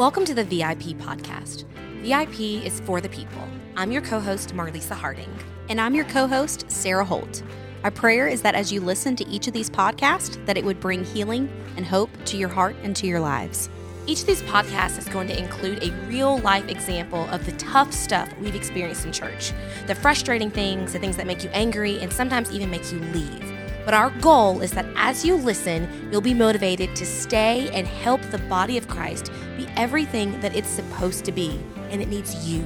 Welcome 0.00 0.24
to 0.24 0.34
the 0.34 0.44
VIP 0.44 0.96
podcast. 0.96 1.66
VIP 2.00 2.64
is 2.64 2.80
for 2.80 3.02
the 3.02 3.08
people. 3.10 3.46
I'm 3.76 3.92
your 3.92 4.00
co 4.00 4.18
host, 4.18 4.54
Marlisa 4.54 4.94
Harding. 4.94 5.28
And 5.68 5.78
I'm 5.78 5.94
your 5.94 6.06
co 6.06 6.26
host, 6.26 6.64
Sarah 6.70 7.04
Holt. 7.04 7.42
Our 7.84 7.90
prayer 7.90 8.26
is 8.26 8.40
that 8.40 8.54
as 8.54 8.72
you 8.72 8.80
listen 8.80 9.14
to 9.16 9.28
each 9.28 9.46
of 9.46 9.52
these 9.52 9.68
podcasts, 9.68 10.42
that 10.46 10.56
it 10.56 10.64
would 10.64 10.80
bring 10.80 11.04
healing 11.04 11.52
and 11.76 11.84
hope 11.84 12.08
to 12.24 12.38
your 12.38 12.48
heart 12.48 12.76
and 12.82 12.96
to 12.96 13.06
your 13.06 13.20
lives. 13.20 13.68
Each 14.06 14.22
of 14.22 14.26
these 14.26 14.40
podcasts 14.44 14.96
is 14.96 15.06
going 15.06 15.28
to 15.28 15.38
include 15.38 15.82
a 15.82 15.92
real 16.06 16.38
life 16.38 16.70
example 16.70 17.28
of 17.28 17.44
the 17.44 17.52
tough 17.58 17.92
stuff 17.92 18.32
we've 18.40 18.54
experienced 18.54 19.04
in 19.04 19.12
church, 19.12 19.52
the 19.86 19.94
frustrating 19.94 20.50
things, 20.50 20.94
the 20.94 20.98
things 20.98 21.18
that 21.18 21.26
make 21.26 21.44
you 21.44 21.50
angry, 21.50 21.98
and 22.00 22.10
sometimes 22.10 22.50
even 22.52 22.70
make 22.70 22.90
you 22.90 23.00
leave. 23.12 23.49
But 23.84 23.94
our 23.94 24.10
goal 24.20 24.60
is 24.60 24.72
that 24.72 24.86
as 24.96 25.24
you 25.24 25.36
listen, 25.36 26.08
you'll 26.10 26.20
be 26.20 26.34
motivated 26.34 26.94
to 26.96 27.06
stay 27.06 27.70
and 27.72 27.86
help 27.86 28.22
the 28.22 28.38
body 28.38 28.76
of 28.76 28.88
Christ 28.88 29.32
be 29.56 29.66
everything 29.76 30.40
that 30.40 30.54
it's 30.54 30.68
supposed 30.68 31.24
to 31.24 31.32
be, 31.32 31.58
and 31.90 32.00
it 32.00 32.08
needs 32.08 32.48
you. 32.48 32.64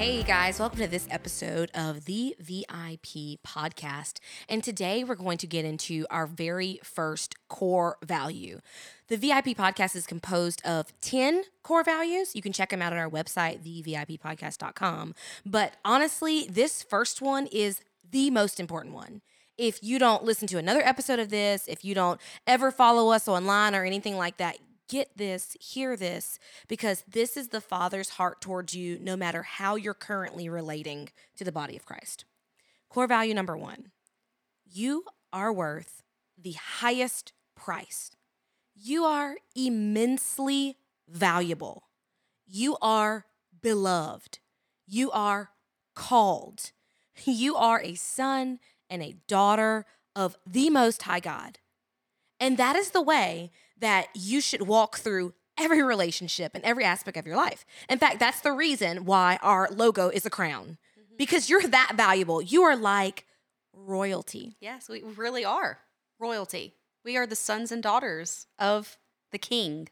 Hey 0.00 0.22
guys, 0.22 0.58
welcome 0.58 0.78
to 0.78 0.86
this 0.86 1.06
episode 1.10 1.70
of 1.74 2.06
the 2.06 2.34
VIP 2.40 3.38
podcast. 3.46 4.14
And 4.48 4.64
today 4.64 5.04
we're 5.04 5.14
going 5.14 5.36
to 5.36 5.46
get 5.46 5.66
into 5.66 6.06
our 6.08 6.26
very 6.26 6.80
first 6.82 7.34
core 7.50 7.98
value. 8.02 8.60
The 9.08 9.18
VIP 9.18 9.48
podcast 9.48 9.94
is 9.94 10.06
composed 10.06 10.64
of 10.64 10.98
10 11.02 11.42
core 11.62 11.84
values. 11.84 12.34
You 12.34 12.40
can 12.40 12.54
check 12.54 12.70
them 12.70 12.80
out 12.80 12.94
on 12.94 12.98
our 12.98 13.10
website, 13.10 13.62
thevippodcast.com. 13.62 15.14
But 15.44 15.74
honestly, 15.84 16.46
this 16.48 16.82
first 16.82 17.20
one 17.20 17.46
is 17.48 17.82
the 18.10 18.30
most 18.30 18.58
important 18.58 18.94
one. 18.94 19.20
If 19.58 19.82
you 19.82 19.98
don't 19.98 20.24
listen 20.24 20.48
to 20.48 20.56
another 20.56 20.80
episode 20.80 21.18
of 21.18 21.28
this, 21.28 21.68
if 21.68 21.84
you 21.84 21.94
don't 21.94 22.18
ever 22.46 22.70
follow 22.70 23.12
us 23.12 23.28
online 23.28 23.74
or 23.74 23.84
anything 23.84 24.16
like 24.16 24.38
that, 24.38 24.56
get 24.90 25.16
this, 25.16 25.56
hear 25.60 25.96
this, 25.96 26.38
because 26.68 27.04
this 27.08 27.36
is 27.36 27.48
the 27.48 27.60
Father's 27.60 28.10
heart 28.10 28.40
towards 28.40 28.74
you, 28.74 28.98
no 29.00 29.16
matter 29.16 29.42
how 29.42 29.76
you're 29.76 29.94
currently 29.94 30.48
relating 30.48 31.08
to 31.36 31.44
the 31.44 31.52
body 31.52 31.76
of 31.76 31.86
Christ. 31.86 32.24
Core 32.90 33.06
value 33.06 33.32
number 33.32 33.56
one 33.56 33.92
you 34.72 35.04
are 35.32 35.52
worth 35.52 36.02
the 36.36 36.52
highest 36.52 37.32
price. 37.56 38.10
You 38.74 39.04
are 39.04 39.36
immensely 39.54 40.76
valuable. 41.08 41.84
You 42.46 42.76
are 42.80 43.26
beloved. 43.62 44.38
You 44.86 45.10
are 45.12 45.50
called. 45.94 46.72
You 47.24 47.54
are 47.56 47.82
a 47.82 47.94
son 47.94 48.60
and 48.88 49.02
a 49.02 49.16
daughter 49.28 49.84
of 50.16 50.36
the 50.46 50.70
Most 50.70 51.02
High 51.02 51.20
God. 51.20 51.58
And 52.40 52.56
that 52.56 52.76
is 52.76 52.90
the 52.90 53.02
way 53.02 53.50
that 53.80 54.08
you 54.14 54.40
should 54.40 54.62
walk 54.62 54.98
through 54.98 55.34
every 55.58 55.82
relationship 55.82 56.52
and 56.54 56.64
every 56.64 56.84
aspect 56.84 57.16
of 57.16 57.26
your 57.26 57.36
life. 57.36 57.64
In 57.88 57.98
fact, 57.98 58.18
that's 58.18 58.40
the 58.40 58.52
reason 58.52 59.04
why 59.04 59.38
our 59.42 59.68
logo 59.70 60.08
is 60.08 60.24
a 60.24 60.30
crown 60.30 60.78
mm-hmm. 60.98 61.16
because 61.18 61.50
you're 61.50 61.62
that 61.62 61.92
valuable. 61.96 62.40
You 62.40 62.62
are 62.62 62.76
like 62.76 63.26
royalty. 63.74 64.56
Yes, 64.60 64.88
we 64.88 65.02
really 65.02 65.44
are 65.44 65.80
royalty. 66.18 66.74
We 67.04 67.16
are 67.16 67.26
the 67.26 67.36
sons 67.36 67.72
and 67.72 67.82
daughters 67.82 68.46
of 68.58 68.98
the 69.32 69.38
king. 69.38 69.88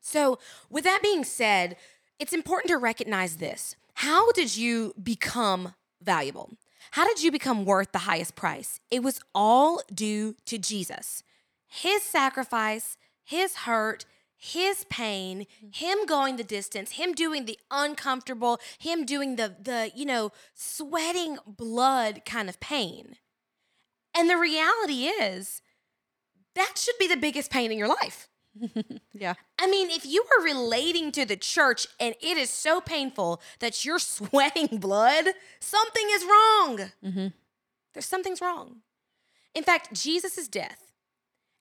So, 0.00 0.38
with 0.70 0.84
that 0.84 1.00
being 1.02 1.24
said, 1.24 1.76
it's 2.18 2.32
important 2.32 2.68
to 2.68 2.78
recognize 2.78 3.36
this. 3.36 3.76
How 3.94 4.32
did 4.32 4.56
you 4.56 4.94
become 5.00 5.74
valuable? 6.02 6.52
How 6.92 7.06
did 7.06 7.22
you 7.22 7.30
become 7.30 7.64
worth 7.64 7.92
the 7.92 7.98
highest 7.98 8.34
price? 8.34 8.80
It 8.90 9.02
was 9.02 9.20
all 9.34 9.82
due 9.92 10.36
to 10.46 10.58
Jesus. 10.58 11.22
His 11.66 12.02
sacrifice, 12.02 12.96
his 13.28 13.56
hurt, 13.56 14.06
his 14.38 14.84
pain, 14.88 15.46
him 15.70 16.06
going 16.06 16.36
the 16.36 16.44
distance, 16.44 16.92
him 16.92 17.12
doing 17.12 17.44
the 17.44 17.58
uncomfortable, 17.70 18.58
him 18.78 19.04
doing 19.04 19.36
the 19.36 19.54
the, 19.60 19.90
you 19.94 20.06
know, 20.06 20.32
sweating 20.54 21.36
blood 21.46 22.22
kind 22.24 22.48
of 22.48 22.58
pain. 22.58 23.16
And 24.16 24.30
the 24.30 24.38
reality 24.38 25.04
is 25.04 25.60
that 26.54 26.78
should 26.78 26.96
be 26.98 27.06
the 27.06 27.18
biggest 27.18 27.50
pain 27.50 27.70
in 27.70 27.76
your 27.76 27.88
life. 27.88 28.28
yeah. 29.12 29.34
I 29.58 29.66
mean, 29.66 29.90
if 29.90 30.06
you 30.06 30.24
are 30.38 30.42
relating 30.42 31.12
to 31.12 31.26
the 31.26 31.36
church 31.36 31.86
and 32.00 32.14
it 32.22 32.38
is 32.38 32.48
so 32.48 32.80
painful 32.80 33.42
that 33.58 33.84
you're 33.84 33.98
sweating 34.16 34.78
blood, 34.78 35.26
something 35.60 36.06
is 36.12 36.24
wrong. 36.24 36.78
Mm-hmm. 37.04 37.26
There's 37.92 38.06
something's 38.06 38.40
wrong. 38.40 38.76
In 39.54 39.64
fact, 39.64 39.92
Jesus' 39.92 40.48
death 40.48 40.87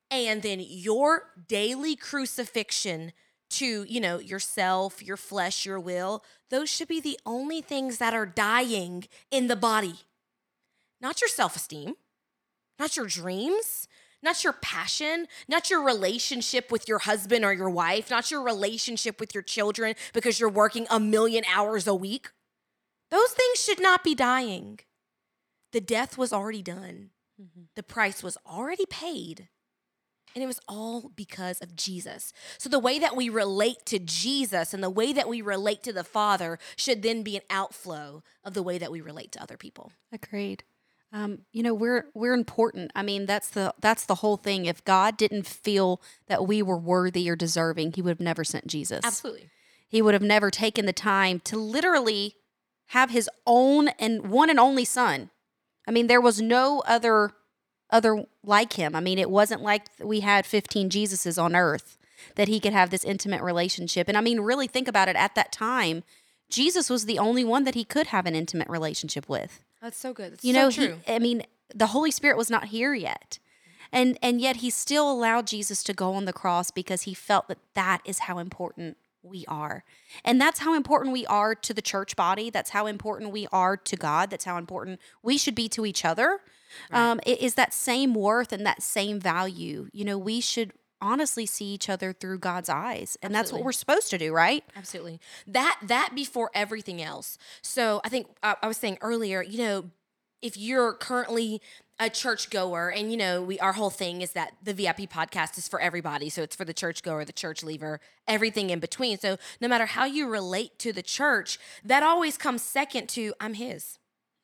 and 0.09 0.41
then 0.41 0.59
your 0.62 1.34
daily 1.47 1.95
crucifixion 1.95 3.12
to, 3.50 3.84
you 3.84 4.00
know, 4.00 4.19
yourself, 4.19 5.01
your 5.01 5.18
flesh, 5.18 5.66
your 5.66 5.79
will, 5.79 6.23
those 6.50 6.69
should 6.69 6.88
be 6.88 7.00
the 7.00 7.19
only 7.25 7.62
things 7.62 7.97
that 7.97 8.13
are 8.13 8.25
dying 8.25 9.06
in 9.31 9.47
the 9.47 9.56
body. 9.56 9.95
Not 11.00 11.22
your 11.22 11.28
self 11.28 11.56
esteem, 11.56 11.95
not 12.79 12.97
your 12.97 13.07
dreams, 13.07 13.88
not 14.23 14.44
your 14.44 14.53
passion, 14.53 15.28
not 15.47 15.69
your 15.69 15.81
relationship 15.81 16.72
with 16.72 16.88
your 16.88 17.00
husband 17.00 17.45
or 17.45 17.53
your 17.53 17.69
wife, 17.69 18.09
not 18.09 18.31
your 18.31 18.41
relationship 18.41 19.19
with 19.19 19.34
your 19.34 19.44
children 19.44 19.95
because 20.13 20.39
you're 20.39 20.50
working 20.50 20.88
a 20.89 21.00
million 21.00 21.44
hours 21.53 21.88
a 21.88 21.95
week. 21.95 22.29
Those 23.12 23.31
things 23.31 23.63
should 23.63 23.81
not 23.81 24.03
be 24.03 24.16
dying. 24.16 24.79
The 25.72 25.81
death 25.81 26.18
was 26.18 26.34
already 26.34 26.62
done, 26.62 27.12
mm-hmm. 27.39 27.63
the 27.75 27.84
price 27.84 28.24
was 28.24 28.38
already 28.45 28.85
paid. 28.85 29.50
And 30.38 30.44
it 30.44 30.46
was 30.48 30.59
all 30.68 31.09
because 31.16 31.62
of 31.62 31.75
Jesus. 31.75 32.31
So 32.59 32.70
the 32.70 32.78
way 32.78 33.00
that 33.00 33.16
we 33.16 33.28
relate 33.28 33.88
to 33.88 33.98
Jesus 33.98 34.72
and 34.72 34.84
the 34.84 34.90
way 34.92 35.12
that 35.12 35.28
we 35.28 35.42
relate 35.42 35.81
to 35.81 35.92
the 35.92 36.03
Father 36.03 36.59
should 36.75 37.02
then 37.02 37.24
be 37.24 37.36
an 37.38 37.42
outflow 37.50 38.22
of 38.44 38.53
the 38.53 38.62
way 38.62 38.78
that 38.78 38.92
we 38.92 39.02
relate 39.02 39.31
to 39.31 39.42
other 39.42 39.58
people. 39.58 39.94
Agreed. 40.14 40.64
Um, 41.12 41.40
you 41.52 41.64
know, 41.64 41.74
we're 41.74 42.06
we're 42.14 42.36
important. 42.36 42.92
I 42.94 43.02
mean, 43.02 43.25
that's 43.25 43.50
the 43.50 43.74
that's 43.81 44.06
the 44.06 44.14
whole 44.14 44.38
thing. 44.38 44.68
If 44.68 44.86
God 44.86 45.18
didn't 45.18 45.48
feel 45.48 46.03
that 46.28 46.46
we 46.46 46.62
were 46.62 46.78
worthy 46.78 47.28
or 47.31 47.36
deserving, 47.36 47.94
He 47.94 48.04
would 48.04 48.12
have 48.12 48.19
never 48.19 48.44
sent 48.44 48.68
Jesus. 48.68 49.04
Absolutely. 49.04 49.50
He 49.88 50.04
would 50.04 50.14
have 50.14 50.22
never 50.22 50.52
taken 50.52 50.86
the 50.86 50.94
time 50.94 51.40
to 51.46 51.58
literally 51.58 52.36
have 52.90 53.09
His 53.09 53.28
own 53.48 53.88
and 53.98 54.28
one 54.30 54.52
and 54.52 54.59
only 54.59 54.86
Son. 54.86 55.31
I 55.88 55.92
mean, 55.92 56.06
there 56.06 56.22
was 56.22 56.40
no 56.40 56.84
other 56.86 57.31
other 57.90 58.25
like 58.44 58.74
him. 58.74 58.96
I 58.96 59.00
mean, 59.00 59.20
it 59.20 59.30
wasn't 59.30 59.62
like 59.62 59.84
we 60.00 60.22
had 60.22 60.46
15 60.46 60.90
Jesuses 60.90 61.42
on 61.42 61.56
earth 61.56 61.98
that 62.36 62.48
he 62.48 62.59
could 62.59 62.74
have 62.74 62.90
this 62.90 63.03
intimate 63.03 63.42
relationship. 63.42 64.08
And 64.08 64.18
I 64.18 64.22
mean, 64.22 64.42
really 64.42 64.68
think 64.68 64.88
about 64.88 65.08
it 65.08 65.16
at 65.16 65.36
that 65.36 65.52
time, 65.52 66.03
Jesus 66.50 66.90
was 66.90 67.06
the 67.06 67.20
only 67.20 67.44
one 67.44 67.64
that 67.64 67.75
he 67.75 67.84
could 67.84 68.08
have 68.08 68.25
an 68.25 68.36
intimate 68.36 68.70
relationship 68.70 69.28
with. 69.30 69.64
That's 69.81 69.98
so 69.98 70.14
good. 70.14 70.34
That's 70.34 70.44
you 70.44 70.53
know, 70.53 70.70
so 70.70 70.96
he, 71.06 71.14
I 71.14 71.20
mean, 71.20 71.44
the 71.74 71.88
Holy 71.88 72.12
Spirit 72.12 72.38
was 72.38 72.50
not 72.50 72.66
here 72.66 72.94
yet. 72.94 73.40
And 73.92 74.18
and 74.22 74.42
yet 74.42 74.58
he 74.58 74.69
still 74.69 75.09
allowed 75.09 75.48
Jesus 75.48 75.81
to 75.84 75.94
go 75.94 76.14
on 76.14 76.25
the 76.25 76.34
cross 76.34 76.72
because 76.72 77.04
he 77.04 77.14
felt 77.14 77.48
that 77.48 77.59
that 77.74 78.02
is 78.04 78.19
how 78.19 78.38
important 78.38 78.98
we 79.24 79.46
are. 79.48 79.84
And 80.25 80.40
that's 80.40 80.59
how 80.59 80.74
important 80.74 81.14
we 81.14 81.25
are 81.28 81.56
to 81.56 81.74
the 81.74 81.81
church 81.81 82.16
body. 82.16 82.50
That's 82.50 82.72
how 82.72 82.86
important 82.86 83.31
we 83.31 83.48
are 83.52 83.78
to 83.78 83.96
God. 83.96 84.30
That's 84.30 84.46
how 84.46 84.58
important 84.58 85.00
we 85.22 85.38
should 85.38 85.56
be 85.56 85.69
to 85.69 85.86
each 85.86 86.04
other. 86.04 86.40
Right. 86.91 86.99
Um, 86.99 87.19
it 87.25 87.41
is 87.41 87.55
that 87.55 87.73
same 87.73 88.13
worth 88.13 88.51
and 88.51 88.65
that 88.65 88.81
same 88.81 89.19
value. 89.19 89.89
You 89.93 90.05
know, 90.05 90.17
we 90.17 90.41
should 90.41 90.73
honestly 91.01 91.45
see 91.45 91.65
each 91.65 91.89
other 91.89 92.13
through 92.13 92.39
God's 92.39 92.69
eyes. 92.69 93.17
And 93.21 93.35
Absolutely. 93.35 93.38
that's 93.38 93.51
what 93.53 93.63
we're 93.63 93.71
supposed 93.71 94.09
to 94.11 94.17
do, 94.17 94.33
right? 94.33 94.63
Absolutely. 94.75 95.19
That 95.45 95.79
that 95.83 96.11
before 96.15 96.49
everything 96.53 97.01
else. 97.01 97.38
So 97.61 98.01
I 98.03 98.09
think 98.09 98.27
I, 98.43 98.55
I 98.61 98.67
was 98.67 98.77
saying 98.77 98.97
earlier, 99.01 99.41
you 99.43 99.59
know, 99.59 99.85
if 100.41 100.57
you're 100.57 100.93
currently 100.93 101.62
a 102.00 102.09
church 102.09 102.50
goer 102.51 102.89
and 102.89 103.12
you 103.12 103.18
know 103.18 103.41
we 103.41 103.57
our 103.59 103.73
whole 103.73 103.89
thing 103.89 104.21
is 104.21 104.33
that 104.33 104.51
the 104.62 104.73
vip 104.73 104.97
podcast 105.09 105.57
is 105.57 105.68
for 105.68 105.80
everybody 105.80 106.30
so 106.30 106.44
it's 106.44 106.56
for 106.56 106.63
the 106.63 106.73
church 106.73 107.01
goer 107.01 107.25
the 107.25 107.33
church 107.33 107.63
leaver 107.63 108.00
everything 108.27 108.69
in 108.69 108.80
between 108.80 109.18
so 109.18 109.38
no 109.59 109.68
matter 109.68 109.88
how 109.88 110.06
you 110.06 110.30
relate 110.30 110.77
to 110.77 110.94
the 110.94 111.01
church 111.01 111.57
that 111.83 112.03
always 112.03 112.38
comes 112.38 112.62
second 112.62 113.09
to 113.09 113.33
i'm 113.39 113.56
his 113.56 113.97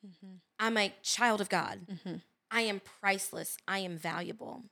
mm-hmm. 0.06 0.38
I'm 0.60 0.78
a 0.78 0.94
child 1.02 1.42
of 1.42 1.50
god. 1.50 1.80
Mm-hmm. 1.92 2.16
i 2.52 2.62
am 2.62 2.82
priceless. 3.02 3.58
I 3.68 3.80
am 3.80 3.98
valuable. 3.98 4.64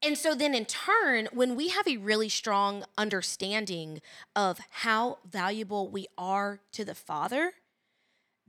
And 0.00 0.16
so 0.16 0.36
then 0.36 0.54
in 0.54 0.64
turn 0.64 1.28
when 1.32 1.56
we 1.56 1.68
have 1.68 1.88
a 1.88 1.96
really 1.96 2.28
strong 2.28 2.84
understanding 2.96 4.00
of 4.36 4.60
how 4.70 5.18
valuable 5.28 5.88
we 5.88 6.06
are 6.16 6.60
to 6.72 6.84
the 6.84 6.94
father 6.94 7.52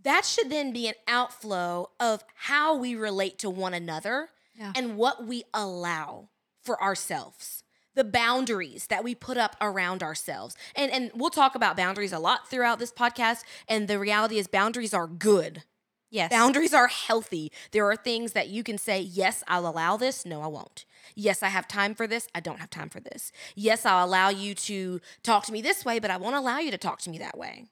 that 0.04 0.26
should 0.26 0.50
then 0.50 0.72
be 0.72 0.88
an 0.88 0.94
outflow 1.08 1.90
of 2.00 2.24
how 2.36 2.76
we 2.76 2.96
relate 2.96 3.38
to 3.40 3.50
one 3.50 3.74
another 3.74 4.30
yeah. 4.56 4.72
and 4.76 4.96
what 4.96 5.26
we 5.26 5.44
allow 5.54 6.30
for 6.64 6.82
ourselves 6.82 7.64
the 7.96 8.04
boundaries 8.04 8.88
that 8.88 9.04
we 9.04 9.14
put 9.14 9.36
up 9.36 9.58
around 9.60 10.02
ourselves. 10.02 10.56
And 10.76 10.92
and 10.92 11.12
we'll 11.14 11.32
talk 11.32 11.56
about 11.56 11.76
boundaries 11.76 12.14
a 12.14 12.20
lot 12.20 12.50
throughout 12.50 12.80
this 12.80 12.94
podcast 12.94 13.44
and 13.68 13.88
the 13.88 14.00
reality 14.00 14.38
is 14.38 14.48
boundaries 14.48 14.94
are 14.94 15.08
good 15.08 15.64
Yes. 16.12 16.32
Boundaries 16.32 16.74
are 16.74 16.88
healthy. 16.88 17.52
There 17.72 17.90
are 17.90 17.96
things 17.96 18.34
that 18.34 18.50
you 18.50 18.64
can 18.64 18.78
say, 18.78 19.00
yes, 19.00 19.44
I'll 19.48 19.68
allow 19.68 19.96
this. 19.96 20.26
No, 20.26 20.42
I 20.42 20.48
won't. 20.48 20.86
Yes, 21.16 21.44
I 21.44 21.50
have 21.50 21.68
time 21.68 21.94
for 21.94 22.08
this. 22.08 22.28
I 22.34 22.40
don't 22.40 22.60
have 22.60 22.70
time 22.70 22.90
for 22.90 23.00
this. 23.00 23.32
Yes, 23.56 23.86
I'll 23.86 24.06
allow 24.06 24.30
you 24.30 24.56
to 24.56 25.02
talk 25.22 25.46
to 25.46 25.52
me 25.52 25.62
this 25.62 25.86
way, 25.86 26.00
but 26.00 26.10
I 26.10 26.18
won't 26.18 26.36
allow 26.36 26.58
you 26.60 26.72
to 26.72 26.78
talk 26.78 27.00
to 27.02 27.10
me 27.10 27.20
that 27.20 27.38
way. 27.38 27.66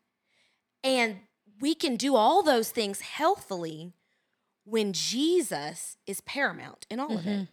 And 0.84 1.22
we 1.60 1.74
can 1.74 1.95
do 1.95 2.16
all 2.16 2.44
those 2.44 2.69
things 2.69 3.01
healthily 3.01 3.94
when 4.66 4.94
Jesus 4.94 5.98
is 6.06 6.22
paramount 6.22 6.86
in 6.89 7.00
all 7.00 7.18
of 7.18 7.25
it. 7.25 7.48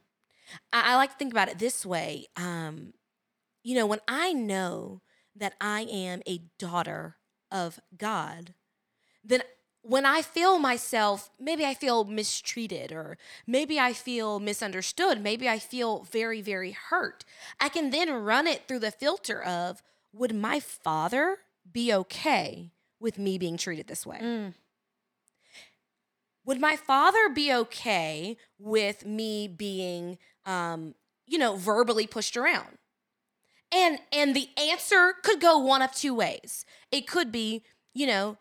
I, 0.73 0.93
I 0.93 0.97
like 0.97 1.13
to 1.13 1.17
think 1.17 1.33
about 1.33 1.49
it 1.49 1.59
this 1.59 1.87
way. 1.87 2.27
Um, 2.37 2.93
you 3.63 3.75
know, 3.75 3.87
when 3.87 4.01
I 4.07 4.33
know 4.35 5.01
that 5.37 5.55
I 5.61 5.83
am 5.91 6.21
a 6.27 6.43
daughter 6.59 7.17
of 7.51 7.81
God, 7.97 8.55
then 9.25 9.43
when 9.87 10.07
I 10.07 10.23
feel 10.23 10.59
myself, 10.59 11.31
maybe 11.39 11.65
I 11.65 11.75
feel 11.75 12.05
mistreated 12.05 12.91
or 12.91 13.19
maybe 13.47 13.79
I 13.79 13.93
feel 13.93 14.41
misunderstood, 14.41 15.21
maybe 15.21 15.47
I 15.47 15.59
feel 15.59 16.05
very, 16.11 16.41
very 16.41 16.73
hurt, 16.73 17.25
I 17.61 17.69
can 17.69 17.91
then 17.91 18.11
run 18.11 18.47
it 18.47 18.67
through 18.67 18.79
the 18.79 18.91
filter 18.91 19.43
of 19.43 19.83
would 20.13 20.35
my 20.35 20.59
father 20.59 21.39
be 21.71 21.93
okay 21.93 22.71
with 22.99 23.19
me 23.19 23.37
being 23.37 23.59
treated 23.59 23.87
this 23.87 24.07
way? 24.07 24.21
Mm. 24.23 24.55
Would 26.47 26.61
my 26.61 26.77
father 26.77 27.29
be 27.29 27.53
okay 27.53 28.39
with 28.59 29.05
me 29.05 29.49
being, 29.49 30.19
um, 30.47 30.95
you 31.27 31.37
know, 31.37 31.57
verbally 31.57 32.07
pushed 32.07 32.37
around? 32.37 32.79
And 33.73 33.99
and 34.13 34.37
the 34.37 34.49
answer 34.57 35.15
could 35.23 35.41
go 35.41 35.59
one 35.59 35.83
of 35.83 35.93
two 35.93 36.15
ways. 36.15 36.65
It 36.93 37.07
could 37.07 37.33
be, 37.33 37.65
you 37.93 38.07
know, 38.07 38.37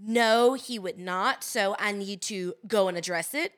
no, 0.00 0.54
he 0.54 0.78
would 0.78 0.98
not. 0.98 1.42
So 1.44 1.74
I 1.78 1.92
need 1.92 2.22
to 2.22 2.54
go 2.66 2.88
and 2.88 2.96
address 2.96 3.34
it. 3.34 3.52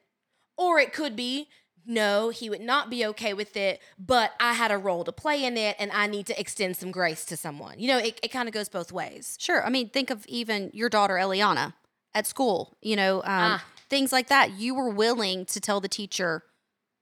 Or 0.56 0.78
it 0.78 0.92
could 0.92 1.16
be, 1.16 1.48
no, 1.86 2.28
he 2.28 2.50
would 2.50 2.60
not 2.60 2.90
be 2.90 3.04
okay 3.06 3.32
with 3.32 3.56
it, 3.56 3.80
but 3.98 4.32
I 4.38 4.52
had 4.52 4.70
a 4.70 4.76
role 4.78 5.04
to 5.04 5.12
play 5.12 5.44
in 5.44 5.56
it 5.56 5.76
and 5.78 5.90
I 5.92 6.06
need 6.06 6.26
to 6.26 6.38
extend 6.38 6.76
some 6.76 6.90
grace 6.90 7.24
to 7.26 7.36
someone. 7.36 7.78
You 7.78 7.88
know, 7.88 7.98
it, 7.98 8.20
it 8.22 8.28
kind 8.28 8.48
of 8.48 8.52
goes 8.54 8.68
both 8.68 8.92
ways. 8.92 9.36
Sure. 9.40 9.64
I 9.64 9.70
mean, 9.70 9.88
think 9.88 10.10
of 10.10 10.26
even 10.26 10.70
your 10.74 10.88
daughter 10.88 11.14
Eliana 11.14 11.72
at 12.14 12.26
school. 12.26 12.76
You 12.82 12.96
know, 12.96 13.16
um, 13.18 13.22
Ah. 13.26 13.64
things 13.88 14.12
like 14.12 14.28
that. 14.28 14.52
You 14.52 14.74
were 14.74 14.90
willing 14.90 15.46
to 15.46 15.60
tell 15.60 15.80
the 15.80 15.88
teacher, 15.88 16.42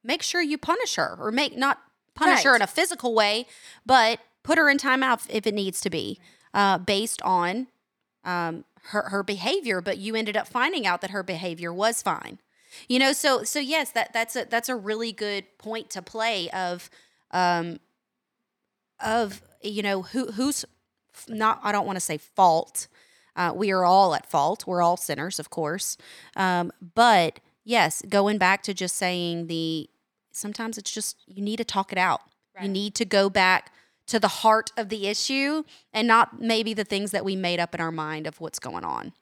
make 0.05 0.23
sure 0.23 0.41
you 0.41 0.57
punish 0.59 0.95
her, 0.97 1.17
or 1.19 1.33
make 1.33 1.57
not 1.57 1.79
punish 2.15 2.43
her 2.45 2.55
in 2.55 2.63
a 2.63 2.67
physical 2.67 3.15
way, 3.15 3.47
but 3.85 4.21
put 4.45 4.59
her 4.59 4.69
in 4.71 4.79
timeout 4.79 5.27
if 5.29 5.47
it 5.47 5.55
needs 5.55 5.81
to 5.81 5.91
be, 5.91 6.19
uh, 6.55 6.79
based 6.79 7.21
on 7.23 7.67
um, 8.25 8.65
her 8.89 9.09
her 9.11 9.23
behavior. 9.23 9.81
But 9.81 9.99
you 9.99 10.15
ended 10.15 10.37
up 10.37 10.49
finding 10.49 10.87
out 10.87 11.01
that 11.01 11.11
her 11.11 11.23
behavior 11.23 11.73
was 11.73 12.03
fine. 12.03 12.39
You 12.89 12.99
know, 12.99 13.13
so 13.13 13.43
so 13.45 13.59
yes, 13.59 13.91
that 13.93 14.13
that's 14.13 14.37
a 14.37 14.45
that's 14.45 14.69
a 14.69 14.77
really 14.77 15.13
good 15.13 15.45
point 15.59 15.91
to 15.91 16.03
play 16.03 16.51
of 16.51 16.91
um 17.31 17.81
of 19.01 19.43
you 19.63 19.83
know 19.83 20.03
who 20.03 20.33
who's 20.33 20.65
not 21.29 21.61
I 21.63 21.73
don't 21.73 21.87
want 21.87 21.97
to 21.97 22.01
say 22.01 22.19
fault. 22.19 22.89
Uh, 23.37 23.53
we 23.55 23.71
are 23.71 23.85
all 23.85 24.15
at 24.15 24.29
fault. 24.29 24.67
We're 24.67 24.83
all 24.83 24.97
sinners, 24.97 25.39
of 25.39 25.49
course. 25.49 25.97
Um, 26.35 26.73
but 26.95 27.39
yes, 27.65 28.03
going 28.09 28.37
back 28.37 28.65
to 28.65 28.75
just 28.75 28.97
saying 28.97 29.47
the 29.47 29.89
sometimes 30.33 30.77
it's 30.77 30.91
just 30.91 31.17
you 31.27 31.43
need 31.43 31.59
to 31.59 31.65
talk 31.65 31.93
it 31.93 31.99
out. 31.99 32.23
You 32.61 32.69
need 32.69 32.97
to 32.97 33.05
go 33.05 33.31
back 33.31 33.73
to 34.09 34.19
the 34.19 34.29
heart 34.29 34.73
of 34.77 34.89
the 34.89 35.07
issue 35.07 35.63
and 35.93 36.09
not 36.09 36.41
maybe 36.41 36.75
the 36.75 36.85
things 36.85 37.13
that 37.13 37.25
we 37.25 37.37
made 37.37 37.61
up 37.61 37.75
in 37.75 37.81
our 37.81 37.93
mind 37.93 38.27
of 38.27 38.41
what's 38.41 38.59
going 38.59 38.85
on. 38.85 39.13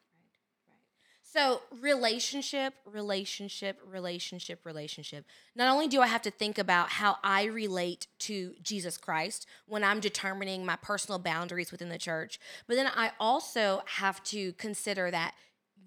So, 1.36 1.60
relationship, 1.82 2.72
relationship, 2.86 3.78
relationship, 3.86 4.64
relationship. 4.64 5.26
Not 5.54 5.68
only 5.68 5.86
do 5.86 6.00
I 6.00 6.06
have 6.06 6.22
to 6.22 6.30
think 6.30 6.56
about 6.56 6.88
how 6.88 7.18
I 7.22 7.44
relate 7.44 8.06
to 8.20 8.54
Jesus 8.62 8.96
Christ 8.96 9.46
when 9.66 9.84
I'm 9.84 10.00
determining 10.00 10.64
my 10.64 10.76
personal 10.76 11.18
boundaries 11.18 11.70
within 11.70 11.90
the 11.90 11.98
church, 11.98 12.40
but 12.66 12.76
then 12.76 12.86
I 12.86 13.10
also 13.20 13.82
have 13.84 14.24
to 14.24 14.54
consider 14.54 15.10
that 15.10 15.34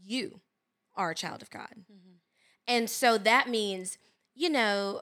you 0.04 0.42
are 0.96 1.12
a 1.12 1.16
child 1.16 1.42
of 1.42 1.50
God. 1.50 1.74
Mm-hmm. 1.92 2.18
And 2.68 2.88
so 2.88 3.18
that 3.18 3.50
means, 3.50 3.98
you 4.36 4.50
know, 4.52 5.02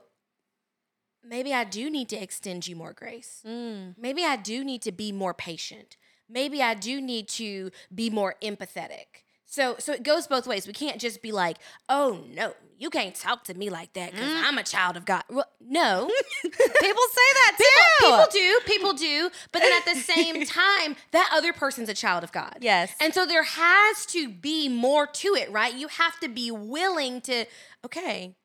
maybe 1.24 1.52
I 1.52 1.64
do 1.64 1.90
need 1.90 2.08
to 2.10 2.16
extend 2.16 2.66
you 2.66 2.76
more 2.76 2.92
grace. 2.92 3.42
Mm. 3.46 3.94
Maybe 3.98 4.24
I 4.24 4.36
do 4.36 4.64
need 4.64 4.82
to 4.82 4.92
be 4.92 5.12
more 5.12 5.34
patient. 5.34 5.96
Maybe 6.28 6.62
I 6.62 6.74
do 6.74 7.00
need 7.00 7.28
to 7.30 7.70
be 7.94 8.10
more 8.10 8.34
empathetic. 8.42 9.24
So 9.50 9.76
so 9.78 9.94
it 9.94 10.02
goes 10.02 10.26
both 10.26 10.46
ways. 10.46 10.66
We 10.66 10.74
can't 10.74 11.00
just 11.00 11.22
be 11.22 11.32
like, 11.32 11.56
"Oh 11.88 12.22
no, 12.34 12.52
you 12.78 12.90
can't 12.90 13.14
talk 13.14 13.44
to 13.44 13.54
me 13.54 13.70
like 13.70 13.94
that 13.94 14.12
cuz 14.12 14.20
mm. 14.20 14.42
I'm 14.44 14.58
a 14.58 14.62
child 14.62 14.98
of 14.98 15.06
God." 15.06 15.24
Well, 15.30 15.48
no. 15.58 16.10
People 16.42 16.52
say 16.52 17.28
that 17.34 17.56
people, 17.56 18.10
people 18.10 18.26
do, 18.30 18.60
people 18.66 18.92
do, 18.92 19.30
but 19.50 19.60
then 19.60 19.72
at 19.72 19.86
the 19.86 19.98
same 19.98 20.44
time, 20.46 20.96
that 21.12 21.30
other 21.32 21.54
person's 21.54 21.88
a 21.88 21.94
child 21.94 22.24
of 22.24 22.32
God. 22.32 22.58
Yes. 22.60 22.92
And 23.00 23.14
so 23.14 23.24
there 23.24 23.42
has 23.42 24.04
to 24.06 24.28
be 24.28 24.68
more 24.68 25.06
to 25.06 25.28
it, 25.28 25.50
right? 25.50 25.74
You 25.74 25.88
have 25.88 26.20
to 26.20 26.28
be 26.28 26.50
willing 26.50 27.22
to 27.22 27.46
okay, 27.86 28.36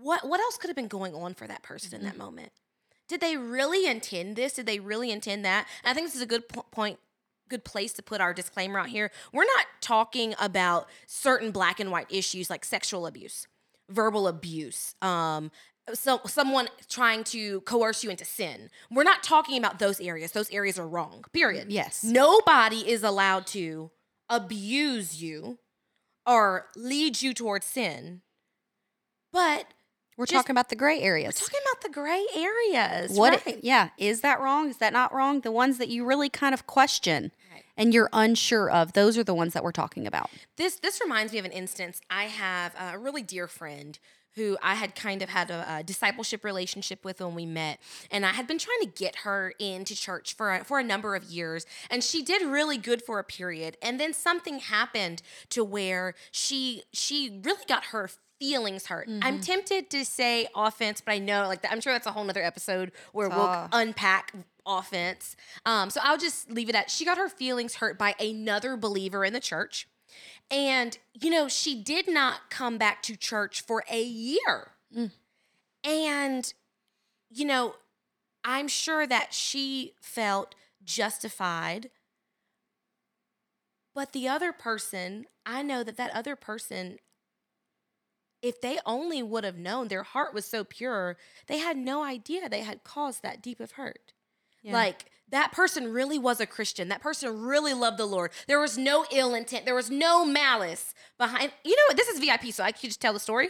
what 0.00 0.26
what 0.26 0.40
else 0.40 0.56
could 0.56 0.68
have 0.68 0.76
been 0.76 0.88
going 0.88 1.14
on 1.14 1.34
for 1.34 1.46
that 1.46 1.62
person 1.62 1.94
in 1.98 2.04
that 2.04 2.16
moment? 2.16 2.52
Did 3.08 3.20
they 3.20 3.36
really 3.36 3.86
intend 3.86 4.36
this? 4.36 4.52
Did 4.54 4.66
they 4.66 4.78
really 4.78 5.10
intend 5.10 5.44
that? 5.44 5.66
And 5.82 5.90
I 5.90 5.94
think 5.94 6.06
this 6.06 6.14
is 6.14 6.22
a 6.22 6.26
good 6.26 6.48
po- 6.48 6.66
point 6.70 6.98
good 7.48 7.64
place 7.64 7.92
to 7.94 8.02
put 8.02 8.20
our 8.20 8.32
disclaimer 8.32 8.78
out 8.78 8.88
here. 8.88 9.10
We're 9.32 9.44
not 9.44 9.66
talking 9.80 10.34
about 10.38 10.88
certain 11.06 11.50
black 11.50 11.80
and 11.80 11.90
white 11.90 12.06
issues 12.08 12.48
like 12.48 12.64
sexual 12.64 13.06
abuse, 13.06 13.46
verbal 13.88 14.28
abuse, 14.28 14.94
um 15.02 15.50
so 15.94 16.20
someone 16.26 16.68
trying 16.88 17.24
to 17.24 17.62
coerce 17.62 18.04
you 18.04 18.10
into 18.10 18.24
sin. 18.24 18.70
We're 18.90 19.02
not 19.02 19.24
talking 19.24 19.58
about 19.58 19.80
those 19.80 20.00
areas. 20.00 20.30
Those 20.30 20.50
areas 20.50 20.78
are 20.78 20.86
wrong. 20.86 21.24
Period. 21.32 21.72
Yes. 21.72 22.04
Nobody 22.04 22.88
is 22.88 23.02
allowed 23.02 23.46
to 23.48 23.90
abuse 24.28 25.20
you 25.20 25.58
or 26.26 26.66
lead 26.76 27.20
you 27.22 27.34
towards 27.34 27.66
sin. 27.66 28.22
But 29.32 29.66
We're 30.20 30.26
Just- 30.26 30.34
talking 30.36 30.52
about 30.52 30.68
the 30.68 30.76
gray 30.76 31.00
areas. 31.00 31.40
we're 31.40 31.46
talking 31.46 31.60
about 31.72 31.82
the 31.82 31.88
gray 31.88 32.26
areas. 32.34 33.12
What? 33.12 33.44
right? 33.46 33.58
Yeah. 33.62 33.88
Is 33.96 34.20
that 34.20 34.38
wrong? 34.38 34.68
Is 34.68 34.76
that 34.76 34.92
not 34.92 35.14
wrong? 35.14 35.40
The 35.40 35.50
ones 35.50 35.78
that 35.78 35.88
you 35.88 36.04
really 36.04 36.28
kind 36.28 36.52
of 36.52 36.66
question 36.66 37.32
Right. 37.50 37.64
and 37.74 37.94
you're 37.94 38.10
unsure 38.12 38.68
of, 38.70 38.92
those 38.92 39.16
are 39.16 39.24
the 39.24 39.32
ones 39.32 39.54
that 39.54 39.64
we're 39.64 39.72
talking 39.72 40.06
about. 40.06 40.28
This 40.56 40.74
this 40.76 41.00
reminds 41.00 41.32
me 41.32 41.38
of 41.38 41.46
an 41.46 41.52
instance. 41.52 42.02
I 42.10 42.24
have 42.24 42.74
a 42.78 42.98
really 42.98 43.22
dear 43.22 43.46
friend 43.48 43.98
who 44.34 44.58
I 44.62 44.74
had 44.74 44.94
kind 44.94 45.22
of 45.22 45.30
had 45.30 45.50
a, 45.50 45.76
a 45.78 45.82
discipleship 45.82 46.44
relationship 46.44 47.02
with 47.02 47.20
when 47.20 47.34
we 47.34 47.46
met, 47.46 47.80
and 48.10 48.26
I 48.26 48.32
had 48.32 48.46
been 48.46 48.58
trying 48.58 48.80
to 48.82 48.86
get 48.86 49.16
her 49.24 49.54
into 49.58 49.96
church 49.96 50.34
for 50.36 50.54
a, 50.54 50.64
for 50.64 50.78
a 50.78 50.84
number 50.84 51.16
of 51.16 51.24
years, 51.24 51.64
and 51.90 52.04
she 52.04 52.22
did 52.22 52.42
really 52.42 52.76
good 52.76 53.02
for 53.02 53.18
a 53.18 53.24
period, 53.24 53.78
and 53.82 53.98
then 53.98 54.12
something 54.12 54.58
happened 54.58 55.22
to 55.48 55.64
where 55.64 56.14
she 56.30 56.82
she 56.92 57.40
really 57.42 57.64
got 57.66 57.86
her 57.86 58.10
feelings 58.40 58.86
hurt. 58.86 59.08
I'm 59.22 59.38
tempted 59.40 59.90
to 59.90 60.04
say 60.04 60.48
offense, 60.56 61.00
but 61.00 61.12
I 61.12 61.18
know 61.18 61.46
like 61.46 61.64
I'm 61.70 61.80
sure 61.80 61.92
that's 61.92 62.06
a 62.06 62.12
whole 62.12 62.24
nother 62.24 62.42
episode 62.42 62.90
where 63.12 63.28
we'll 63.28 63.68
unpack 63.72 64.32
offense. 64.66 65.36
Um, 65.64 65.90
so 65.90 66.00
I'll 66.02 66.18
just 66.18 66.50
leave 66.50 66.68
it 66.68 66.74
at 66.74 66.90
she 66.90 67.04
got 67.04 67.18
her 67.18 67.28
feelings 67.28 67.76
hurt 67.76 67.98
by 67.98 68.16
another 68.18 68.76
believer 68.76 69.24
in 69.24 69.32
the 69.32 69.40
church. 69.40 69.86
And, 70.50 70.98
you 71.12 71.30
know, 71.30 71.46
she 71.46 71.80
did 71.80 72.08
not 72.08 72.50
come 72.50 72.76
back 72.76 73.02
to 73.04 73.14
church 73.16 73.60
for 73.60 73.84
a 73.88 74.02
year. 74.02 74.72
And, 75.84 76.52
you 77.30 77.44
know, 77.44 77.76
I'm 78.44 78.66
sure 78.66 79.06
that 79.06 79.32
she 79.32 79.92
felt 80.00 80.56
justified. 80.82 81.90
But 83.94 84.12
the 84.12 84.26
other 84.28 84.52
person, 84.52 85.26
I 85.46 85.62
know 85.62 85.84
that 85.84 85.96
that 85.96 86.10
other 86.14 86.34
person, 86.34 86.98
if 88.42 88.60
they 88.60 88.78
only 88.86 89.22
would 89.22 89.44
have 89.44 89.58
known 89.58 89.88
their 89.88 90.02
heart 90.02 90.34
was 90.34 90.44
so 90.44 90.64
pure, 90.64 91.16
they 91.46 91.58
had 91.58 91.76
no 91.76 92.02
idea 92.02 92.48
they 92.48 92.62
had 92.62 92.84
caused 92.84 93.22
that 93.22 93.42
deep 93.42 93.60
of 93.60 93.72
hurt. 93.72 94.12
Like 94.72 95.06
that 95.30 95.52
person 95.52 95.92
really 95.92 96.18
was 96.18 96.40
a 96.40 96.46
Christian. 96.46 96.88
That 96.88 97.00
person 97.02 97.40
really 97.40 97.72
loved 97.72 97.98
the 97.98 98.06
Lord. 98.06 98.30
There 98.46 98.60
was 98.60 98.76
no 98.76 99.06
ill 99.12 99.34
intent. 99.34 99.64
There 99.64 99.74
was 99.74 99.90
no 99.90 100.24
malice 100.24 100.94
behind. 101.18 101.52
You 101.64 101.76
know 101.76 101.82
what? 101.88 101.96
This 101.96 102.08
is 102.08 102.18
VIP, 102.18 102.52
so 102.52 102.64
I 102.64 102.72
can 102.72 102.88
just 102.88 103.00
tell 103.00 103.12
the 103.12 103.20
story. 103.20 103.48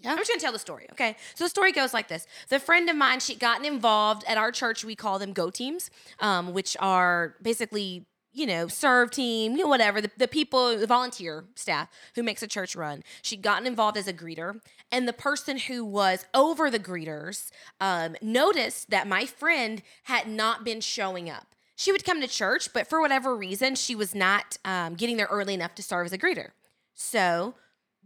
Yeah. 0.00 0.12
I'm 0.12 0.18
just 0.18 0.30
gonna 0.30 0.40
tell 0.40 0.52
the 0.52 0.60
story, 0.60 0.86
okay? 0.92 1.16
So 1.34 1.44
the 1.44 1.50
story 1.50 1.72
goes 1.72 1.92
like 1.92 2.08
this: 2.08 2.26
the 2.48 2.60
friend 2.60 2.88
of 2.88 2.96
mine, 2.96 3.20
she'd 3.20 3.40
gotten 3.40 3.64
involved 3.64 4.24
at 4.28 4.38
our 4.38 4.52
church. 4.52 4.84
We 4.84 4.94
call 4.94 5.18
them 5.18 5.32
Go 5.32 5.50
Teams, 5.50 5.90
um, 6.20 6.52
which 6.52 6.76
are 6.78 7.34
basically 7.42 8.06
you 8.32 8.46
know 8.46 8.68
serve 8.68 9.10
team, 9.10 9.52
you 9.52 9.58
know 9.58 9.68
whatever 9.68 10.00
the, 10.00 10.10
the 10.16 10.28
people, 10.28 10.76
the 10.76 10.86
volunteer 10.86 11.44
staff 11.54 11.88
who 12.14 12.22
makes 12.22 12.42
a 12.42 12.46
church 12.46 12.76
run. 12.76 13.02
She'd 13.22 13.42
gotten 13.42 13.66
involved 13.66 13.96
as 13.96 14.08
a 14.08 14.12
greeter, 14.12 14.60
and 14.90 15.06
the 15.06 15.12
person 15.12 15.58
who 15.58 15.84
was 15.84 16.26
over 16.34 16.70
the 16.70 16.78
greeters 16.78 17.50
um, 17.80 18.16
noticed 18.22 18.90
that 18.90 19.06
my 19.08 19.26
friend 19.26 19.82
had 20.04 20.28
not 20.28 20.64
been 20.64 20.80
showing 20.80 21.28
up. 21.28 21.54
She 21.76 21.92
would 21.92 22.04
come 22.04 22.20
to 22.20 22.26
church, 22.26 22.72
but 22.72 22.88
for 22.88 23.00
whatever 23.00 23.36
reason, 23.36 23.76
she 23.76 23.94
was 23.94 24.14
not 24.14 24.58
um, 24.64 24.94
getting 24.94 25.16
there 25.16 25.28
early 25.30 25.54
enough 25.54 25.76
to 25.76 25.82
serve 25.82 26.06
as 26.06 26.12
a 26.12 26.18
greeter. 26.18 26.50
So 26.94 27.54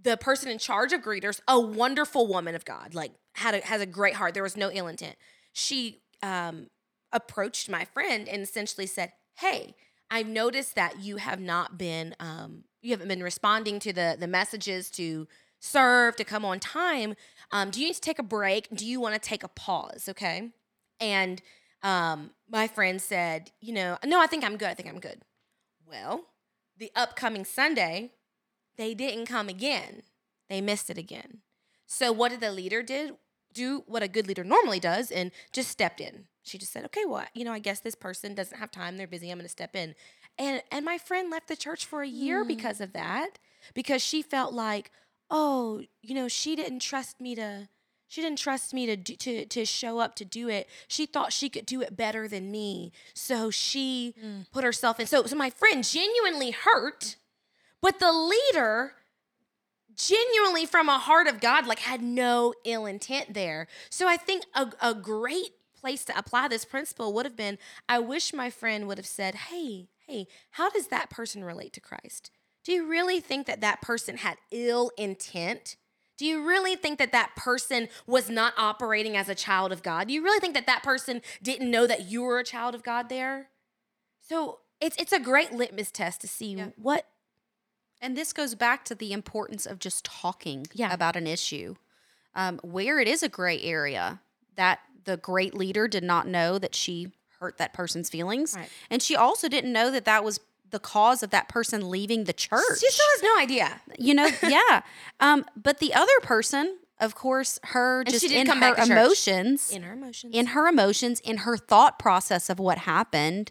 the 0.02 0.16
person 0.16 0.50
in 0.50 0.58
charge 0.58 0.92
of 0.92 1.00
greeters, 1.00 1.40
a 1.48 1.58
wonderful 1.58 2.26
woman 2.26 2.54
of 2.54 2.64
God, 2.64 2.94
like 2.94 3.12
had 3.34 3.54
a, 3.54 3.60
has 3.60 3.80
a 3.80 3.86
great 3.86 4.14
heart. 4.14 4.34
There 4.34 4.42
was 4.42 4.56
no 4.56 4.70
ill 4.70 4.88
intent. 4.88 5.16
She 5.54 6.02
um, 6.22 6.68
approached 7.12 7.70
my 7.70 7.84
friend 7.86 8.28
and 8.28 8.42
essentially 8.42 8.86
said, 8.86 9.12
"Hey, 9.38 9.74
I've 10.12 10.28
noticed 10.28 10.74
that 10.74 11.00
you 11.00 11.16
have 11.16 11.40
not 11.40 11.78
been 11.78 12.14
um, 12.20 12.64
you 12.82 12.90
haven't 12.90 13.08
been 13.08 13.22
responding 13.22 13.80
to 13.80 13.94
the 13.94 14.14
the 14.20 14.26
messages 14.26 14.90
to 14.92 15.26
serve 15.58 16.16
to 16.16 16.24
come 16.24 16.44
on 16.44 16.60
time. 16.60 17.14
Um, 17.50 17.70
do 17.70 17.80
you 17.80 17.86
need 17.86 17.94
to 17.94 18.00
take 18.00 18.18
a 18.18 18.22
break? 18.22 18.68
Do 18.74 18.86
you 18.86 19.00
want 19.00 19.14
to 19.14 19.20
take 19.20 19.42
a 19.42 19.48
pause? 19.48 20.08
Okay." 20.10 20.50
And 21.00 21.40
um, 21.82 22.32
my 22.46 22.68
friend 22.68 23.00
said, 23.00 23.52
"You 23.60 23.72
know, 23.72 23.96
no, 24.04 24.20
I 24.20 24.26
think 24.26 24.44
I'm 24.44 24.58
good. 24.58 24.68
I 24.68 24.74
think 24.74 24.90
I'm 24.90 25.00
good." 25.00 25.22
Well, 25.88 26.26
the 26.76 26.92
upcoming 26.94 27.46
Sunday, 27.46 28.10
they 28.76 28.92
didn't 28.92 29.26
come 29.26 29.48
again. 29.48 30.02
They 30.50 30.60
missed 30.60 30.90
it 30.90 30.98
again. 30.98 31.38
So 31.86 32.12
what 32.12 32.30
did 32.30 32.40
the 32.40 32.52
leader 32.52 32.82
did? 32.82 33.14
Do 33.54 33.84
what 33.86 34.02
a 34.02 34.08
good 34.08 34.26
leader 34.26 34.44
normally 34.44 34.80
does 34.80 35.10
and 35.10 35.30
just 35.52 35.70
stepped 35.70 36.02
in. 36.02 36.26
She 36.42 36.58
just 36.58 36.72
said, 36.72 36.84
"Okay, 36.86 37.04
well, 37.06 37.24
you 37.34 37.44
know, 37.44 37.52
I 37.52 37.58
guess 37.60 37.80
this 37.80 37.94
person 37.94 38.34
doesn't 38.34 38.58
have 38.58 38.70
time. 38.70 38.96
They're 38.96 39.06
busy. 39.06 39.30
I'm 39.30 39.38
going 39.38 39.44
to 39.44 39.48
step 39.48 39.76
in." 39.76 39.94
And 40.38 40.62
and 40.70 40.84
my 40.84 40.98
friend 40.98 41.30
left 41.30 41.48
the 41.48 41.56
church 41.56 41.86
for 41.86 42.02
a 42.02 42.08
year 42.08 42.44
Mm. 42.44 42.48
because 42.48 42.80
of 42.80 42.92
that 42.94 43.38
because 43.74 44.02
she 44.02 44.22
felt 44.22 44.52
like, 44.52 44.90
"Oh, 45.30 45.82
you 46.02 46.14
know, 46.14 46.28
she 46.28 46.56
didn't 46.56 46.80
trust 46.80 47.20
me 47.20 47.34
to 47.36 47.68
she 48.08 48.20
didn't 48.20 48.38
trust 48.38 48.74
me 48.74 48.84
to 48.86 48.96
do, 48.96 49.16
to 49.16 49.46
to 49.46 49.64
show 49.64 49.98
up 49.98 50.14
to 50.16 50.24
do 50.24 50.48
it. 50.48 50.68
She 50.88 51.06
thought 51.06 51.32
she 51.32 51.48
could 51.48 51.64
do 51.64 51.80
it 51.80 51.96
better 51.96 52.26
than 52.28 52.50
me. 52.50 52.92
So 53.14 53.50
she 53.50 54.14
put 54.52 54.64
herself 54.64 54.98
in. 55.00 55.06
So 55.06 55.24
so 55.26 55.36
my 55.36 55.48
friend 55.50 55.82
genuinely 55.84 56.50
hurt, 56.50 57.16
but 57.80 58.00
the 58.00 58.12
leader 58.12 58.94
genuinely 59.94 60.66
from 60.66 60.88
a 60.88 60.98
heart 60.98 61.26
of 61.26 61.40
God 61.40 61.66
like 61.66 61.80
had 61.80 62.02
no 62.02 62.54
ill 62.64 62.86
intent 62.86 63.34
there. 63.34 63.66
So 63.90 64.08
I 64.08 64.16
think 64.16 64.44
a, 64.54 64.72
a 64.80 64.94
great 64.94 65.50
place 65.82 66.04
to 66.06 66.16
apply 66.18 66.48
this 66.48 66.64
principle 66.64 67.12
would 67.12 67.26
have 67.26 67.36
been 67.36 67.58
I 67.88 67.98
wish 67.98 68.32
my 68.32 68.48
friend 68.50 68.86
would 68.86 68.98
have 68.98 69.06
said, 69.06 69.34
"Hey, 69.34 69.88
hey, 70.06 70.26
how 70.52 70.70
does 70.70 70.86
that 70.88 71.10
person 71.10 71.44
relate 71.44 71.72
to 71.74 71.80
Christ? 71.80 72.30
Do 72.64 72.72
you 72.72 72.86
really 72.86 73.20
think 73.20 73.46
that 73.48 73.60
that 73.60 73.82
person 73.82 74.18
had 74.18 74.38
ill 74.50 74.90
intent?" 74.96 75.76
Do 76.18 76.26
you 76.26 76.46
really 76.46 76.76
think 76.76 76.98
that 77.00 77.10
that 77.10 77.34
person 77.34 77.88
was 78.06 78.30
not 78.30 78.54
operating 78.56 79.16
as 79.16 79.28
a 79.28 79.34
child 79.34 79.72
of 79.72 79.82
God? 79.82 80.06
Do 80.06 80.14
you 80.14 80.22
really 80.22 80.38
think 80.38 80.54
that 80.54 80.66
that 80.66 80.84
person 80.84 81.20
didn't 81.42 81.68
know 81.70 81.86
that 81.86 82.02
you 82.02 82.22
were 82.22 82.38
a 82.38 82.44
child 82.44 82.76
of 82.76 82.84
God 82.84 83.08
there? 83.08 83.48
So 84.20 84.60
it's 84.80 84.96
it's 84.98 85.12
a 85.12 85.18
great 85.18 85.52
litmus 85.52 85.90
test 85.90 86.20
to 86.20 86.28
see 86.28 86.52
Yeah. 86.54 86.68
what 86.76 87.06
And 88.00 88.16
this 88.16 88.32
goes 88.32 88.54
back 88.54 88.84
to 88.86 88.94
the 88.94 89.12
importance 89.12 89.66
of 89.66 89.78
just 89.80 90.04
talking 90.04 90.66
Yeah. 90.72 90.92
about 90.92 91.16
an 91.16 91.26
issue. 91.26 91.74
Um, 92.34 92.60
where 92.62 93.00
it 93.00 93.08
is 93.08 93.22
a 93.22 93.28
gray 93.28 93.60
area 93.60 94.20
that 94.56 94.80
the 95.04 95.16
great 95.16 95.54
leader 95.54 95.88
did 95.88 96.04
not 96.04 96.26
know 96.26 96.58
that 96.58 96.74
she 96.74 97.12
hurt 97.40 97.58
that 97.58 97.72
person's 97.72 98.08
feelings. 98.08 98.54
Right. 98.56 98.68
And 98.90 99.02
she 99.02 99.16
also 99.16 99.48
didn't 99.48 99.72
know 99.72 99.90
that 99.90 100.04
that 100.04 100.22
was 100.24 100.40
the 100.70 100.78
cause 100.78 101.22
of 101.22 101.30
that 101.30 101.48
person 101.48 101.90
leaving 101.90 102.24
the 102.24 102.32
church. 102.32 102.62
she 102.78 102.88
still 102.90 103.06
has 103.14 103.22
no 103.22 103.36
idea. 103.38 103.80
you 103.98 104.14
know, 104.14 104.28
yeah. 104.42 104.82
Um, 105.20 105.44
but 105.56 105.78
the 105.80 105.92
other 105.92 106.12
person, 106.22 106.78
of 107.00 107.14
course, 107.14 107.58
her 107.64 108.04
just 108.04 108.24
in 108.24 108.46
her 108.46 108.60
back 108.60 108.76
to 108.76 108.82
church. 108.82 108.90
emotions, 108.90 109.70
In 109.70 109.82
her 109.82 109.92
emotions. 109.92 110.34
in 110.34 110.46
her 110.46 110.68
emotions, 110.68 111.20
in 111.20 111.38
her 111.38 111.56
thought 111.56 111.98
process 111.98 112.48
of 112.48 112.58
what 112.58 112.78
happened, 112.78 113.50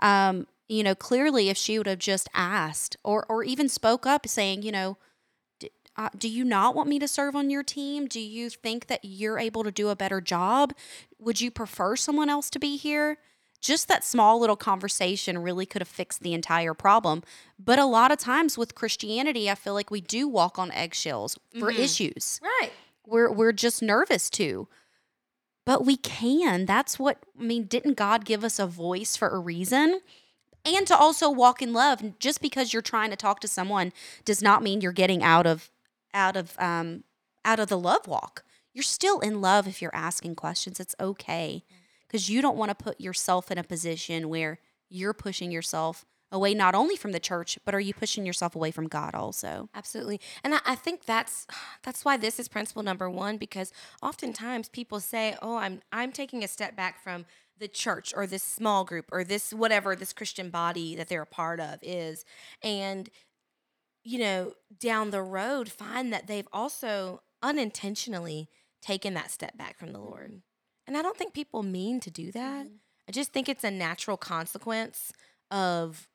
um, 0.00 0.46
you 0.68 0.84
know, 0.84 0.94
clearly 0.94 1.48
if 1.48 1.56
she 1.56 1.76
would 1.78 1.86
have 1.88 1.98
just 1.98 2.28
asked 2.34 2.96
or 3.02 3.26
or 3.28 3.42
even 3.42 3.68
spoke 3.68 4.06
up 4.06 4.28
saying, 4.28 4.62
you 4.62 4.70
know, 4.70 4.92
"D- 4.92 4.98
uh, 6.00 6.08
do 6.16 6.28
you 6.28 6.44
not 6.44 6.74
want 6.74 6.88
me 6.88 6.98
to 6.98 7.06
serve 7.06 7.36
on 7.36 7.50
your 7.50 7.62
team? 7.62 8.06
Do 8.06 8.20
you 8.20 8.48
think 8.48 8.86
that 8.86 9.00
you're 9.02 9.38
able 9.38 9.64
to 9.64 9.70
do 9.70 9.90
a 9.90 9.96
better 9.96 10.22
job? 10.22 10.72
Would 11.18 11.42
you 11.42 11.50
prefer 11.50 11.94
someone 11.94 12.30
else 12.30 12.48
to 12.50 12.58
be 12.58 12.78
here? 12.78 13.18
Just 13.60 13.86
that 13.88 14.02
small 14.02 14.40
little 14.40 14.56
conversation 14.56 15.36
really 15.36 15.66
could 15.66 15.82
have 15.82 15.88
fixed 15.88 16.22
the 16.22 16.32
entire 16.32 16.72
problem. 16.72 17.22
But 17.58 17.78
a 17.78 17.84
lot 17.84 18.10
of 18.10 18.18
times 18.18 18.56
with 18.56 18.74
Christianity, 18.74 19.50
I 19.50 19.54
feel 19.54 19.74
like 19.74 19.90
we 19.90 20.00
do 20.00 20.26
walk 20.26 20.58
on 20.58 20.72
eggshells 20.72 21.38
for 21.58 21.70
issues 21.70 22.40
right. 22.42 22.70
we're 23.06 23.30
we're 23.30 23.52
just 23.52 23.82
nervous 23.82 24.30
to 24.30 24.68
but 25.66 25.84
we 25.84 25.96
can 25.96 26.64
that's 26.64 26.98
what 26.98 27.18
i 27.38 27.42
mean 27.42 27.64
didn't 27.64 27.94
god 27.94 28.24
give 28.24 28.44
us 28.44 28.58
a 28.58 28.66
voice 28.66 29.16
for 29.16 29.28
a 29.28 29.38
reason 29.38 30.00
and 30.64 30.86
to 30.86 30.96
also 30.96 31.30
walk 31.30 31.62
in 31.62 31.72
love 31.72 32.18
just 32.18 32.40
because 32.40 32.72
you're 32.72 32.82
trying 32.82 33.10
to 33.10 33.16
talk 33.16 33.40
to 33.40 33.48
someone 33.48 33.92
does 34.24 34.42
not 34.42 34.62
mean 34.62 34.80
you're 34.80 34.92
getting 34.92 35.22
out 35.22 35.46
of 35.46 35.69
out 36.14 36.36
of 36.36 36.54
um 36.58 37.04
out 37.44 37.60
of 37.60 37.68
the 37.68 37.78
love 37.78 38.06
walk 38.06 38.44
you're 38.72 38.82
still 38.82 39.20
in 39.20 39.40
love 39.40 39.66
if 39.66 39.80
you're 39.80 39.94
asking 39.94 40.34
questions 40.34 40.80
it's 40.80 40.94
okay 41.00 41.64
because 42.06 42.28
you 42.28 42.42
don't 42.42 42.56
want 42.56 42.70
to 42.70 42.74
put 42.84 43.00
yourself 43.00 43.50
in 43.50 43.58
a 43.58 43.64
position 43.64 44.28
where 44.28 44.58
you're 44.88 45.14
pushing 45.14 45.50
yourself 45.50 46.04
away 46.32 46.54
not 46.54 46.74
only 46.74 46.96
from 46.96 47.12
the 47.12 47.20
church 47.20 47.58
but 47.64 47.74
are 47.74 47.80
you 47.80 47.94
pushing 47.94 48.24
yourself 48.26 48.54
away 48.54 48.70
from 48.70 48.86
god 48.86 49.14
also 49.14 49.68
Absolutely. 49.74 50.20
And 50.44 50.54
I, 50.54 50.60
I 50.66 50.74
think 50.74 51.04
that's 51.04 51.46
that's 51.82 52.04
why 52.04 52.16
this 52.16 52.38
is 52.38 52.48
principle 52.48 52.82
number 52.82 53.08
one, 53.08 53.36
because 53.36 53.72
oftentimes 54.02 54.68
people 54.68 55.00
say, 55.00 55.36
Oh, 55.42 55.56
I'm 55.56 55.80
I'm 55.92 56.12
taking 56.12 56.44
a 56.44 56.48
step 56.48 56.76
back 56.76 57.02
from 57.02 57.24
the 57.58 57.68
church 57.68 58.12
or 58.16 58.26
this 58.26 58.42
small 58.42 58.84
group 58.84 59.06
or 59.12 59.22
this 59.22 59.52
whatever 59.52 59.94
this 59.94 60.12
Christian 60.12 60.50
body 60.50 60.96
that 60.96 61.08
they're 61.08 61.22
a 61.22 61.26
part 61.26 61.60
of 61.60 61.78
is. 61.82 62.24
And, 62.62 63.08
you 64.02 64.18
know, 64.18 64.52
down 64.78 65.10
the 65.10 65.22
road 65.22 65.70
find 65.70 66.12
that 66.12 66.26
they've 66.26 66.48
also 66.52 67.22
unintentionally 67.42 68.48
taken 68.82 69.14
that 69.14 69.30
step 69.30 69.56
back 69.56 69.78
from 69.78 69.92
the 69.92 69.98
Lord. 69.98 70.28
Mm-hmm. 70.30 70.38
And 70.86 70.96
I 70.96 71.02
don't 71.02 71.16
think 71.16 71.34
people 71.34 71.62
mean 71.62 72.00
to 72.00 72.10
do 72.10 72.32
that. 72.32 72.66
Mm-hmm. 72.66 72.74
I 73.08 73.12
just 73.12 73.32
think 73.32 73.48
it's 73.48 73.64
a 73.64 73.70
natural 73.70 74.16
consequence 74.16 75.12
of 75.50 76.08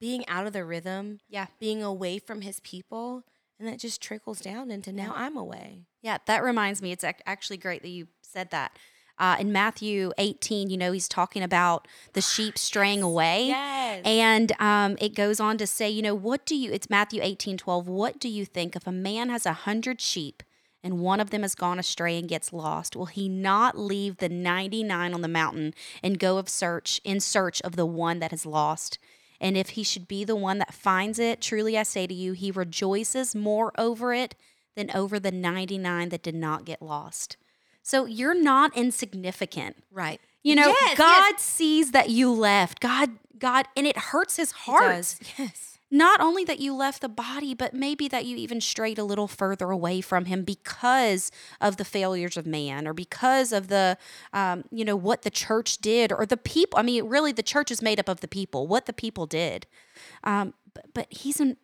being 0.00 0.26
out 0.28 0.46
of 0.46 0.52
the 0.52 0.64
rhythm 0.64 1.18
yeah 1.28 1.46
being 1.58 1.82
away 1.82 2.18
from 2.20 2.40
his 2.42 2.60
people 2.60 3.24
and 3.58 3.66
that 3.66 3.80
just 3.80 4.00
trickles 4.00 4.40
down 4.40 4.70
into 4.70 4.92
now 4.92 5.12
i'm 5.16 5.36
away 5.36 5.86
Yeah, 6.02 6.18
that 6.26 6.42
reminds 6.44 6.80
me. 6.80 6.92
It's 6.92 7.04
ac- 7.04 7.16
actually 7.26 7.56
great 7.56 7.82
that 7.82 7.88
you 7.88 8.06
said 8.22 8.50
that. 8.50 8.78
Uh, 9.18 9.36
in 9.40 9.52
Matthew 9.52 10.12
18, 10.18 10.70
you 10.70 10.76
know, 10.76 10.92
he's 10.92 11.08
talking 11.08 11.42
about 11.42 11.88
the 12.12 12.20
sheep 12.20 12.56
straying 12.56 13.02
away. 13.02 13.48
yes 13.48 14.02
And 14.04 14.52
um, 14.60 14.96
it 15.00 15.14
goes 15.14 15.40
on 15.40 15.58
to 15.58 15.66
say, 15.66 15.90
you 15.90 16.02
know, 16.02 16.14
what 16.14 16.46
do 16.46 16.54
you, 16.54 16.72
it's 16.72 16.88
Matthew 16.88 17.20
18, 17.22 17.58
12. 17.58 17.88
What 17.88 18.18
do 18.18 18.28
you 18.28 18.44
think 18.44 18.76
if 18.76 18.86
a 18.86 18.92
man 18.92 19.28
has 19.28 19.44
a 19.44 19.52
hundred 19.52 20.00
sheep 20.00 20.42
and 20.82 21.00
one 21.00 21.20
of 21.20 21.30
them 21.30 21.42
has 21.42 21.54
gone 21.54 21.78
astray 21.78 22.18
and 22.18 22.28
gets 22.28 22.52
lost? 22.52 22.94
Will 22.94 23.06
he 23.06 23.28
not 23.28 23.76
leave 23.76 24.18
the 24.18 24.28
99 24.28 25.12
on 25.12 25.20
the 25.20 25.28
mountain 25.28 25.74
and 26.02 26.18
go 26.18 26.38
of 26.38 26.48
search 26.48 27.00
in 27.04 27.18
search 27.18 27.60
of 27.62 27.76
the 27.76 27.86
one 27.86 28.20
that 28.20 28.30
has 28.30 28.46
lost? 28.46 28.98
And 29.40 29.56
if 29.56 29.70
he 29.70 29.82
should 29.82 30.08
be 30.08 30.24
the 30.24 30.36
one 30.36 30.58
that 30.58 30.74
finds 30.74 31.18
it, 31.18 31.40
truly 31.40 31.78
I 31.78 31.82
say 31.84 32.06
to 32.06 32.14
you, 32.14 32.32
he 32.32 32.50
rejoices 32.50 33.34
more 33.34 33.72
over 33.78 34.12
it 34.12 34.34
than 34.76 34.90
over 34.92 35.18
the 35.18 35.32
99 35.32 36.08
that 36.10 36.22
did 36.22 36.34
not 36.34 36.64
get 36.64 36.82
lost. 36.82 37.36
So 37.88 38.04
you're 38.04 38.34
not 38.52 38.76
insignificant. 38.76 39.76
right 39.90 40.20
You 40.42 40.54
know, 40.56 40.68
Yes, 40.68 40.98
God 40.98 41.32
yes. 41.32 41.42
sees 41.42 41.90
that 41.92 42.10
you 42.10 42.30
left. 42.30 42.80
God, 42.80 43.12
God, 43.38 43.64
and 43.76 43.86
it 43.86 43.96
hurts 44.12 44.36
his 44.36 44.50
It 44.50 44.56
heart. 44.66 44.92
does. 44.92 45.18
yes 45.38 45.78
Not 45.90 46.20
only 46.20 46.44
that 46.44 46.58
you 46.60 46.74
left 46.74 47.00
the 47.00 47.08
body, 47.08 47.54
but 47.54 47.72
maybe 47.72 48.06
that 48.08 48.26
you 48.26 48.36
even 48.36 48.60
strayed 48.60 48.98
a 48.98 49.04
little 49.04 49.26
further 49.26 49.70
away 49.70 50.02
from 50.02 50.26
him 50.26 50.44
because 50.44 51.32
of 51.62 51.78
the 51.78 51.84
failures 51.96 52.36
of 52.36 52.46
man 52.46 52.86
or 52.86 52.92
because 52.92 53.52
of 53.54 53.68
the, 53.68 53.96
um, 54.34 54.64
you 54.70 54.84
know, 54.84 54.94
what 55.08 55.22
the 55.22 55.30
church 55.30 55.78
did 55.78 56.12
or 56.12 56.26
the 56.26 56.36
people. 56.36 56.78
I 56.78 56.82
mean, 56.82 57.04
really, 57.08 57.32
the 57.32 57.42
church 57.54 57.70
is 57.70 57.80
made 57.80 57.98
up 57.98 58.08
of 58.10 58.20
the 58.20 58.28
people, 58.28 58.66
what 58.66 58.84
the 58.84 58.92
people 58.92 59.24
did. 59.26 59.66
Um, 60.24 60.52
but, 60.74 60.84
but 60.92 61.06
he's 61.08 61.40
in, 61.40 61.56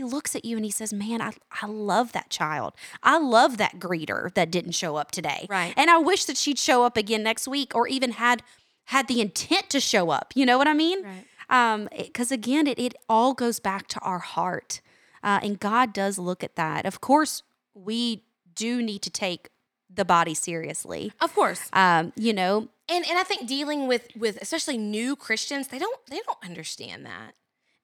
he 0.00 0.04
looks 0.04 0.34
at 0.34 0.44
you 0.44 0.56
and 0.56 0.64
he 0.64 0.70
says, 0.70 0.92
Man, 0.92 1.20
I, 1.20 1.32
I 1.62 1.66
love 1.66 2.12
that 2.12 2.30
child. 2.30 2.72
I 3.02 3.18
love 3.18 3.56
that 3.58 3.78
greeter 3.78 4.32
that 4.34 4.50
didn't 4.50 4.72
show 4.72 4.96
up 4.96 5.10
today. 5.10 5.46
Right. 5.50 5.74
And 5.76 5.90
I 5.90 5.98
wish 5.98 6.24
that 6.24 6.36
she'd 6.36 6.58
show 6.58 6.84
up 6.84 6.96
again 6.96 7.22
next 7.22 7.46
week 7.46 7.74
or 7.74 7.86
even 7.86 8.12
had 8.12 8.42
had 8.86 9.06
the 9.08 9.20
intent 9.20 9.68
to 9.70 9.80
show 9.80 10.10
up. 10.10 10.32
You 10.34 10.46
know 10.46 10.58
what 10.58 10.66
I 10.68 10.72
mean? 10.74 11.02
Right. 11.04 11.26
Um, 11.50 11.88
because 11.96 12.32
again, 12.32 12.66
it, 12.66 12.78
it 12.78 12.94
all 13.08 13.34
goes 13.34 13.60
back 13.60 13.86
to 13.88 14.00
our 14.00 14.20
heart. 14.20 14.80
Uh, 15.22 15.40
and 15.42 15.60
God 15.60 15.92
does 15.92 16.18
look 16.18 16.42
at 16.42 16.56
that. 16.56 16.86
Of 16.86 17.00
course, 17.00 17.42
we 17.74 18.24
do 18.54 18.80
need 18.82 19.02
to 19.02 19.10
take 19.10 19.50
the 19.92 20.04
body 20.04 20.34
seriously. 20.34 21.12
of 21.20 21.34
course 21.34 21.68
Um, 21.72 22.12
you 22.16 22.32
know, 22.32 22.68
and 22.88 23.04
and 23.08 23.18
i 23.18 23.24
think 23.24 23.48
dealing 23.48 23.88
with 23.88 24.06
with 24.16 24.38
especially 24.40 24.78
new 24.78 25.16
christians 25.16 25.68
they 25.68 25.78
don't 25.78 25.98
they 26.08 26.20
don't 26.26 26.38
understand 26.44 27.04
that 27.06 27.32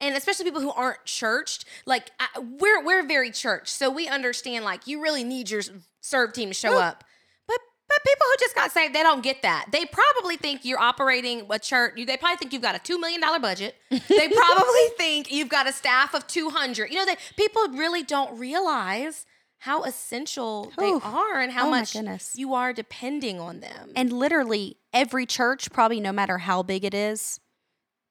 and 0.00 0.16
especially 0.16 0.44
people 0.44 0.60
who 0.60 0.72
aren't 0.72 1.04
churched 1.04 1.64
like 1.86 2.10
I, 2.20 2.26
we're 2.40 2.84
we're 2.84 3.06
very 3.06 3.30
church 3.30 3.68
so 3.68 3.90
we 3.90 4.08
understand 4.08 4.64
like 4.64 4.86
you 4.86 5.02
really 5.02 5.24
need 5.24 5.50
your 5.50 5.62
serve 6.00 6.32
team 6.32 6.48
to 6.48 6.54
show 6.54 6.78
up 6.78 7.04
but 7.46 7.58
But 7.88 7.98
people 8.04 8.26
who 8.28 8.36
just 8.40 8.54
got 8.56 8.72
saved, 8.72 8.94
they 8.96 9.02
don't 9.04 9.22
get 9.22 9.42
that. 9.42 9.66
They 9.70 9.84
probably 9.86 10.36
think 10.36 10.64
you're 10.64 10.80
operating 10.80 11.46
a 11.48 11.58
church. 11.60 11.94
They 11.94 12.16
probably 12.16 12.36
think 12.36 12.52
you've 12.52 12.60
got 12.62 12.74
a 12.74 12.80
two 12.80 12.98
million 12.98 13.20
dollar 13.20 13.38
budget. 13.38 13.76
They 13.90 14.28
probably 14.28 14.86
think 14.98 15.30
you've 15.30 15.48
got 15.48 15.68
a 15.68 15.72
staff 15.72 16.12
of 16.12 16.26
two 16.26 16.50
hundred. 16.50 16.90
You 16.90 16.96
know, 16.98 17.06
they 17.06 17.16
people 17.36 17.62
really 17.68 18.02
don't 18.02 18.36
realize 18.38 19.24
how 19.58 19.84
essential 19.84 20.72
they 20.76 20.90
are 21.02 21.40
and 21.40 21.52
how 21.52 21.68
Oh 21.68 21.70
much 21.70 21.92
you 22.34 22.54
are 22.54 22.72
depending 22.72 23.38
on 23.40 23.60
them. 23.60 23.92
And 23.94 24.12
literally 24.12 24.76
every 24.92 25.24
church, 25.24 25.70
probably 25.70 26.00
no 26.00 26.12
matter 26.12 26.38
how 26.38 26.62
big 26.64 26.84
it 26.84 26.92
is, 26.92 27.38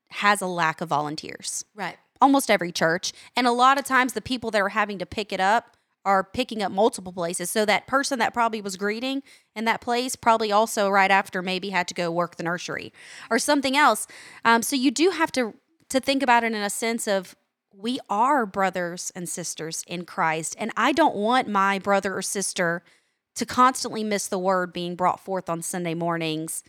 has 0.10 0.42
a 0.42 0.48
lack 0.48 0.82
of 0.82 0.90
volunteers. 0.90 1.66
right. 1.76 1.98
Almost 2.22 2.50
every 2.50 2.72
church. 2.72 3.12
And 3.36 3.46
a 3.46 3.52
lot 3.52 3.78
of 3.78 3.84
times 3.84 4.14
the 4.14 4.22
people 4.22 4.50
that 4.52 4.62
are 4.62 4.70
having 4.70 4.98
to 5.00 5.06
pick 5.06 5.34
it 5.34 5.42
up 5.42 5.76
are 6.06 6.24
picking 6.24 6.62
up 6.64 6.72
multiple 6.72 7.12
places. 7.12 7.50
So 7.50 7.66
that 7.66 7.88
person 7.88 8.20
that 8.20 8.34
probably 8.34 8.62
was 8.62 8.78
greeting 8.78 9.24
in 9.56 9.66
that 9.66 9.82
place 9.82 10.16
probably 10.16 10.52
also 10.52 10.88
right 10.90 11.12
after 11.12 11.42
maybe 11.42 11.72
had 11.72 11.88
to 11.90 11.94
go 11.94 12.12
work 12.12 12.38
the 12.38 12.44
nursery 12.44 12.94
or 13.30 13.40
something 13.40 13.76
else. 13.76 14.08
Um, 14.46 14.62
so 14.62 14.76
you 14.76 14.92
do 14.92 15.10
have 15.10 15.32
to 15.34 15.56
to 15.90 16.00
think 16.00 16.24
about 16.24 16.44
it 16.44 16.54
in 16.54 16.62
a 16.62 16.70
sense 16.70 17.08
of 17.08 17.36
we 17.72 18.00
are 18.10 18.46
brothers 18.46 19.12
and 19.16 19.28
sisters 19.28 19.84
in 19.88 20.06
Christ. 20.06 20.56
And 20.58 20.72
I 20.78 20.92
don't 20.92 21.16
want 21.16 21.48
my 21.48 21.78
brother 21.80 22.18
or 22.18 22.22
sister 22.22 22.84
to 23.36 23.46
constantly 23.46 24.04
miss 24.04 24.28
the 24.28 24.40
word 24.40 24.72
being 24.72 24.96
brought 24.96 25.20
forth 25.20 25.50
on 25.50 25.62
Sunday 25.62 25.94
mornings 25.94 26.64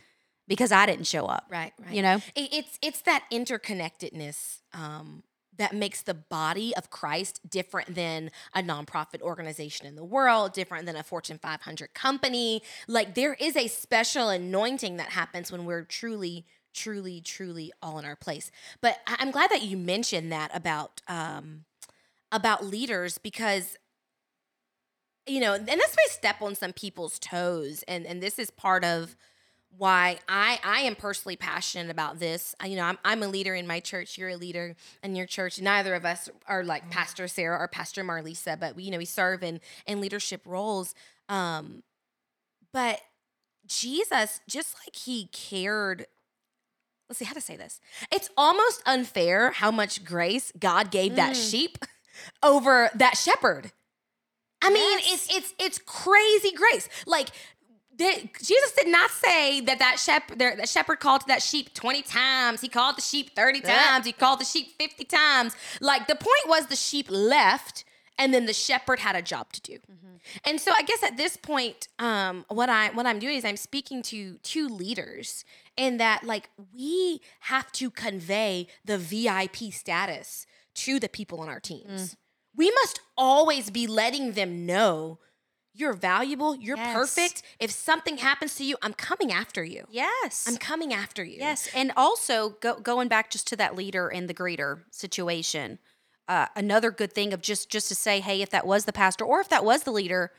because 0.47 0.71
I 0.71 0.85
didn't 0.85 1.07
show 1.07 1.25
up. 1.25 1.45
Right, 1.49 1.73
right. 1.83 1.93
You 1.93 2.01
know? 2.01 2.15
It- 2.35 2.53
it's 2.53 2.79
it's 2.81 3.01
that 3.01 3.25
interconnectedness 3.31 4.59
um, 4.73 5.23
that 5.57 5.73
makes 5.73 6.01
the 6.03 6.13
body 6.13 6.75
of 6.75 6.89
Christ 6.89 7.41
different 7.49 7.95
than 7.95 8.29
a 8.53 8.61
nonprofit 8.61 9.21
organization 9.21 9.87
in 9.87 9.95
the 9.95 10.03
world, 10.03 10.53
different 10.53 10.85
than 10.85 10.95
a 10.95 11.03
Fortune 11.03 11.39
500 11.41 11.93
company. 11.93 12.61
Like 12.87 13.15
there 13.15 13.33
is 13.33 13.55
a 13.55 13.67
special 13.67 14.29
anointing 14.29 14.97
that 14.97 15.09
happens 15.09 15.51
when 15.51 15.65
we're 15.65 15.83
truly, 15.83 16.45
truly, 16.73 17.21
truly 17.21 17.71
all 17.81 17.97
in 17.99 18.05
our 18.05 18.15
place. 18.15 18.51
But 18.81 18.99
I'm 19.07 19.31
glad 19.31 19.49
that 19.49 19.63
you 19.63 19.77
mentioned 19.77 20.31
that 20.31 20.51
about 20.55 21.01
um, 21.07 21.65
about 22.31 22.63
leaders 22.65 23.17
because 23.17 23.77
you 25.25 25.41
know, 25.41 25.55
and 25.55 25.67
this 25.67 25.95
may 25.97 26.05
step 26.09 26.41
on 26.41 26.55
some 26.55 26.71
people's 26.71 27.19
toes, 27.19 27.83
and 27.87 28.05
and 28.05 28.21
this 28.21 28.39
is 28.39 28.49
part 28.49 28.85
of 28.85 29.15
why 29.77 30.19
I 30.27 30.59
I 30.63 30.81
am 30.81 30.95
personally 30.95 31.35
passionate 31.35 31.89
about 31.91 32.19
this. 32.19 32.55
I, 32.59 32.67
you 32.67 32.75
know, 32.75 32.83
I'm 32.83 32.97
I'm 33.05 33.23
a 33.23 33.27
leader 33.27 33.53
in 33.55 33.67
my 33.67 33.79
church. 33.79 34.17
You're 34.17 34.29
a 34.29 34.35
leader 34.35 34.75
in 35.03 35.15
your 35.15 35.25
church. 35.25 35.61
Neither 35.61 35.93
of 35.95 36.05
us 36.05 36.29
are 36.47 36.63
like 36.63 36.89
Pastor 36.89 37.27
Sarah 37.27 37.57
or 37.59 37.67
Pastor 37.67 38.03
Marlisa, 38.03 38.59
but 38.59 38.75
we 38.75 38.83
you 38.83 38.91
know 38.91 38.97
we 38.97 39.05
serve 39.05 39.43
in 39.43 39.59
in 39.85 40.01
leadership 40.01 40.41
roles. 40.45 40.95
Um, 41.29 41.83
but 42.73 42.99
Jesus, 43.65 44.39
just 44.47 44.75
like 44.85 44.95
he 44.95 45.27
cared. 45.31 46.05
Let's 47.09 47.19
see 47.19 47.25
how 47.25 47.33
to 47.33 47.41
say 47.41 47.55
this. 47.55 47.79
It's 48.11 48.29
almost 48.35 48.81
unfair 48.85 49.51
how 49.51 49.71
much 49.71 50.03
grace 50.03 50.51
God 50.59 50.91
gave 50.91 51.15
that 51.15 51.35
sheep 51.37 51.77
over 52.43 52.89
that 52.95 53.15
shepherd. 53.17 53.71
I 54.61 54.69
mean, 54.71 54.99
Yes. 54.99 55.27
it's 55.29 55.35
it's 55.35 55.53
it's 55.59 55.79
crazy 55.79 56.51
grace. 56.51 56.89
Like 57.05 57.29
the, 57.97 58.29
Jesus 58.43 58.71
did 58.73 58.87
not 58.87 59.09
say 59.09 59.61
that 59.61 59.79
that 59.79 59.99
shepherd 59.99 60.39
that 60.39 60.69
shepherd 60.69 60.99
called 60.99 61.21
to 61.21 61.27
that 61.27 61.41
sheep 61.41 61.73
20 61.73 62.01
times. 62.03 62.61
He 62.61 62.67
called 62.69 62.97
the 62.97 63.01
sheep 63.01 63.35
30 63.35 63.59
Yeah. 63.59 63.77
times. 63.89 64.05
He 64.05 64.11
called 64.11 64.39
the 64.39 64.45
sheep 64.45 64.73
50 64.79 65.03
times. 65.05 65.55
Like 65.81 66.07
the 66.07 66.15
point 66.15 66.47
was 66.47 66.67
the 66.67 66.75
sheep 66.75 67.07
left 67.09 67.83
and 68.19 68.33
then 68.33 68.45
the 68.45 68.53
shepherd 68.53 68.99
had 68.99 69.15
a 69.15 69.21
job 69.21 69.51
to 69.53 69.61
do. 69.61 69.77
And 70.43 70.59
so 70.59 70.71
I 70.75 70.81
guess 70.83 71.03
at 71.03 71.15
this 71.17 71.37
point 71.37 71.87
um 71.99 72.45
what 72.49 72.69
I 72.69 72.89
what 72.89 73.05
I'm 73.05 73.19
doing 73.19 73.35
is 73.37 73.45
I'm 73.45 73.57
speaking 73.57 74.01
to 74.03 74.37
two 74.43 74.67
leaders 74.67 75.45
in 75.75 75.97
that 75.97 76.23
like 76.23 76.49
we 76.73 77.21
have 77.41 77.71
to 77.73 77.89
convey 77.89 78.67
the 78.83 78.97
VIP 78.97 79.71
status 79.71 80.45
to 80.75 80.99
the 80.99 81.09
people 81.09 81.39
on 81.39 81.49
our 81.49 81.59
teams. 81.59 82.15
We 82.55 82.71
must 82.71 82.99
always 83.17 83.69
be 83.69 83.87
letting 83.87 84.33
them 84.33 84.65
know 84.65 85.19
you're 85.77 85.93
valuable, 85.93 86.55
you're 86.55 86.77
Yes. 86.77 86.93
perfect. 86.93 87.43
If 87.59 87.71
something 87.71 88.17
happens 88.17 88.55
to 88.55 88.63
you, 88.63 88.75
I'm 88.81 88.93
coming 88.93 89.31
after 89.31 89.63
you. 89.63 89.85
Yes. 89.89 90.45
I'm 90.47 90.57
coming 90.57 90.93
after 90.93 91.23
you. 91.23 91.37
Yes, 91.39 91.69
and 91.73 91.91
also 91.95 92.49
go, 92.61 92.75
going 92.79 93.07
back 93.07 93.29
just 93.29 93.47
to 93.47 93.55
that 93.57 93.75
leader 93.75 94.07
and 94.09 94.27
the 94.29 94.33
greeter 94.33 94.83
situation, 94.91 95.79
uh, 96.27 96.47
another 96.55 96.91
good 96.91 97.13
thing 97.13 97.31
of 97.33 97.41
just 97.41 97.69
just 97.69 97.87
to 97.89 97.95
say, 97.95 98.19
hey, 98.19 98.41
if 98.41 98.49
that 98.49 98.65
was 98.67 98.85
the 98.85 98.93
pastor 98.93 99.23
or 99.23 99.39
if 99.39 99.49
that 99.49 99.63
was 99.63 99.83
the 99.83 99.91
leader, 99.91 100.31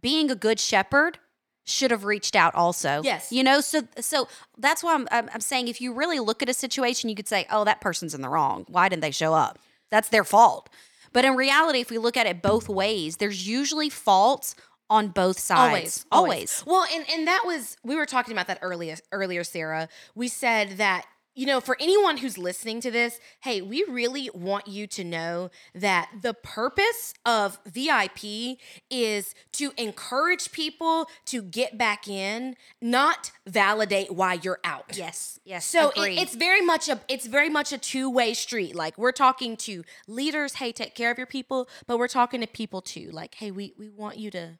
being 0.00 0.30
a 0.30 0.34
good 0.36 0.60
shepherd 0.60 1.18
should 1.64 1.90
have 1.90 2.04
reached 2.04 2.36
out 2.36 2.54
also. 2.54 3.00
Yes. 3.02 3.32
you 3.32 3.42
know, 3.42 3.60
so 3.60 3.82
so 3.98 4.28
that's 4.56 4.84
why 4.84 4.94
I'm, 4.94 5.08
I'm 5.10 5.28
I'm 5.34 5.40
saying 5.40 5.66
if 5.68 5.80
you 5.80 5.92
really 5.92 6.20
look 6.20 6.42
at 6.42 6.48
a 6.48 6.54
situation, 6.54 7.10
you 7.10 7.16
could 7.16 7.26
say, 7.28 7.46
oh, 7.50 7.64
that 7.64 7.80
person's 7.80 8.14
in 8.14 8.20
the 8.20 8.28
wrong. 8.28 8.66
Why 8.68 8.88
didn't 8.88 9.02
they 9.02 9.10
show 9.10 9.34
up? 9.34 9.58
That's 9.90 10.08
their 10.08 10.22
fault. 10.24 10.68
But 11.12 11.24
in 11.24 11.34
reality, 11.34 11.80
if 11.80 11.90
we 11.90 11.98
look 11.98 12.16
at 12.16 12.26
it 12.26 12.42
both 12.42 12.68
ways, 12.68 13.16
there's 13.16 13.48
usually 13.48 13.88
faults 13.88 14.54
on 14.88 15.08
both 15.08 15.38
sides. 15.38 16.06
Always, 16.10 16.62
always. 16.62 16.64
Well, 16.66 16.86
and 16.92 17.04
and 17.12 17.26
that 17.26 17.42
was 17.44 17.76
we 17.82 17.96
were 17.96 18.06
talking 18.06 18.32
about 18.32 18.46
that 18.46 18.58
earlier 18.62 18.96
earlier, 19.12 19.44
Sarah. 19.44 19.88
We 20.14 20.28
said 20.28 20.78
that 20.78 21.06
you 21.36 21.44
know, 21.44 21.60
for 21.60 21.76
anyone 21.78 22.16
who's 22.16 22.38
listening 22.38 22.80
to 22.80 22.90
this, 22.90 23.20
hey, 23.40 23.60
we 23.60 23.84
really 23.84 24.30
want 24.32 24.66
you 24.66 24.86
to 24.86 25.04
know 25.04 25.50
that 25.74 26.08
the 26.22 26.32
purpose 26.32 27.12
of 27.26 27.58
VIP 27.66 28.58
is 28.90 29.34
to 29.52 29.70
encourage 29.76 30.50
people 30.50 31.06
to 31.26 31.42
get 31.42 31.76
back 31.76 32.08
in, 32.08 32.56
not 32.80 33.32
validate 33.46 34.12
why 34.12 34.38
you're 34.42 34.60
out. 34.64 34.96
Yes. 34.96 35.38
Yes. 35.44 35.66
So 35.66 35.90
it, 35.90 36.18
it's 36.18 36.34
very 36.34 36.62
much 36.62 36.88
a 36.88 37.00
it's 37.06 37.26
very 37.26 37.50
much 37.50 37.70
a 37.70 37.78
two 37.78 38.08
way 38.08 38.32
street. 38.32 38.74
Like 38.74 38.96
we're 38.96 39.12
talking 39.12 39.58
to 39.58 39.84
leaders, 40.08 40.54
hey, 40.54 40.72
take 40.72 40.94
care 40.94 41.10
of 41.10 41.18
your 41.18 41.26
people, 41.26 41.68
but 41.86 41.98
we're 41.98 42.08
talking 42.08 42.40
to 42.40 42.46
people 42.46 42.80
too. 42.80 43.10
Like, 43.12 43.34
hey, 43.34 43.50
we 43.50 43.74
we 43.78 43.90
want 43.90 44.16
you 44.16 44.30
to 44.30 44.58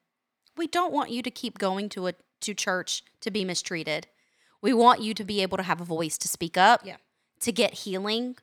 we 0.56 0.66
don't 0.66 0.92
want 0.92 1.10
you 1.10 1.22
to 1.22 1.30
keep 1.30 1.58
going 1.58 1.88
to 1.90 2.08
a 2.08 2.14
to 2.40 2.54
church 2.54 3.02
to 3.20 3.30
be 3.30 3.44
mistreated. 3.44 4.06
We 4.60 4.72
want 4.72 5.00
you 5.00 5.14
to 5.14 5.24
be 5.24 5.40
able 5.42 5.56
to 5.56 5.62
have 5.62 5.80
a 5.80 5.84
voice 5.84 6.18
to 6.18 6.28
speak 6.28 6.56
up, 6.56 6.82
Yeah. 6.84 6.96
to 7.40 7.52
get 7.52 7.72
healing, 7.74 8.36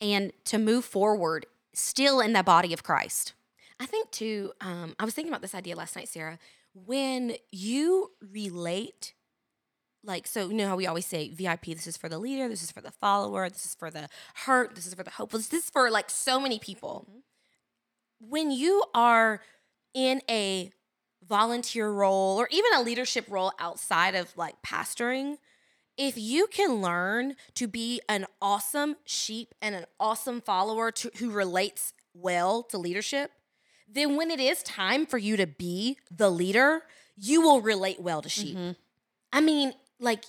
and 0.00 0.32
to 0.44 0.58
move 0.58 0.84
forward 0.84 1.46
still 1.72 2.20
in 2.20 2.32
the 2.34 2.42
body 2.42 2.72
of 2.72 2.82
Christ. 2.82 3.32
I 3.80 3.86
think 3.86 4.10
too, 4.10 4.52
um, 4.60 4.94
I 4.98 5.04
was 5.04 5.14
thinking 5.14 5.32
about 5.32 5.42
this 5.42 5.54
idea 5.54 5.74
last 5.74 5.96
night, 5.96 6.08
Sarah. 6.08 6.38
When 6.74 7.34
you 7.50 8.12
relate, 8.20 9.12
like, 10.04 10.26
so 10.26 10.48
you 10.48 10.54
know 10.54 10.68
how 10.68 10.76
we 10.76 10.86
always 10.86 11.06
say 11.06 11.28
VIP, 11.30 11.66
this 11.74 11.86
is 11.86 11.96
for 11.96 12.08
the 12.08 12.18
leader, 12.18 12.48
this 12.48 12.62
is 12.62 12.70
for 12.70 12.80
the 12.80 12.90
follower, 12.92 13.48
this 13.50 13.66
is 13.66 13.74
for 13.74 13.90
the 13.90 14.08
hurt, 14.46 14.74
this 14.76 14.86
is 14.86 14.94
for 14.94 15.02
the 15.02 15.10
hopeless, 15.10 15.48
this 15.48 15.64
is 15.64 15.70
for 15.70 15.90
like 15.90 16.10
so 16.10 16.38
many 16.40 16.58
people. 16.58 17.08
When 18.20 18.50
you 18.52 18.84
are 18.94 19.40
in 19.94 20.22
a 20.30 20.70
volunteer 21.26 21.90
role 21.90 22.38
or 22.38 22.48
even 22.50 22.72
a 22.74 22.82
leadership 22.82 23.26
role 23.28 23.52
outside 23.58 24.14
of 24.14 24.36
like 24.36 24.60
pastoring, 24.62 25.36
if 25.96 26.16
you 26.16 26.46
can 26.46 26.80
learn 26.80 27.36
to 27.54 27.66
be 27.66 28.00
an 28.08 28.26
awesome 28.40 28.96
sheep 29.04 29.54
and 29.60 29.74
an 29.74 29.84
awesome 30.00 30.40
follower 30.40 30.90
to, 30.90 31.10
who 31.18 31.30
relates 31.30 31.92
well 32.14 32.62
to 32.64 32.78
leadership, 32.78 33.30
then 33.88 34.16
when 34.16 34.30
it 34.30 34.40
is 34.40 34.62
time 34.62 35.04
for 35.06 35.18
you 35.18 35.36
to 35.36 35.46
be 35.46 35.98
the 36.10 36.30
leader, 36.30 36.82
you 37.16 37.42
will 37.42 37.60
relate 37.60 38.00
well 38.00 38.22
to 38.22 38.28
sheep. 38.28 38.56
Mm-hmm. 38.56 38.72
I 39.32 39.40
mean, 39.40 39.72
like, 40.00 40.24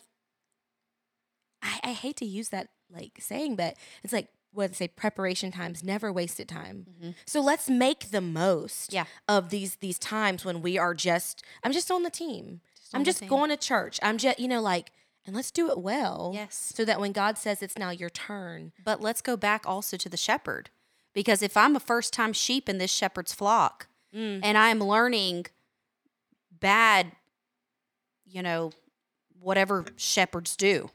I, 1.62 1.80
I 1.84 1.92
hate 1.94 2.18
to 2.18 2.26
use 2.26 2.50
that 2.50 2.70
like 2.92 3.14
saying, 3.20 3.56
but 3.56 3.76
it's 4.04 4.14
like 4.14 4.28
what 4.54 4.70
they 4.70 4.76
say, 4.76 4.88
preparation 4.88 5.52
times 5.52 5.84
never 5.84 6.12
wasted 6.14 6.48
time. 6.48 6.86
So 7.26 7.42
let's 7.42 7.70
make 7.70 8.12
the 8.12 8.22
most 8.22 8.94
Yeah. 8.94 9.06
of 9.28 9.50
these 9.50 9.76
these 9.78 9.98
times 10.00 10.46
when 10.46 10.62
we 10.62 10.78
are 10.78 10.94
just 10.94 11.44
I'm 11.64 11.72
just 11.74 11.90
on 11.92 12.04
the 12.04 12.10
team. 12.10 12.62
on 12.94 13.00
I'm 13.00 13.02
the 13.02 13.06
just 13.06 13.20
team. 13.20 13.30
going 13.30 13.50
to 13.50 13.58
church. 13.58 14.00
I'm 14.04 14.18
just 14.18 14.40
you 14.40 14.48
know 14.48 14.62
like 14.62 14.92
and 15.26 15.36
let's 15.36 15.52
do 15.52 15.70
it 15.72 15.80
well. 15.80 16.32
Yes. 16.34 16.72
So 16.76 16.84
that 16.86 17.00
when 17.00 17.14
God 17.14 17.38
says 17.38 17.62
it's 17.64 17.78
now 17.78 17.90
your 17.92 18.10
turn. 18.10 18.74
But 18.84 19.02
let's 19.02 19.22
go 19.22 19.36
back 19.38 19.64
also 19.66 19.98
to 19.98 20.10
the 20.10 20.18
shepherd. 20.18 20.70
Because 21.14 21.42
if 21.42 21.56
I'm 21.56 21.76
a 21.76 21.80
first 21.80 22.12
time 22.14 22.34
sheep 22.34 22.68
in 22.68 22.78
this 22.80 22.92
shepherd's 22.92 23.34
flock 23.34 23.88
and 24.14 24.58
I'm 24.58 24.80
learning 24.80 25.46
bad, 26.52 27.12
you 28.26 28.42
know, 28.44 28.72
whatever 29.40 29.86
shepherds 29.96 30.56
do, 30.56 30.90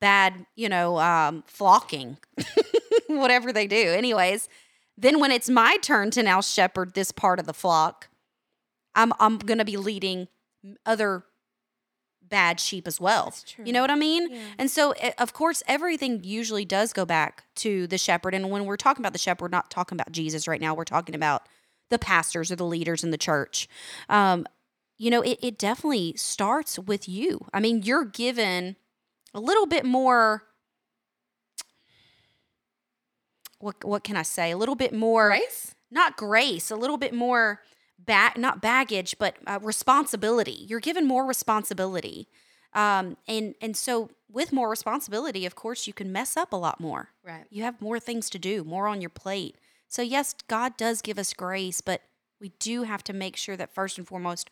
bad, 0.00 0.46
you 0.54 0.68
know, 0.68 0.98
um, 0.98 1.44
flocking, 1.46 2.18
whatever 3.20 3.52
they 3.52 3.66
do, 3.66 3.76
anyways, 3.76 4.48
then 4.96 5.20
when 5.20 5.30
it's 5.30 5.48
my 5.48 5.76
turn 5.78 6.10
to 6.12 6.22
now 6.22 6.40
shepherd 6.40 6.94
this 6.94 7.12
part 7.12 7.38
of 7.38 7.46
the 7.46 7.54
flock, 7.54 8.08
I'm, 8.94 9.12
I'm 9.18 9.38
going 9.38 9.58
to 9.58 9.64
be 9.64 9.76
leading 9.76 10.28
other 10.84 11.24
bad 12.32 12.58
sheep 12.58 12.88
as 12.88 13.00
well. 13.00 13.26
That's 13.26 13.42
true. 13.42 13.64
You 13.64 13.72
know 13.72 13.82
what 13.82 13.90
I 13.90 13.94
mean? 13.94 14.30
Yeah. 14.30 14.38
And 14.58 14.70
so, 14.70 14.92
eh, 14.92 15.12
of 15.18 15.32
course, 15.32 15.62
everything 15.66 16.24
usually 16.24 16.64
does 16.64 16.92
go 16.92 17.04
back 17.04 17.44
to 17.56 17.86
the 17.86 17.98
shepherd. 17.98 18.34
And 18.34 18.50
when 18.50 18.64
we're 18.64 18.76
talking 18.76 19.02
about 19.02 19.12
the 19.12 19.18
shepherd, 19.18 19.42
we're 19.42 19.56
not 19.56 19.70
talking 19.70 19.96
about 19.96 20.12
Jesus 20.12 20.48
right 20.48 20.60
now. 20.60 20.74
We're 20.74 20.84
talking 20.84 21.14
about 21.14 21.46
the 21.90 21.98
pastors 21.98 22.50
or 22.50 22.56
the 22.56 22.64
leaders 22.64 23.04
in 23.04 23.10
the 23.10 23.18
church. 23.18 23.68
Um, 24.08 24.46
you 24.98 25.10
know, 25.10 25.20
it, 25.20 25.38
it 25.42 25.58
definitely 25.58 26.14
starts 26.16 26.78
with 26.78 27.08
you. 27.08 27.46
I 27.52 27.60
mean, 27.60 27.82
you're 27.82 28.04
given 28.04 28.76
a 29.34 29.40
little 29.40 29.66
bit 29.66 29.84
more. 29.84 30.44
What, 33.62 33.84
what 33.84 34.02
can 34.02 34.16
I 34.16 34.22
say? 34.22 34.50
A 34.50 34.56
little 34.56 34.74
bit 34.74 34.92
more 34.92 35.28
Grace? 35.28 35.74
not 35.90 36.16
grace, 36.16 36.70
a 36.70 36.76
little 36.76 36.96
bit 36.96 37.14
more 37.14 37.60
ba- 37.98 38.32
not 38.36 38.60
baggage, 38.60 39.16
but 39.18 39.36
uh, 39.46 39.58
responsibility. 39.62 40.66
You're 40.68 40.80
given 40.80 41.06
more 41.06 41.24
responsibility. 41.24 42.28
Um, 42.74 43.16
and 43.28 43.54
and 43.60 43.76
so 43.76 44.10
with 44.30 44.52
more 44.52 44.68
responsibility, 44.70 45.46
of 45.46 45.54
course, 45.54 45.86
you 45.86 45.92
can 45.92 46.10
mess 46.10 46.36
up 46.36 46.52
a 46.52 46.56
lot 46.56 46.80
more. 46.80 47.10
Right. 47.22 47.44
You 47.50 47.62
have 47.64 47.80
more 47.80 48.00
things 48.00 48.30
to 48.30 48.38
do, 48.38 48.64
more 48.64 48.88
on 48.88 49.00
your 49.00 49.10
plate. 49.10 49.56
So 49.88 50.00
yes, 50.02 50.34
God 50.48 50.76
does 50.76 51.02
give 51.02 51.18
us 51.18 51.34
grace, 51.34 51.80
but 51.82 52.00
we 52.40 52.48
do 52.58 52.82
have 52.84 53.04
to 53.04 53.12
make 53.12 53.36
sure 53.36 53.56
that 53.56 53.74
first 53.74 53.98
and 53.98 54.08
foremost 54.08 54.48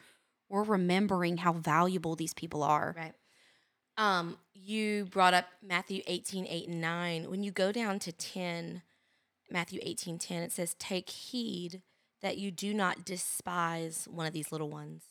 we're 0.50 0.62
remembering 0.62 1.38
how 1.38 1.54
valuable 1.54 2.14
these 2.14 2.34
people 2.34 2.62
are. 2.62 2.94
Right. 2.96 3.14
Um, 3.96 4.36
you 4.54 5.06
brought 5.06 5.32
up 5.34 5.46
Matthew 5.62 6.02
18, 6.06 6.46
8 6.46 6.68
and 6.68 6.80
9. 6.80 7.30
When 7.30 7.42
you 7.42 7.50
go 7.50 7.72
down 7.72 7.98
to 8.00 8.12
10, 8.12 8.82
Matthew 9.50 9.80
18, 9.82 10.18
10, 10.18 10.42
it 10.42 10.52
says, 10.52 10.74
Take 10.78 11.10
heed 11.10 11.82
that 12.22 12.38
you 12.38 12.50
do 12.50 12.74
not 12.74 13.04
despise 13.04 14.06
one 14.10 14.26
of 14.26 14.32
these 14.32 14.52
little 14.52 14.70
ones. 14.70 15.02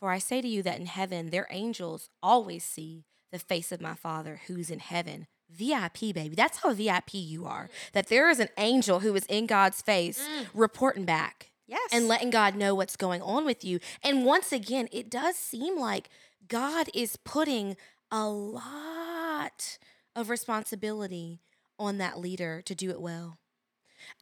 For 0.00 0.10
I 0.10 0.18
say 0.18 0.40
to 0.40 0.48
you 0.48 0.62
that 0.62 0.78
in 0.78 0.86
heaven 0.86 1.30
their 1.30 1.46
angels 1.50 2.10
always 2.22 2.64
see 2.64 3.04
the 3.32 3.38
face 3.38 3.72
of 3.72 3.80
my 3.80 3.94
Father 3.94 4.42
who's 4.46 4.70
in 4.70 4.78
heaven. 4.78 5.26
VIP, 5.50 6.14
baby. 6.14 6.34
That's 6.34 6.58
how 6.58 6.72
VIP 6.72 7.14
you 7.14 7.46
are. 7.46 7.64
Mm. 7.64 7.92
That 7.92 8.08
there 8.08 8.28
is 8.30 8.40
an 8.40 8.48
angel 8.58 9.00
who 9.00 9.14
is 9.14 9.26
in 9.26 9.46
God's 9.46 9.82
face 9.82 10.20
mm. 10.20 10.46
reporting 10.54 11.04
back 11.04 11.50
Yes. 11.66 11.88
and 11.92 12.08
letting 12.08 12.30
God 12.30 12.56
know 12.56 12.74
what's 12.74 12.96
going 12.96 13.22
on 13.22 13.44
with 13.44 13.64
you. 13.64 13.80
And 14.02 14.24
once 14.24 14.52
again, 14.52 14.88
it 14.92 15.10
does 15.10 15.36
seem 15.36 15.78
like 15.78 16.10
God 16.46 16.88
is 16.92 17.16
putting 17.16 17.76
a 18.10 18.28
lot 18.28 19.78
of 20.14 20.28
responsibility 20.28 21.40
on 21.78 21.98
that 21.98 22.20
leader 22.20 22.62
to 22.66 22.74
do 22.74 22.90
it 22.90 23.00
well. 23.00 23.38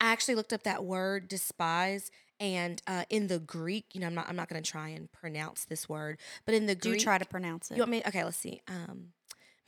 I 0.01 0.13
actually 0.13 0.35
looked 0.35 0.53
up 0.53 0.63
that 0.65 0.85
word 0.85 1.29
despise 1.29 2.11
and 2.41 2.83
uh, 2.87 3.05
in 3.09 3.29
the 3.29 3.39
Greek, 3.39 3.87
you 3.93 4.01
know, 4.01 4.09
I'm 4.09 4.15
not 4.15 4.29
I'm 4.29 4.37
not 4.37 4.49
going 4.49 4.63
to 4.63 4.71
try 4.71 4.89
and 4.89 5.11
pronounce 5.13 5.65
this 5.65 5.89
word, 5.89 6.19
but 6.45 6.55
in 6.55 6.67
the 6.67 6.75
do 6.75 6.91
Greek 6.91 7.03
try 7.03 7.19
to 7.19 7.25
pronounce 7.25 7.71
it. 7.71 7.77
You 7.77 7.83
want 7.83 7.91
me 7.91 8.03
Okay, 8.07 8.25
let's 8.25 8.37
see. 8.37 8.63
Um 8.69 9.13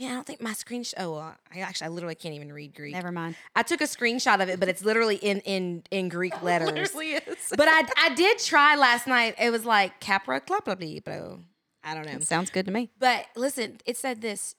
Man, 0.01 0.11
I 0.11 0.15
don't 0.15 0.27
think 0.27 0.43
my 0.43 0.55
screen. 0.55 0.83
Sh- 0.83 0.95
oh, 0.99 1.15
uh, 1.15 1.35
I 1.55 1.61
actually, 1.61 1.87
I 1.87 1.89
literally 1.91 2.17
can't 2.17 2.35
even 2.35 2.53
read 2.53 2.75
Greek. 2.75 2.95
Never 2.95 3.13
mind. 3.13 3.37
I 3.55 3.63
took 3.63 3.81
a 3.81 3.85
screenshot 3.85 4.43
of 4.43 4.49
it, 4.49 4.59
but 4.59 4.69
it's 4.69 4.85
literally 4.85 5.17
in 5.17 5.39
in 5.41 5.85
in 5.93 6.09
Greek 6.09 6.35
letters. 6.43 6.93
is. 6.95 7.53
But 7.57 7.69
I 7.69 7.85
I 7.97 8.15
did 8.15 8.39
try 8.39 8.75
last 8.75 9.07
night. 9.07 9.37
It 9.39 9.51
was 9.51 9.65
like 9.65 10.01
capra 10.01 10.41
clapla 10.41 11.05
bro. 11.05 11.41
I 11.85 11.95
don't 11.95 12.07
know. 12.07 12.19
Sounds 12.21 12.51
good 12.51 12.67
to 12.67 12.73
me. 12.73 12.91
But 12.99 13.27
listen, 13.37 13.79
it 13.87 13.97
said 13.97 14.21
this: 14.21 14.57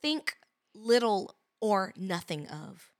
think 0.00 0.36
little 0.74 1.34
or 1.60 1.92
nothing 1.96 2.46
of. 2.48 2.90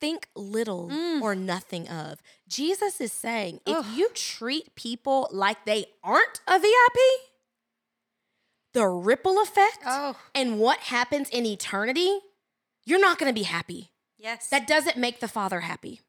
Think 0.00 0.28
little 0.34 0.88
Mm. 0.90 1.22
or 1.22 1.34
nothing 1.34 1.88
of. 1.88 2.20
Jesus 2.46 3.00
is 3.00 3.12
saying 3.12 3.60
if 3.66 3.76
Ugh. 3.78 3.86
you 3.96 4.08
treat 4.10 4.74
people 4.74 5.28
like 5.32 5.64
they 5.64 5.86
aren't 6.04 6.40
a 6.46 6.58
VIP, 6.58 6.98
the 8.74 8.86
ripple 8.86 9.40
effect 9.40 9.78
Oh, 9.86 10.16
and 10.34 10.58
what 10.60 10.78
happens 10.80 11.30
in 11.30 11.46
eternity, 11.46 12.20
you're 12.84 13.00
not 13.00 13.18
going 13.18 13.30
to 13.34 13.38
be 13.38 13.44
happy. 13.44 13.90
yes. 14.18 14.48
That 14.50 14.66
doesn't 14.66 14.96
make 14.98 15.20
the 15.20 15.28
Father 15.28 15.60
happy. 15.60 16.00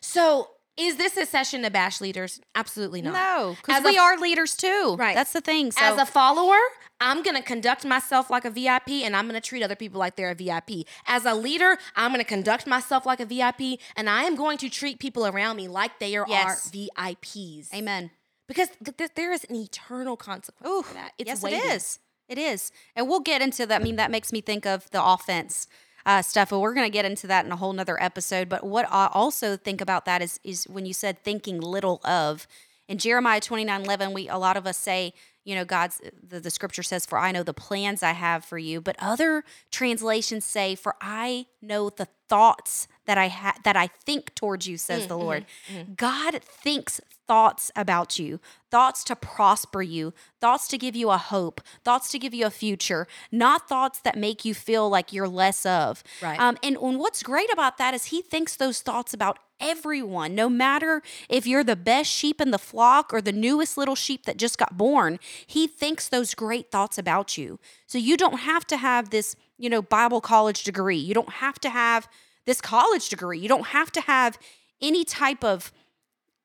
So, 0.00 0.50
is 0.76 0.96
this 0.96 1.16
a 1.16 1.26
session 1.26 1.62
to 1.62 1.70
bash 1.70 2.00
leaders? 2.00 2.40
Absolutely 2.54 3.02
not. 3.02 3.12
No, 3.14 3.56
because 3.56 3.84
we 3.84 3.96
a- 3.96 4.00
are 4.00 4.18
leaders 4.18 4.56
too. 4.56 4.96
Right. 4.98 5.14
That's 5.14 5.32
the 5.32 5.40
thing. 5.40 5.70
So 5.72 5.84
As 5.84 5.98
a 5.98 6.06
follower, 6.06 6.56
I'm 7.00 7.22
going 7.22 7.36
to 7.36 7.42
conduct 7.42 7.84
myself 7.84 8.30
like 8.30 8.44
a 8.44 8.50
VIP 8.50 8.88
and 9.04 9.14
I'm 9.14 9.28
going 9.28 9.40
to 9.40 9.46
treat 9.46 9.62
other 9.62 9.76
people 9.76 9.98
like 9.98 10.16
they're 10.16 10.30
a 10.30 10.34
VIP. 10.34 10.86
As 11.06 11.24
a 11.26 11.34
leader, 11.34 11.76
I'm 11.96 12.10
going 12.12 12.24
to 12.24 12.28
conduct 12.28 12.66
myself 12.66 13.04
like 13.04 13.20
a 13.20 13.26
VIP 13.26 13.80
and 13.96 14.08
I 14.08 14.22
am 14.22 14.34
going 14.36 14.56
to 14.58 14.70
treat 14.70 14.98
people 14.98 15.26
around 15.26 15.56
me 15.56 15.68
like 15.68 15.98
they 15.98 16.16
are 16.16 16.24
Yes. 16.28 16.70
VIPs. 16.70 17.72
amen. 17.74 18.10
Because 18.48 18.68
th- 18.84 18.96
th- 18.96 19.10
there 19.14 19.32
is 19.32 19.44
an 19.44 19.56
eternal 19.56 20.16
consequence 20.16 20.68
Ooh, 20.70 20.82
for 20.82 20.94
that. 20.94 21.12
It's 21.18 21.28
yes, 21.28 21.42
weighty. 21.42 21.56
it 21.56 21.64
is. 21.74 21.98
It 22.28 22.38
is. 22.38 22.72
And 22.96 23.08
we'll 23.08 23.20
get 23.20 23.42
into 23.42 23.66
that. 23.66 23.80
I 23.80 23.84
mean, 23.84 23.96
that 23.96 24.10
makes 24.10 24.32
me 24.32 24.40
think 24.40 24.64
of 24.66 24.88
the 24.90 25.02
offense 25.04 25.66
uh, 26.06 26.22
stuff. 26.22 26.50
But 26.50 26.60
we're 26.60 26.74
going 26.74 26.86
to 26.86 26.92
get 26.92 27.04
into 27.04 27.26
that 27.28 27.44
in 27.44 27.52
a 27.52 27.56
whole 27.56 27.72
nother 27.72 28.00
episode. 28.02 28.48
But 28.48 28.64
what 28.64 28.86
I 28.90 29.08
also 29.12 29.56
think 29.56 29.80
about 29.80 30.04
that 30.06 30.22
is 30.22 30.40
is 30.44 30.64
when 30.68 30.86
you 30.86 30.92
said 30.92 31.18
thinking 31.22 31.60
little 31.60 32.00
of. 32.04 32.46
In 32.88 32.98
Jeremiah 32.98 33.40
29 33.40 33.82
11, 33.82 34.12
we 34.12 34.28
a 34.28 34.36
lot 34.36 34.56
of 34.56 34.66
us 34.66 34.76
say, 34.76 35.14
you 35.44 35.54
know, 35.54 35.64
God's 35.64 36.00
the, 36.22 36.40
the 36.40 36.50
scripture 36.50 36.82
says, 36.82 37.06
For 37.06 37.18
I 37.18 37.32
know 37.32 37.42
the 37.42 37.54
plans 37.54 38.02
I 38.02 38.12
have 38.12 38.44
for 38.44 38.58
you. 38.58 38.80
But 38.80 38.96
other 38.98 39.44
translations 39.70 40.44
say, 40.44 40.74
For 40.74 40.96
I 41.00 41.46
know 41.60 41.90
the 41.90 42.08
thoughts 42.28 42.88
that 43.06 43.18
I 43.18 43.28
ha- 43.28 43.56
that 43.64 43.76
I 43.76 43.88
think 43.88 44.34
towards 44.34 44.66
you, 44.66 44.76
says 44.76 45.06
the 45.06 45.14
mm, 45.14 45.20
Lord. 45.20 45.46
Mm, 45.72 45.86
mm, 45.86 45.96
God 45.96 46.42
thinks 46.42 47.00
thoughts 47.26 47.70
about 47.74 48.18
you, 48.18 48.40
thoughts 48.70 49.02
to 49.04 49.16
prosper 49.16 49.82
you, 49.82 50.12
thoughts 50.40 50.68
to 50.68 50.78
give 50.78 50.94
you 50.94 51.10
a 51.10 51.18
hope, 51.18 51.60
thoughts 51.84 52.10
to 52.10 52.18
give 52.18 52.34
you 52.34 52.46
a 52.46 52.50
future, 52.50 53.06
not 53.30 53.68
thoughts 53.68 54.00
that 54.00 54.16
make 54.16 54.44
you 54.44 54.54
feel 54.54 54.88
like 54.88 55.12
you're 55.12 55.28
less 55.28 55.64
of. 55.64 56.02
Right. 56.22 56.38
Um, 56.38 56.58
and, 56.62 56.76
and 56.76 56.98
what's 56.98 57.22
great 57.22 57.52
about 57.52 57.78
that 57.78 57.94
is 57.94 58.06
He 58.06 58.22
thinks 58.22 58.56
those 58.56 58.80
thoughts 58.80 59.14
about 59.14 59.38
everyone, 59.62 60.34
no 60.34 60.48
matter 60.48 61.02
if 61.28 61.46
you're 61.46 61.64
the 61.64 61.76
best 61.76 62.10
sheep 62.10 62.40
in 62.40 62.50
the 62.50 62.58
flock 62.58 63.14
or 63.14 63.22
the 63.22 63.32
newest 63.32 63.78
little 63.78 63.94
sheep 63.94 64.26
that 64.26 64.36
just 64.36 64.58
got 64.58 64.76
born. 64.76 65.18
He 65.46 65.66
thinks 65.66 66.08
those 66.08 66.34
great 66.34 66.70
thoughts 66.70 66.98
about 66.98 67.38
you. 67.38 67.60
So 67.86 67.96
you 67.96 68.16
don't 68.16 68.40
have 68.40 68.66
to 68.66 68.76
have 68.76 69.10
this, 69.10 69.36
you 69.56 69.70
know, 69.70 69.80
Bible 69.80 70.20
college 70.20 70.64
degree. 70.64 70.98
You 70.98 71.14
don't 71.14 71.34
have 71.34 71.58
to 71.60 71.70
have 71.70 72.08
this 72.44 72.60
college 72.60 73.08
degree. 73.08 73.38
You 73.38 73.48
don't 73.48 73.68
have 73.68 73.92
to 73.92 74.00
have 74.02 74.38
any 74.80 75.04
type 75.04 75.44
of 75.44 75.72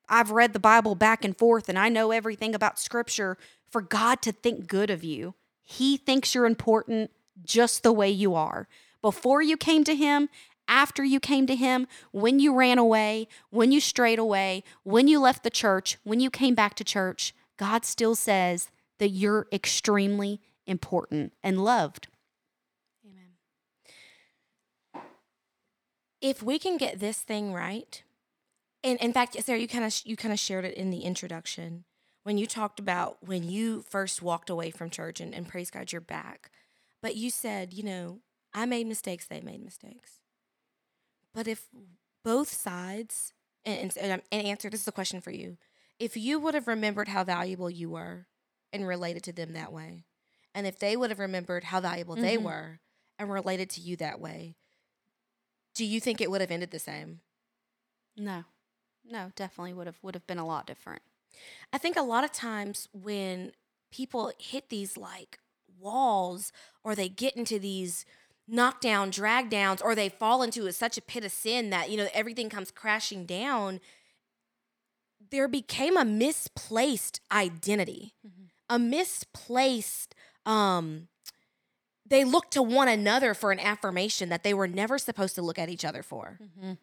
I've 0.10 0.31
read 0.31 0.53
the 0.53 0.60
Bible 0.60 0.95
back 0.95 1.25
and 1.25 1.38
forth 1.38 1.67
and 1.67 1.77
I 1.77 1.89
know 1.89 2.12
everything 2.12 2.55
about 2.55 2.79
scripture 2.79 3.38
for 3.69 3.81
God 3.81 4.21
to 4.21 4.31
think 4.31 4.67
good 4.67 4.89
of 4.89 5.03
you. 5.03 5.36
He 5.63 5.97
thinks 5.97 6.33
you're 6.33 6.45
important 6.45 7.12
just 7.43 7.83
the 7.83 7.91
way 7.91 8.10
you 8.10 8.33
are. 8.36 8.67
Before 9.01 9.41
you 9.41 9.57
came 9.57 9.83
to 9.83 9.95
Him, 9.95 10.29
after 10.67 11.03
you 11.03 11.19
came 11.19 11.45
to 11.47 11.55
Him, 11.55 11.88
when 12.12 12.39
you 12.39 12.53
ran 12.53 12.77
away, 12.77 13.27
when 13.49 13.71
you 13.71 13.79
strayed 13.79 14.19
away, 14.19 14.63
when 14.83 15.07
you 15.07 15.19
left 15.19 15.43
the 15.43 15.49
church, 15.49 15.97
when 16.03 16.19
you 16.19 16.29
came 16.29 16.55
back 16.55 16.75
to 16.75 16.83
church, 16.83 17.33
God 17.57 17.86
still 17.86 18.15
says 18.15 18.69
that 18.99 19.10
you're 19.10 19.47
extremely 19.51 20.39
important 20.65 21.33
and 21.43 21.63
loved. 21.63 22.07
If 26.21 26.41
we 26.41 26.58
can 26.60 26.77
get 26.77 26.99
this 26.99 27.19
thing 27.21 27.53
right, 27.53 28.03
and 28.84 28.99
in 28.99 29.13
fact, 29.13 29.41
Sarah, 29.43 29.60
you 29.60 29.67
kind 29.67 29.86
of 29.86 30.01
you 30.06 30.15
kind 30.15 30.34
of 30.34 30.39
shared 30.39 30.65
it 30.65 30.75
in 30.75 30.89
the 30.89 31.01
introduction 31.01 31.86
when 32.23 32.38
you 32.38 32.45
talked 32.47 32.80
about 32.80 33.17
when 33.25 33.43
you 33.49 33.84
first 33.89 34.21
walked 34.21 34.49
away 34.49 34.71
from 34.71 34.89
church, 34.89 35.19
and, 35.19 35.34
and 35.34 35.47
praise 35.47 35.69
God, 35.69 35.91
you're 35.91 36.01
back. 36.01 36.51
But 37.01 37.15
you 37.15 37.30
said, 37.30 37.73
you 37.73 37.84
know, 37.84 38.19
I 38.53 38.65
made 38.65 38.88
mistakes; 38.88 39.27
they 39.27 39.41
made 39.41 39.63
mistakes. 39.63 40.19
But 41.34 41.47
if 41.47 41.67
both 42.23 42.51
sides, 42.51 43.34
and, 43.63 43.95
and, 43.99 44.21
and 44.32 44.45
answer 44.45 44.69
this 44.69 44.82
is 44.82 44.88
a 44.88 44.91
question 44.91 45.21
for 45.21 45.32
you, 45.32 45.58
if 45.99 46.17
you 46.17 46.39
would 46.39 46.56
have 46.56 46.67
remembered 46.67 47.08
how 47.10 47.23
valuable 47.23 47.69
you 47.69 47.89
were 47.91 48.27
and 48.73 48.88
related 48.88 49.23
to 49.23 49.34
them 49.34 49.53
that 49.53 49.71
way, 49.71 50.06
and 50.56 50.65
if 50.65 50.80
they 50.80 50.95
would 50.97 51.10
have 51.12 51.19
remembered 51.19 51.65
how 51.65 51.80
valuable 51.80 52.15
they 52.15 52.38
Mhm. 52.38 52.43
were 52.43 52.80
and 53.19 53.32
related 53.32 53.69
to 53.71 53.82
you 53.82 53.95
that 53.97 54.19
way, 54.19 54.56
do 55.78 55.86
you 55.86 56.02
think 56.02 56.20
it 56.20 56.32
would 56.32 56.42
have 56.42 56.50
ended 56.52 56.72
the 56.72 56.80
same? 56.80 57.22
No. 58.18 58.46
No, 59.06 59.32
definitely 59.36 59.74
would 59.74 59.86
have 59.86 60.00
would 60.02 60.16
have 60.16 60.26
been 60.28 60.40
a 60.40 60.46
lot 60.46 60.66
different. 60.66 61.04
I 61.72 61.78
think 61.78 61.96
a 61.96 62.02
lot 62.02 62.24
of 62.24 62.32
times 62.32 62.90
when 62.92 63.52
people 63.92 64.32
hit 64.40 64.70
these 64.70 64.98
like 64.98 65.40
walls 65.80 66.52
or 66.84 66.96
they 66.96 67.08
get 67.08 67.36
into 67.36 67.60
these 67.60 68.06
knockdown, 68.48 69.12
drag 69.12 69.50
downs, 69.50 69.82
or 69.82 69.94
they 69.94 70.10
fall 70.10 70.42
into 70.42 70.66
a, 70.66 70.74
such 70.74 70.98
a 70.98 71.02
pit 71.02 71.24
of 71.24 71.32
sin 71.32 71.70
that, 71.70 71.92
you 71.92 71.98
know, 71.98 72.08
everything 72.13 72.50
comes 72.50 72.72
crashing 72.72 73.26
down, 73.26 73.80
there 75.30 75.48
became 75.48 75.96
a 75.96 76.06
misplaced 76.06 77.22
identity, 77.32 78.16
a 78.70 78.80
misplaced, 78.80 80.16
um, 80.46 81.08
they 82.10 82.24
look 82.24 82.50
to 82.52 82.62
one 82.62 82.88
another 82.88 83.34
for 83.34 83.52
an 83.52 83.60
affirmation 83.60 84.30
that 84.30 84.43
they 84.43 84.54
were 84.54 84.67
never 84.67 84.98
supposed 84.98 85.36
to 85.36 85.41
look 85.41 85.60
at 85.60 85.70
each 85.70 85.84
other 85.86 86.04
for. 86.04 86.39
Mm-hmm. 86.41 86.74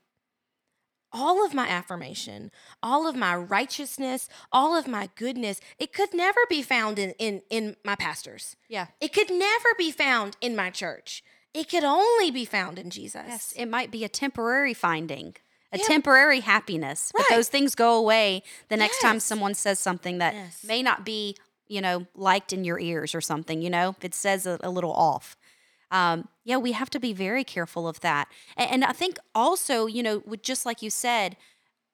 all 1.13 1.47
of 1.47 1.55
my 1.55 1.69
affirmation, 1.69 2.51
all 2.83 3.07
of 3.07 3.15
my 3.15 3.35
righteousness, 3.37 4.29
all 4.51 4.77
of 4.77 4.89
my 4.89 5.09
goodness, 5.15 5.61
it 5.79 5.93
could 5.93 6.13
never 6.13 6.41
be 6.49 6.61
found 6.63 6.99
in 6.99 7.13
in 7.19 7.43
in 7.51 7.77
my 7.85 7.95
pastors. 7.95 8.57
Yeah. 8.69 8.87
It 9.01 9.13
could 9.13 9.31
never 9.31 9.69
be 9.79 9.91
found 9.93 10.37
in 10.41 10.57
my 10.57 10.71
church. 10.71 11.23
It 11.53 11.69
could 11.69 11.85
only 11.85 12.33
be 12.33 12.45
found 12.45 12.79
in 12.81 12.91
Jesus. 12.91 13.23
Yes, 13.29 13.55
it 13.57 13.67
might 13.67 13.93
be 13.93 14.03
a 14.03 14.09
temporary 14.09 14.75
finding, 14.75 15.37
a 15.71 15.79
temporary 15.79 16.41
happiness. 16.41 17.13
But 17.17 17.27
those 17.31 17.49
things 17.49 17.77
go 17.77 17.95
away 17.97 18.43
the 18.69 18.77
next 18.77 19.01
time 19.01 19.21
someone 19.21 19.55
says 19.55 19.79
something 19.79 20.19
that 20.19 20.35
Yes. 20.35 20.65
may 20.67 20.83
not 20.83 21.05
be, 21.05 21.37
you 21.69 21.81
know, 21.81 22.07
liked 22.15 22.53
in 22.53 22.65
your 22.65 22.79
ears 22.79 23.15
or 23.15 23.21
something, 23.21 23.63
you 23.63 23.71
know, 23.71 23.97
it 24.03 24.15
says 24.15 24.47
a, 24.47 24.59
a 24.63 24.71
little 24.71 24.93
off. 24.93 25.37
Um, 25.91 26.29
yeah, 26.45 26.57
we 26.57 26.73
have 26.73 26.91
to 26.91 27.01
be 27.01 27.13
very 27.13 27.45
careful 27.45 27.87
of 27.87 28.01
that. 28.01 28.29
And, 28.57 28.71
and 28.71 28.85
I 28.85 28.93
think 28.93 29.19
also, 29.35 29.87
you 29.87 30.03
know, 30.03 30.23
with 30.27 30.43
just 30.43 30.67
like 30.67 30.83
you 30.83 30.91
said, 30.91 31.37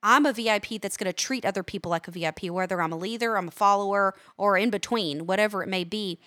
I'm 0.02 0.24
a 0.24 0.32
VIP 0.32 0.80
that's 0.80 0.96
going 0.96 1.10
to 1.10 1.12
treat 1.12 1.44
other 1.44 1.62
people 1.62 1.90
like 1.90 2.08
a 2.08 2.10
VIP, 2.10 2.44
whether 2.44 2.80
I'm 2.80 2.92
a 2.92 2.96
leader, 2.96 3.36
I'm 3.36 3.48
a 3.48 3.52
follower, 3.52 4.14
or 4.38 4.56
in 4.56 4.70
between, 4.70 5.26
whatever 5.26 5.62
it 5.62 5.68
may 5.68 5.84
be. 5.84 6.18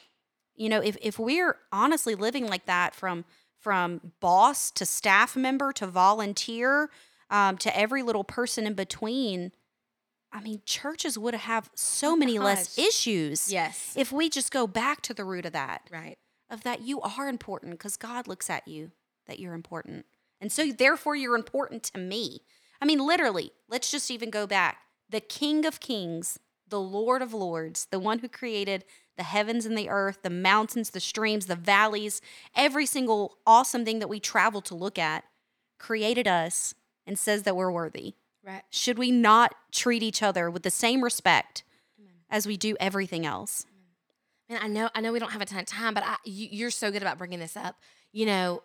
You 0.55 0.69
know, 0.69 0.81
if 0.81 0.95
if 1.01 1.17
we're 1.17 1.57
honestly 1.71 2.13
living 2.13 2.47
like 2.47 2.65
that 2.67 2.93
from 2.93 3.25
from 3.59 4.11
boss 4.19 4.69
to 4.71 4.85
staff 4.85 5.35
member 5.35 5.71
to 5.73 5.87
volunteer 5.87 6.91
um, 7.31 7.57
to 7.57 7.75
every 7.75 8.03
little 8.03 8.23
person 8.23 8.67
in 8.67 8.73
between, 8.75 9.51
I 10.33 10.41
mean, 10.41 10.61
churches 10.65 11.17
would 11.17 11.35
have 11.35 11.69
so 11.75 12.15
many 12.15 12.39
less 12.39 12.77
issues 12.77 13.51
Yes. 13.51 13.93
if 13.95 14.11
we 14.11 14.29
just 14.29 14.51
go 14.51 14.65
back 14.65 15.01
to 15.03 15.13
the 15.13 15.23
root 15.23 15.45
of 15.45 15.53
that 15.53 15.87
right. 15.91 16.17
of 16.49 16.63
that 16.63 16.81
you 16.81 16.99
are 17.01 17.29
important 17.29 17.73
because 17.73 17.97
God 17.97 18.27
looks 18.27 18.49
at 18.49 18.67
you 18.67 18.91
that 19.27 19.39
you're 19.39 19.53
important. 19.53 20.05
And 20.41 20.51
so 20.51 20.71
therefore 20.71 21.15
you're 21.15 21.35
important 21.35 21.83
to 21.83 21.99
me. 21.99 22.41
I 22.81 22.85
mean 22.85 22.99
literally, 22.99 23.51
let's 23.69 23.91
just 23.91 24.09
even 24.09 24.29
go 24.31 24.47
back. 24.47 24.79
The 25.07 25.21
King 25.21 25.65
of 25.65 25.79
Kings, 25.79 26.39
the 26.67 26.81
Lord 26.81 27.21
of 27.21 27.33
Lords, 27.33 27.87
the 27.91 27.99
one 27.99 28.19
who 28.19 28.27
created 28.27 28.83
the 29.15 29.23
heavens 29.23 29.67
and 29.67 29.77
the 29.77 29.89
earth, 29.89 30.23
the 30.23 30.29
mountains, 30.31 30.89
the 30.89 30.99
streams, 30.99 31.45
the 31.45 31.55
valleys, 31.55 32.19
every 32.55 32.87
single 32.87 33.37
awesome 33.45 33.85
thing 33.85 33.99
that 33.99 34.09
we 34.09 34.19
travel 34.19 34.59
to 34.61 34.73
look 34.73 34.97
at, 34.97 35.23
created 35.77 36.27
us 36.27 36.73
and 37.05 37.19
says 37.19 37.43
that 37.43 37.55
we're 37.55 37.71
worthy. 37.71 38.15
Right. 38.45 38.63
Should 38.69 38.97
we 38.97 39.11
not 39.11 39.55
treat 39.71 40.03
each 40.03 40.21
other 40.21 40.49
with 40.49 40.63
the 40.63 40.71
same 40.71 41.03
respect 41.03 41.63
as 42.29 42.45
we 42.45 42.57
do 42.57 42.75
everything 42.79 43.25
else? 43.25 43.65
And 44.49 44.59
I 44.59 44.67
know, 44.67 44.89
I 44.93 45.01
know 45.01 45.13
we 45.13 45.19
don't 45.19 45.31
have 45.31 45.41
a 45.41 45.45
ton 45.45 45.59
of 45.59 45.65
time, 45.65 45.93
but 45.93 46.03
I, 46.03 46.17
you, 46.25 46.49
you're 46.51 46.71
so 46.71 46.91
good 46.91 47.01
about 47.01 47.17
bringing 47.17 47.39
this 47.39 47.55
up. 47.55 47.77
You 48.11 48.25
know, 48.25 48.63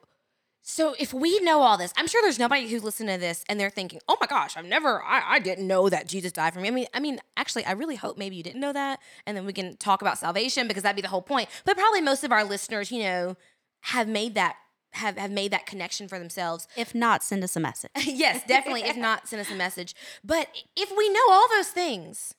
so 0.62 0.94
if 0.98 1.14
we 1.14 1.38
know 1.40 1.62
all 1.62 1.78
this, 1.78 1.92
I'm 1.96 2.06
sure 2.08 2.20
there's 2.20 2.38
nobody 2.38 2.68
who's 2.68 2.82
listening 2.82 3.14
to 3.14 3.20
this 3.20 3.44
and 3.48 3.58
they're 3.58 3.70
thinking, 3.70 4.00
"Oh 4.08 4.16
my 4.20 4.26
gosh, 4.26 4.56
I've 4.56 4.66
never, 4.66 5.02
I, 5.02 5.36
I 5.36 5.38
didn't 5.38 5.66
know 5.66 5.88
that 5.88 6.06
Jesus 6.06 6.32
died 6.32 6.52
for 6.52 6.60
me." 6.60 6.68
I 6.68 6.72
mean, 6.72 6.86
I 6.92 7.00
mean, 7.00 7.20
actually, 7.36 7.64
I 7.64 7.72
really 7.72 7.96
hope 7.96 8.18
maybe 8.18 8.36
you 8.36 8.42
didn't 8.42 8.60
know 8.60 8.72
that, 8.72 9.00
and 9.24 9.36
then 9.36 9.46
we 9.46 9.52
can 9.52 9.76
talk 9.76 10.02
about 10.02 10.18
salvation 10.18 10.68
because 10.68 10.82
that'd 10.82 10.96
be 10.96 11.00
the 11.00 11.08
whole 11.08 11.22
point. 11.22 11.48
But 11.64 11.78
probably 11.78 12.02
most 12.02 12.22
of 12.24 12.32
our 12.32 12.44
listeners, 12.44 12.90
you 12.90 13.02
know, 13.02 13.36
have 13.82 14.08
made 14.08 14.34
that 14.34 14.56
have 14.92 15.16
have 15.18 15.30
made 15.30 15.50
that 15.52 15.66
connection 15.66 16.08
for 16.08 16.18
themselves. 16.18 16.66
If 16.76 16.94
not, 16.94 17.22
send 17.22 17.44
us 17.44 17.56
a 17.56 17.60
message. 17.60 17.90
yes, 18.04 18.42
definitely. 18.46 18.82
if 18.82 18.96
not, 19.08 19.28
send 19.28 19.40
us 19.40 19.50
a 19.50 19.54
message. 19.54 19.94
But 20.24 20.48
if 20.76 20.90
we 20.96 21.08
know 21.10 21.24
all 21.30 21.48
those 21.48 21.68
things, 21.68 22.34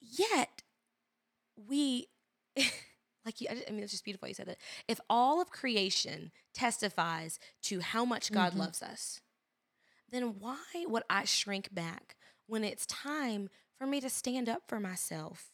yet 0.00 0.62
we, 1.56 2.06
like 3.24 3.40
you, 3.40 3.48
I 3.50 3.70
mean, 3.70 3.82
it's 3.82 3.92
just 3.92 4.04
beautiful 4.04 4.28
you 4.28 4.34
said 4.34 4.46
that. 4.46 4.58
If 4.88 5.00
all 5.08 5.40
of 5.40 5.50
creation 5.50 6.32
testifies 6.52 7.38
to 7.62 7.80
how 7.80 8.04
much 8.04 8.32
God 8.32 8.52
Mhm. 8.54 8.58
loves 8.58 8.82
us, 8.82 9.20
then 10.10 10.38
why 10.38 10.58
would 10.86 11.02
I 11.10 11.24
shrink 11.24 11.74
back 11.74 12.16
when 12.46 12.64
it's 12.64 12.86
time 12.86 13.48
for 13.78 13.86
me 13.86 14.00
to 14.00 14.10
stand 14.10 14.48
up 14.48 14.62
for 14.68 14.78
myself 14.80 15.52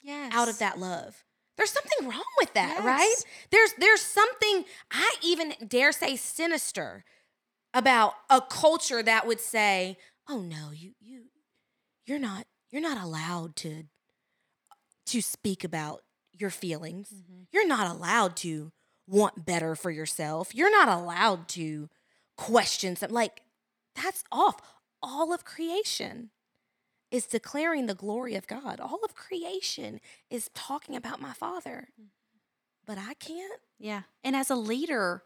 Yes. 0.00 0.32
out 0.34 0.48
of 0.48 0.58
that 0.58 0.78
love. 0.78 1.24
There's 1.56 1.70
something 1.70 2.08
wrong 2.08 2.24
with 2.40 2.52
that, 2.54 2.84
right? 2.84 3.14
There's 3.50 3.72
there's 3.78 4.00
something 4.00 4.64
I 4.90 5.14
even 5.22 5.54
dare 5.66 5.92
say 5.92 6.16
sinister 6.16 7.04
about 7.74 8.14
a 8.30 8.40
culture 8.40 9.02
that 9.02 9.26
would 9.26 9.40
say, 9.40 9.98
"Oh 10.28 10.40
no, 10.40 10.70
you 10.72 10.94
you 11.00 11.24
you're 12.06 12.18
not 12.18 12.46
you're 12.70 12.82
not 12.82 12.98
allowed 13.02 13.56
to 13.56 13.84
to 15.06 15.20
speak 15.22 15.64
about 15.64 16.02
your 16.32 16.50
feelings. 16.50 17.10
Mhm. 17.12 17.46
You're 17.52 17.66
not 17.66 17.86
allowed 17.94 18.36
to 18.38 18.72
want 19.06 19.44
better 19.44 19.74
for 19.76 19.90
yourself. 19.90 20.54
You're 20.54 20.70
not 20.70 20.88
allowed 20.88 21.48
to 21.50 21.88
question 22.36 22.96
something 22.96 23.14
like 23.14 23.42
that's 23.94 24.24
off. 24.32 24.60
All 25.02 25.32
of 25.32 25.44
creation 25.44 26.30
is 27.14 27.26
declaring 27.26 27.86
the 27.86 27.94
glory 27.94 28.34
of 28.34 28.48
God. 28.48 28.80
All 28.80 28.98
of 29.04 29.14
creation 29.14 30.00
is 30.30 30.50
talking 30.52 30.96
about 30.96 31.20
my 31.20 31.32
Father. 31.32 31.90
Mm-hmm. 31.92 32.08
But 32.84 32.98
I 32.98 33.14
can't. 33.14 33.60
Yeah. 33.78 34.02
And 34.24 34.34
as 34.34 34.50
a 34.50 34.56
leader, 34.56 35.22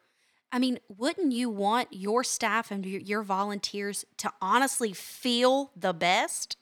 I 0.53 0.59
mean, 0.59 0.81
wouldn't 0.88 1.33
you 1.33 1.48
want 1.48 1.88
your 1.90 2.22
staff 2.24 2.70
and 2.70 2.85
your, 2.85 3.01
your 3.01 3.22
volunteers 3.22 4.05
to 4.18 4.31
honestly 4.42 4.92
feel 4.92 5.70
the 5.74 5.94
best? 5.94 6.59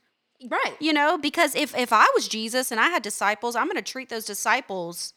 Right. 0.48 0.76
You 0.78 0.92
know, 0.92 1.18
because 1.18 1.56
if 1.56 1.76
if 1.76 1.92
I 1.92 2.06
was 2.14 2.28
Jesus 2.28 2.70
and 2.70 2.78
I 2.78 2.90
had 2.90 3.02
disciples, 3.02 3.56
I'm 3.56 3.66
going 3.66 3.74
to 3.74 3.82
treat 3.82 4.08
those 4.08 4.26
disciples 4.26 5.12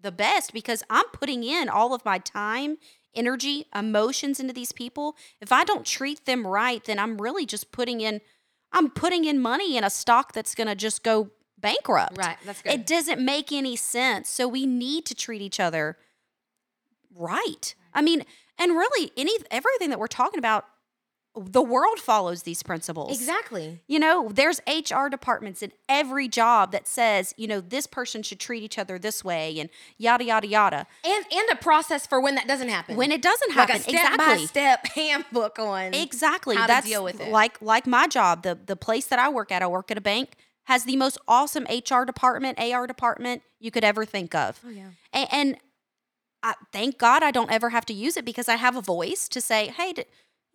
the 0.00 0.12
best 0.12 0.52
because 0.52 0.84
I'm 0.88 1.06
putting 1.12 1.42
in 1.42 1.68
all 1.68 1.94
of 1.94 2.04
my 2.04 2.18
time, 2.18 2.76
energy, 3.12 3.66
emotions 3.74 4.38
into 4.38 4.52
these 4.52 4.70
people. 4.70 5.16
If 5.40 5.50
I 5.50 5.64
don't 5.64 5.84
treat 5.84 6.26
them 6.26 6.46
right, 6.46 6.84
then 6.84 7.00
I'm 7.00 7.20
really 7.20 7.44
just 7.44 7.72
putting 7.72 8.00
in 8.00 8.20
I'm 8.72 8.90
putting 8.90 9.24
in 9.24 9.40
money 9.40 9.76
in 9.76 9.84
a 9.84 9.90
stock 9.90 10.32
that's 10.32 10.54
going 10.54 10.68
to 10.68 10.74
just 10.74 11.02
go 11.02 11.30
bankrupt. 11.58 12.18
Right. 12.18 12.36
That's 12.44 12.62
good. 12.62 12.72
It 12.72 12.86
doesn't 12.86 13.24
make 13.24 13.52
any 13.52 13.76
sense. 13.76 14.28
So 14.28 14.46
we 14.46 14.66
need 14.66 15.06
to 15.06 15.14
treat 15.14 15.42
each 15.42 15.58
other 15.58 15.96
right. 17.14 17.74
I 17.94 18.02
mean, 18.02 18.24
and 18.58 18.72
really 18.72 19.12
any 19.16 19.32
everything 19.50 19.90
that 19.90 19.98
we're 19.98 20.06
talking 20.06 20.38
about 20.38 20.66
the 21.46 21.62
world 21.62 21.98
follows 21.98 22.42
these 22.42 22.62
principles. 22.62 23.18
exactly. 23.18 23.80
You 23.86 23.98
know, 23.98 24.30
there's 24.32 24.60
HR 24.66 25.08
departments 25.08 25.62
in 25.62 25.72
every 25.88 26.28
job 26.28 26.72
that 26.72 26.86
says, 26.86 27.34
you 27.36 27.46
know, 27.46 27.60
this 27.60 27.86
person 27.86 28.22
should 28.22 28.40
treat 28.40 28.62
each 28.62 28.78
other 28.78 28.98
this 28.98 29.24
way 29.24 29.58
and 29.60 29.70
yada 29.96 30.24
yada 30.24 30.46
yada. 30.46 30.86
And 31.04 31.24
and 31.32 31.50
a 31.50 31.56
process 31.56 32.06
for 32.06 32.20
when 32.20 32.34
that 32.36 32.46
doesn't 32.48 32.68
happen. 32.68 32.96
When 32.96 33.12
it 33.12 33.22
doesn't 33.22 33.56
like 33.56 33.68
happen, 33.70 33.76
a 33.76 33.80
step 33.80 34.16
by 34.18 34.34
exactly. 34.34 34.46
step 34.46 34.86
handbook 34.94 35.58
on 35.58 35.94
Exactly. 35.94 36.56
how 36.56 36.66
to 36.66 36.86
deal 36.86 37.04
with 37.04 37.20
it. 37.20 37.28
like 37.30 37.60
like 37.62 37.86
my 37.86 38.06
job. 38.06 38.42
The 38.42 38.58
the 38.66 38.76
place 38.76 39.06
that 39.06 39.18
I 39.18 39.28
work 39.28 39.52
at, 39.52 39.62
I 39.62 39.66
work 39.66 39.90
at 39.90 39.98
a 39.98 40.02
bank, 40.02 40.34
has 40.64 40.84
the 40.84 40.96
most 40.96 41.18
awesome 41.26 41.64
HR 41.64 42.04
department, 42.04 42.58
AR 42.58 42.86
department 42.86 43.42
you 43.60 43.70
could 43.70 43.84
ever 43.84 44.04
think 44.04 44.34
of. 44.34 44.60
Oh 44.66 44.70
yeah. 44.70 44.88
And, 45.12 45.28
and 45.32 45.56
I, 46.42 46.54
thank 46.72 46.98
God 46.98 47.22
I 47.22 47.30
don't 47.32 47.50
ever 47.50 47.70
have 47.70 47.84
to 47.86 47.92
use 47.92 48.16
it 48.16 48.24
because 48.24 48.48
I 48.48 48.54
have 48.56 48.76
a 48.76 48.80
voice 48.80 49.28
to 49.30 49.40
say, 49.40 49.68
"Hey, 49.68 49.92
d- 49.92 50.04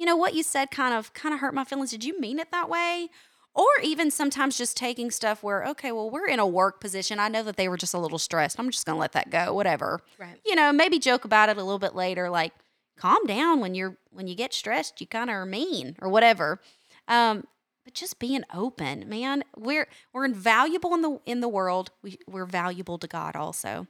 you 0.03 0.07
know 0.09 0.17
what 0.17 0.33
you 0.33 0.43
said 0.43 0.69
kind 0.71 0.93
of 0.93 1.13
kind 1.13 1.33
of 1.33 1.39
hurt 1.39 1.53
my 1.53 1.63
feelings. 1.63 1.91
Did 1.91 2.03
you 2.03 2.19
mean 2.19 2.39
it 2.39 2.51
that 2.51 2.69
way?" 2.69 3.09
Or 3.55 3.67
even 3.83 4.11
sometimes 4.11 4.57
just 4.57 4.75
taking 4.75 5.11
stuff 5.11 5.43
where, 5.43 5.63
okay, 5.67 5.91
well, 5.91 6.09
we're 6.09 6.27
in 6.27 6.39
a 6.39 6.47
work 6.47 6.81
position. 6.81 7.19
I 7.19 7.27
know 7.29 7.43
that 7.43 7.55
they 7.55 7.67
were 7.69 7.77
just 7.77 7.93
a 7.93 7.99
little 7.99 8.17
stressed. 8.17 8.59
I'm 8.59 8.69
just 8.71 8.85
going 8.85 8.95
to 8.95 8.99
let 8.99 9.11
that 9.13 9.29
go, 9.29 9.53
whatever. 9.53 10.01
Right. 10.17 10.39
You 10.43 10.55
know, 10.55 10.73
maybe 10.73 10.97
joke 10.99 11.23
about 11.23 11.49
it 11.49 11.57
a 11.57 11.63
little 11.63 11.79
bit 11.79 11.95
later 11.95 12.29
like 12.31 12.51
calm 12.97 13.23
down 13.27 13.59
when 13.59 13.75
you're 13.75 13.97
when 14.11 14.27
you 14.27 14.35
get 14.35 14.53
stressed, 14.53 14.99
you 15.01 15.07
kind 15.07 15.29
of 15.29 15.35
are 15.35 15.45
mean 15.45 15.95
or 16.01 16.09
whatever. 16.09 16.59
Um 17.07 17.45
but 17.85 17.93
just 17.93 18.17
being 18.19 18.43
open, 18.53 19.07
man. 19.09 19.43
We're 19.57 19.87
we're 20.13 20.25
invaluable 20.25 20.93
in 20.95 21.01
the 21.01 21.19
in 21.25 21.39
the 21.41 21.49
world. 21.49 21.91
We 22.01 22.17
we're 22.27 22.45
valuable 22.45 22.97
to 22.99 23.07
God 23.07 23.35
also. 23.35 23.87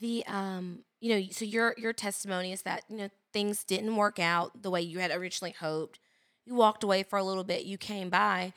the 0.00 0.24
um 0.26 0.84
you 1.00 1.08
know 1.14 1.26
so 1.30 1.44
your 1.44 1.74
your 1.78 1.92
testimony 1.92 2.52
is 2.52 2.62
that 2.62 2.84
you 2.88 2.96
know 2.96 3.08
things 3.36 3.64
didn't 3.64 3.96
work 3.96 4.18
out 4.18 4.62
the 4.62 4.70
way 4.70 4.80
you 4.80 4.98
had 4.98 5.10
originally 5.10 5.54
hoped. 5.60 5.98
You 6.46 6.54
walked 6.54 6.82
away 6.82 7.02
for 7.02 7.18
a 7.18 7.22
little 7.22 7.44
bit 7.44 7.66
you 7.66 7.76
came 7.76 8.08
by 8.08 8.54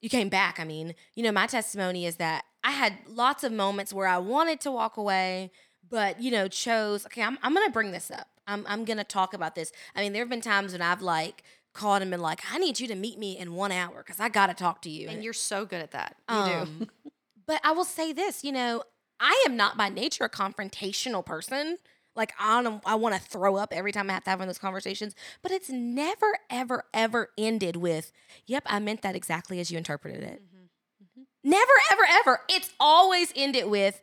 you 0.00 0.08
came 0.08 0.30
back 0.30 0.58
i 0.58 0.64
mean. 0.64 0.94
You 1.14 1.24
know 1.24 1.32
my 1.32 1.46
testimony 1.46 2.06
is 2.06 2.16
that 2.16 2.46
i 2.62 2.70
had 2.70 2.96
lots 3.06 3.44
of 3.44 3.52
moments 3.52 3.92
where 3.92 4.06
i 4.06 4.16
wanted 4.16 4.60
to 4.62 4.70
walk 4.70 4.96
away 4.96 5.50
but 5.86 6.22
you 6.22 6.30
know 6.30 6.48
chose 6.48 7.04
okay 7.04 7.22
i'm, 7.22 7.38
I'm 7.42 7.52
gonna 7.52 7.70
bring 7.70 7.92
this 7.92 8.10
up. 8.10 8.28
I'm, 8.46 8.64
I'm 8.66 8.86
gonna 8.86 9.04
talk 9.04 9.34
about 9.34 9.54
this. 9.54 9.72
I 9.94 10.00
mean 10.00 10.14
there 10.14 10.22
have 10.22 10.30
been 10.30 10.40
times 10.40 10.72
when 10.72 10.80
i've 10.80 11.02
like 11.02 11.42
called 11.74 12.00
and 12.00 12.10
been 12.10 12.22
like 12.22 12.40
i 12.50 12.56
need 12.56 12.80
you 12.80 12.88
to 12.88 12.94
meet 12.94 13.18
me 13.18 13.36
in 13.36 13.52
one 13.52 13.72
hour 13.72 13.98
because 13.98 14.20
i 14.20 14.30
gotta 14.30 14.54
talk 14.54 14.80
to 14.82 14.90
you. 14.90 15.08
And 15.08 15.22
you're 15.22 15.34
so 15.34 15.66
good 15.66 15.82
at 15.82 15.90
that. 15.90 16.16
You 16.30 16.36
um, 16.36 16.88
but 17.46 17.60
I 17.62 17.72
will 17.72 17.84
say 17.84 18.14
this, 18.14 18.42
you 18.42 18.52
know, 18.52 18.84
I 19.20 19.44
am 19.46 19.54
not 19.54 19.76
by 19.76 19.90
nature 19.90 20.24
a 20.24 20.30
confrontational 20.30 21.24
person. 21.26 21.76
Like 22.16 22.32
I 22.38 22.62
don't, 22.62 22.82
I 22.86 22.94
want 22.94 23.14
to 23.14 23.20
throw 23.20 23.56
up 23.56 23.72
every 23.72 23.92
time 23.92 24.08
I 24.10 24.14
have 24.14 24.24
to 24.24 24.30
have 24.30 24.38
one 24.38 24.48
of 24.48 24.54
those 24.54 24.58
conversations. 24.58 25.14
But 25.42 25.52
it's 25.52 25.68
never, 25.70 26.38
ever, 26.50 26.84
ever 26.92 27.30
ended 27.36 27.76
with, 27.76 28.12
"Yep, 28.46 28.64
I 28.66 28.78
meant 28.78 29.02
that 29.02 29.16
exactly 29.16 29.60
as 29.60 29.70
you 29.70 29.78
interpreted 29.78 30.22
it." 30.22 30.42
Mm-hmm, 30.42 30.64
mm-hmm. 31.04 31.22
Never, 31.50 31.72
ever, 31.92 32.02
ever. 32.10 32.40
It's 32.48 32.70
always 32.78 33.32
ended 33.36 33.66
with, 33.66 34.00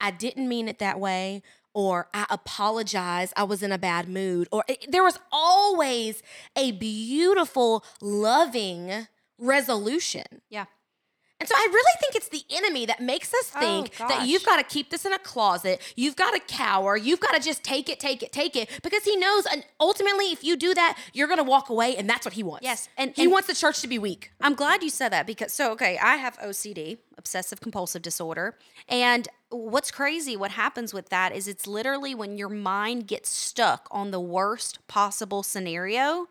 "I 0.00 0.10
didn't 0.10 0.48
mean 0.48 0.68
it 0.68 0.78
that 0.80 1.00
way," 1.00 1.42
or 1.74 2.08
"I 2.12 2.26
apologize. 2.30 3.32
I 3.36 3.44
was 3.44 3.62
in 3.62 3.72
a 3.72 3.78
bad 3.78 4.08
mood," 4.08 4.48
or 4.52 4.64
it, 4.68 4.90
there 4.90 5.04
was 5.04 5.18
always 5.32 6.22
a 6.56 6.72
beautiful, 6.72 7.84
loving 8.00 9.08
resolution. 9.38 10.42
Yeah. 10.50 10.66
And 11.38 11.46
so 11.48 11.54
I 11.54 11.68
really 11.70 11.92
think 12.00 12.14
it's 12.14 12.28
the 12.28 12.44
enemy 12.50 12.86
that 12.86 13.00
makes 13.00 13.34
us 13.34 13.52
Oh, 13.54 13.60
think 13.60 13.96
that 13.98 14.26
you've 14.26 14.44
got 14.44 14.56
to 14.56 14.62
keep 14.64 14.88
this 14.90 15.04
in 15.04 15.12
a 15.12 15.18
closet. 15.18 15.82
You've 15.94 16.16
got 16.16 16.30
to 16.32 16.40
cower. 16.40 16.96
You've 16.96 17.20
got 17.20 17.34
to 17.34 17.40
just 17.40 17.62
take 17.62 17.90
it, 17.90 18.00
take 18.00 18.22
it, 18.22 18.32
take 18.32 18.56
it. 18.56 18.70
Because 18.82 19.04
he 19.04 19.16
knows, 19.16 19.44
and 19.44 19.62
ultimately, 19.78 20.26
if 20.26 20.42
you 20.42 20.56
do 20.56 20.72
that, 20.72 20.98
you're 21.12 21.26
going 21.28 21.36
to 21.38 21.44
walk 21.44 21.68
away, 21.68 21.94
and 21.96 22.08
that's 22.08 22.24
what 22.24 22.34
he 22.34 22.42
wants. 22.42 22.64
Yes, 22.64 22.88
and- 22.96 23.12
he 23.14 23.24
and- 23.24 23.32
wants 23.32 23.48
the 23.48 23.54
church 23.54 23.80
to 23.82 23.88
be 23.88 23.98
weak. 23.98 24.30
I'm 24.40 24.54
glad 24.54 24.82
you 24.82 24.88
said 24.88 25.10
that 25.10 25.26
because 25.26 25.52
so 25.52 25.72
okay, 25.72 25.98
I 25.98 26.16
have 26.16 26.38
OCD, 26.38 26.98
obsessive 27.18 27.60
compulsive 27.60 28.00
disorder, 28.00 28.56
and 28.88 29.28
what's 29.50 29.90
crazy 29.92 30.36
what 30.36 30.50
happens 30.50 30.92
with 30.92 31.08
that 31.10 31.32
is 31.32 31.46
it's 31.46 31.66
literally 31.68 32.14
when 32.14 32.36
your 32.36 32.48
mind 32.48 33.06
gets 33.06 33.28
stuck 33.30 33.86
on 33.92 34.10
the 34.10 34.18
worst 34.18 34.84
possible 34.88 35.42
scenario 35.44 36.26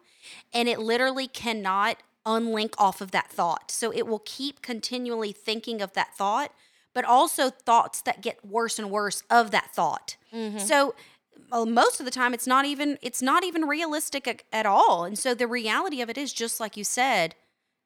and 0.54 0.68
it 0.68 0.80
literally 0.80 1.26
cannot 1.26 1.96
unlink 2.26 2.74
off 2.78 3.02
of 3.02 3.12
that 3.12 3.30
thought. 3.30 3.72
So 3.72 3.92
it 3.94 4.08
will 4.08 4.22
keep 4.26 4.62
continually 4.62 5.32
thinking 5.32 5.82
of 5.82 5.94
that 5.94 6.16
thought, 6.16 6.52
but 6.94 7.06
also 7.06 7.50
thoughts 7.50 8.02
that 8.02 8.22
get 8.22 8.46
worse 8.46 8.80
and 8.80 8.90
worse 8.90 9.24
of 9.30 9.52
that 9.52 9.72
thought. 9.74 10.18
Mm-hmm. 10.34 10.60
So 10.60 10.96
well, 11.52 11.66
most 11.66 12.00
of 12.00 12.06
the 12.06 12.12
time 12.12 12.34
it's 12.34 12.48
not 12.48 12.66
even 12.66 12.98
it's 13.02 13.22
not 13.22 13.44
even 13.44 13.64
realistic 13.64 14.28
at, 14.28 14.44
at 14.52 14.66
all. 14.66 15.06
And 15.06 15.18
so 15.18 15.34
the 15.34 15.48
reality 15.48 16.02
of 16.02 16.10
it 16.10 16.18
is 16.18 16.34
just 16.34 16.60
like 16.60 16.76
you 16.76 16.84
said, 16.84 17.36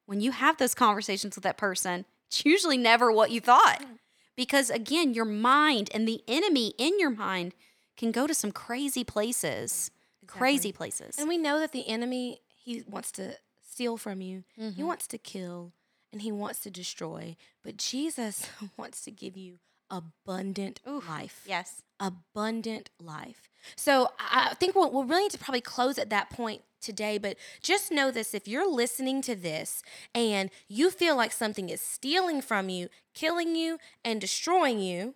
when 0.06 0.20
you 0.20 0.32
have 0.32 0.56
those 0.56 0.74
conversations 0.74 1.36
with 1.36 1.44
that 1.44 1.58
person, 1.58 2.04
it's 2.28 2.44
usually 2.44 2.78
never 2.78 3.12
what 3.12 3.30
you 3.30 3.40
thought. 3.40 3.80
Mm. 3.82 3.98
Because 4.36 4.70
again, 4.70 5.14
your 5.14 5.24
mind 5.24 5.90
and 5.92 6.08
the 6.08 6.22
enemy 6.26 6.72
in 6.78 6.98
your 6.98 7.10
mind 7.10 7.54
can 7.96 8.10
go 8.10 8.26
to 8.26 8.34
some 8.34 8.52
crazy 8.52 9.04
places. 9.04 9.90
Crazy 10.26 10.70
places. 10.72 11.16
And 11.18 11.28
we 11.28 11.36
know 11.36 11.58
that 11.58 11.72
the 11.72 11.88
enemy, 11.88 12.40
he 12.64 12.84
wants 12.88 13.10
to 13.12 13.34
steal 13.80 13.96
from 13.96 14.20
you, 14.20 14.44
he 14.56 14.62
mm-hmm. 14.62 14.86
wants 14.86 15.06
to 15.06 15.16
kill, 15.16 15.72
and 16.12 16.20
he 16.20 16.30
wants 16.30 16.60
to 16.60 16.70
destroy. 16.70 17.34
But 17.64 17.78
Jesus 17.78 18.46
wants 18.76 19.00
to 19.04 19.10
give 19.10 19.38
you 19.38 19.54
abundant 19.90 20.80
life. 20.84 21.46
yes. 21.48 21.80
abundant 21.98 22.90
life. 23.02 23.48
So 23.76 24.10
I 24.18 24.52
think 24.60 24.74
we'll, 24.74 24.90
we'll 24.90 25.04
really 25.04 25.22
need 25.22 25.30
to 25.30 25.38
probably 25.38 25.62
close 25.62 25.98
at 25.98 26.10
that 26.10 26.28
point 26.28 26.60
today, 26.82 27.16
but 27.16 27.38
just 27.62 27.90
know 27.90 28.10
this 28.10 28.34
if 28.34 28.46
you're 28.46 28.70
listening 28.70 29.22
to 29.22 29.34
this 29.34 29.82
and 30.14 30.50
you 30.68 30.90
feel 30.90 31.16
like 31.16 31.32
something 31.32 31.70
is 31.70 31.80
stealing 31.80 32.42
from 32.42 32.68
you, 32.68 32.90
killing 33.14 33.56
you, 33.56 33.78
and 34.04 34.20
destroying 34.20 34.78
you, 34.78 35.14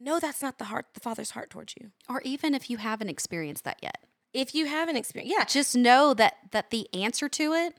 know 0.00 0.18
that's 0.18 0.42
not 0.42 0.58
the 0.58 0.64
heart, 0.64 0.86
the 0.94 1.00
Father's 1.00 1.30
heart 1.30 1.50
towards 1.50 1.74
you. 1.80 1.92
Or 2.08 2.20
even 2.22 2.52
if 2.52 2.68
you 2.68 2.78
haven't 2.78 3.10
experienced 3.10 3.62
that 3.62 3.78
yet. 3.80 3.98
If 4.32 4.54
you 4.54 4.66
haven't 4.66 4.96
experienced, 4.96 5.36
yeah, 5.36 5.44
Just 5.44 5.74
know 5.76 6.14
that 6.14 6.34
that 6.52 6.70
the 6.70 6.88
answer 6.94 7.28
to 7.28 7.52
it 7.52 7.74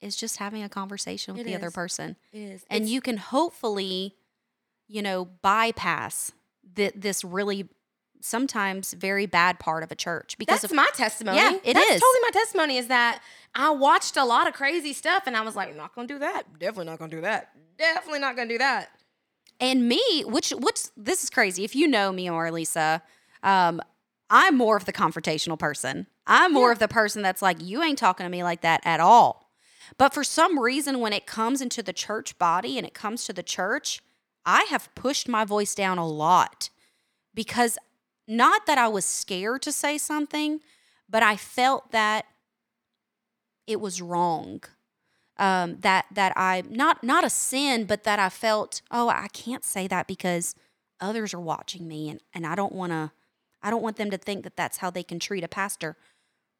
is 0.00 0.16
just 0.16 0.36
having 0.38 0.62
a 0.62 0.68
conversation 0.68 1.34
with 1.34 1.42
It 1.42 1.44
the 1.50 1.54
other 1.56 1.70
person. 1.70 2.16
it 2.32 2.38
is. 2.38 2.64
and 2.70 2.82
It's- 2.84 2.90
you 2.90 3.00
can 3.00 3.16
hopefully 3.18 4.16
you 4.88 5.02
know 5.02 5.24
bypass 5.24 6.32
th- 6.76 6.94
this 6.96 7.22
really 7.24 7.68
sometimes 8.22 8.92
very 8.92 9.24
bad 9.26 9.58
part 9.58 9.82
of 9.82 9.90
a 9.90 9.94
church 9.94 10.36
because 10.38 10.60
that's 10.60 10.72
of 10.72 10.76
my 10.76 10.88
testimony. 10.94 11.38
Yeah, 11.38 11.52
it 11.64 11.74
that's 11.74 11.90
is. 11.90 12.00
totally 12.00 12.20
my 12.22 12.30
testimony. 12.32 12.76
Is 12.76 12.86
that 12.88 13.22
I 13.54 13.70
watched 13.70 14.16
a 14.16 14.24
lot 14.24 14.46
of 14.46 14.54
crazy 14.54 14.92
stuff, 14.92 15.24
and 15.26 15.36
I 15.36 15.40
was 15.40 15.56
like, 15.56 15.74
not 15.76 15.94
gonna 15.94 16.06
do 16.06 16.18
that. 16.18 16.58
Definitely 16.58 16.86
not 16.86 16.98
gonna 16.98 17.10
do 17.10 17.20
that. 17.22 17.50
Definitely 17.78 18.20
not 18.20 18.36
gonna 18.36 18.48
do 18.48 18.58
that. 18.58 18.90
and 19.58 19.86
me 19.88 20.22
which 20.26 20.50
what's 20.50 20.90
this 20.96 21.22
is 21.22 21.28
crazy 21.30 21.64
if 21.64 21.74
you 21.76 21.86
know 21.86 22.10
me 22.12 22.30
or 22.30 22.50
lisa 22.50 23.02
um 23.42 23.80
i'm 24.30 24.56
more 24.56 24.76
of 24.76 24.84
the 24.86 24.92
confrontational 24.92 25.58
person. 25.58 26.06
I'm 26.26 26.52
more 26.52 26.68
Yeah. 26.68 26.72
of 26.72 26.78
the 26.78 26.88
person 26.88 27.22
that's 27.22 27.42
like 27.42 27.60
you 27.60 27.82
ain't 27.82 27.98
talking 27.98 28.24
to 28.24 28.30
me 28.30 28.44
like 28.44 28.60
that 28.60 28.80
at 28.84 29.00
all. 29.00 29.50
But 29.98 30.14
for 30.14 30.22
some 30.22 30.58
reason 30.60 31.00
when 31.00 31.12
it 31.12 31.26
comes 31.26 31.60
into 31.60 31.82
the 31.82 31.92
church 31.92 32.38
body 32.38 32.78
and 32.78 32.86
it 32.86 32.94
comes 32.94 33.24
to 33.24 33.32
the 33.32 33.42
church 33.42 34.00
i 34.46 34.62
have 34.70 34.94
pushed 34.94 35.28
my 35.28 35.44
voice 35.44 35.74
down 35.74 35.98
a 35.98 36.06
lot 36.06 36.70
because 37.34 37.76
not 38.28 38.66
that 38.66 38.78
i 38.78 38.88
was 38.88 39.04
scared 39.04 39.60
to 39.62 39.72
say 39.72 39.98
something 39.98 40.60
but 41.08 41.22
i 41.22 41.36
felt 41.36 41.90
that 41.90 42.24
it 43.66 43.80
was 43.80 44.00
wrong. 44.02 44.62
Um, 45.36 45.78
that 45.80 46.04
that 46.12 46.32
I 46.36 46.62
not 46.68 47.02
not 47.02 47.24
a 47.24 47.30
sin, 47.30 47.84
but 47.84 48.04
that 48.04 48.18
I 48.18 48.28
felt 48.28 48.82
oh 48.90 49.08
I 49.08 49.28
can't 49.28 49.64
say 49.64 49.86
that 49.88 50.06
because 50.06 50.54
others 51.00 51.32
are 51.32 51.40
watching 51.40 51.88
me 51.88 52.10
and 52.10 52.20
and 52.34 52.46
I 52.46 52.54
don't 52.54 52.74
want 52.74 52.92
to 52.92 53.10
I 53.62 53.70
don't 53.70 53.82
want 53.82 53.96
them 53.96 54.10
to 54.10 54.18
think 54.18 54.44
that 54.44 54.56
that's 54.56 54.78
how 54.78 54.90
they 54.90 55.02
can 55.02 55.18
treat 55.18 55.44
a 55.44 55.48
pastor 55.48 55.96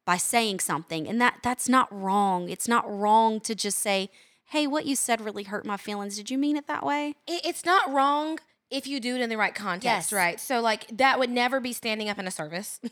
by 0.05 0.17
saying 0.17 0.59
something 0.59 1.07
and 1.07 1.21
that 1.21 1.39
that's 1.43 1.69
not 1.69 1.87
wrong. 1.91 2.49
It's 2.49 2.67
not 2.67 2.83
wrong 2.87 3.39
to 3.41 3.55
just 3.55 3.79
say 3.79 4.09
hey 4.45 4.67
what 4.67 4.85
you 4.85 4.95
said 4.95 5.21
really 5.21 5.43
hurt 5.43 5.65
my 5.65 5.77
feelings. 5.77 6.17
Did 6.17 6.29
you 6.29 6.37
mean 6.37 6.57
it 6.57 6.67
that 6.67 6.85
way? 6.85 7.15
it, 7.27 7.41
it's 7.45 7.65
not 7.65 7.91
wrong 7.91 8.39
if 8.69 8.87
you 8.87 8.99
do 8.99 9.15
it 9.15 9.21
in 9.21 9.29
the 9.29 9.37
right 9.37 9.53
context, 9.55 10.11
Yes. 10.11 10.13
right? 10.13 10.39
So 10.39 10.61
like 10.61 10.85
that 10.97 11.19
would 11.19 11.29
never 11.29 11.59
be 11.59 11.73
standing 11.73 12.09
up 12.09 12.17
in 12.19 12.27
a 12.27 12.31
service. 12.31 12.79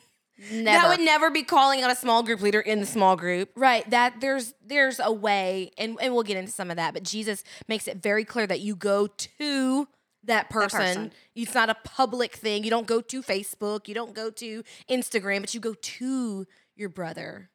Never. 0.51 0.63
That 0.63 0.87
would 0.87 1.03
never 1.05 1.29
be 1.29 1.43
calling 1.43 1.81
out 1.81 1.91
a 1.91 1.95
small 1.97 2.23
group 2.23 2.39
leader 2.39 2.61
in 2.61 2.79
the 2.79 2.85
small 2.85 3.17
group. 3.17 3.49
Right. 3.57 3.89
That 3.89 4.21
there's 4.21 4.53
there's 4.65 5.01
a 5.03 5.11
way 5.11 5.71
and, 5.77 5.97
and 6.01 6.13
we'll 6.13 6.23
get 6.23 6.37
into 6.37 6.49
some 6.53 6.71
of 6.71 6.77
that, 6.77 6.93
but 6.93 7.03
Jesus 7.03 7.43
makes 7.67 7.89
it 7.89 7.97
very 8.01 8.23
clear 8.23 8.47
that 8.47 8.61
you 8.61 8.73
go 8.77 9.07
to 9.07 9.87
that 10.23 10.49
person. 10.49 10.79
person. 10.79 11.11
It's 11.35 11.53
not 11.53 11.69
a 11.69 11.75
public 11.83 12.33
thing. 12.35 12.63
You 12.63 12.69
don't 12.69 12.87
go 12.87 13.01
to 13.01 13.21
Facebook, 13.21 13.87
you 13.87 13.93
don't 13.95 14.13
go 14.13 14.29
to 14.31 14.63
Instagram, 14.89 15.41
but 15.41 15.53
you 15.53 15.59
go 15.59 15.73
to 15.73 16.45
your 16.75 16.89
brother. 16.89 17.49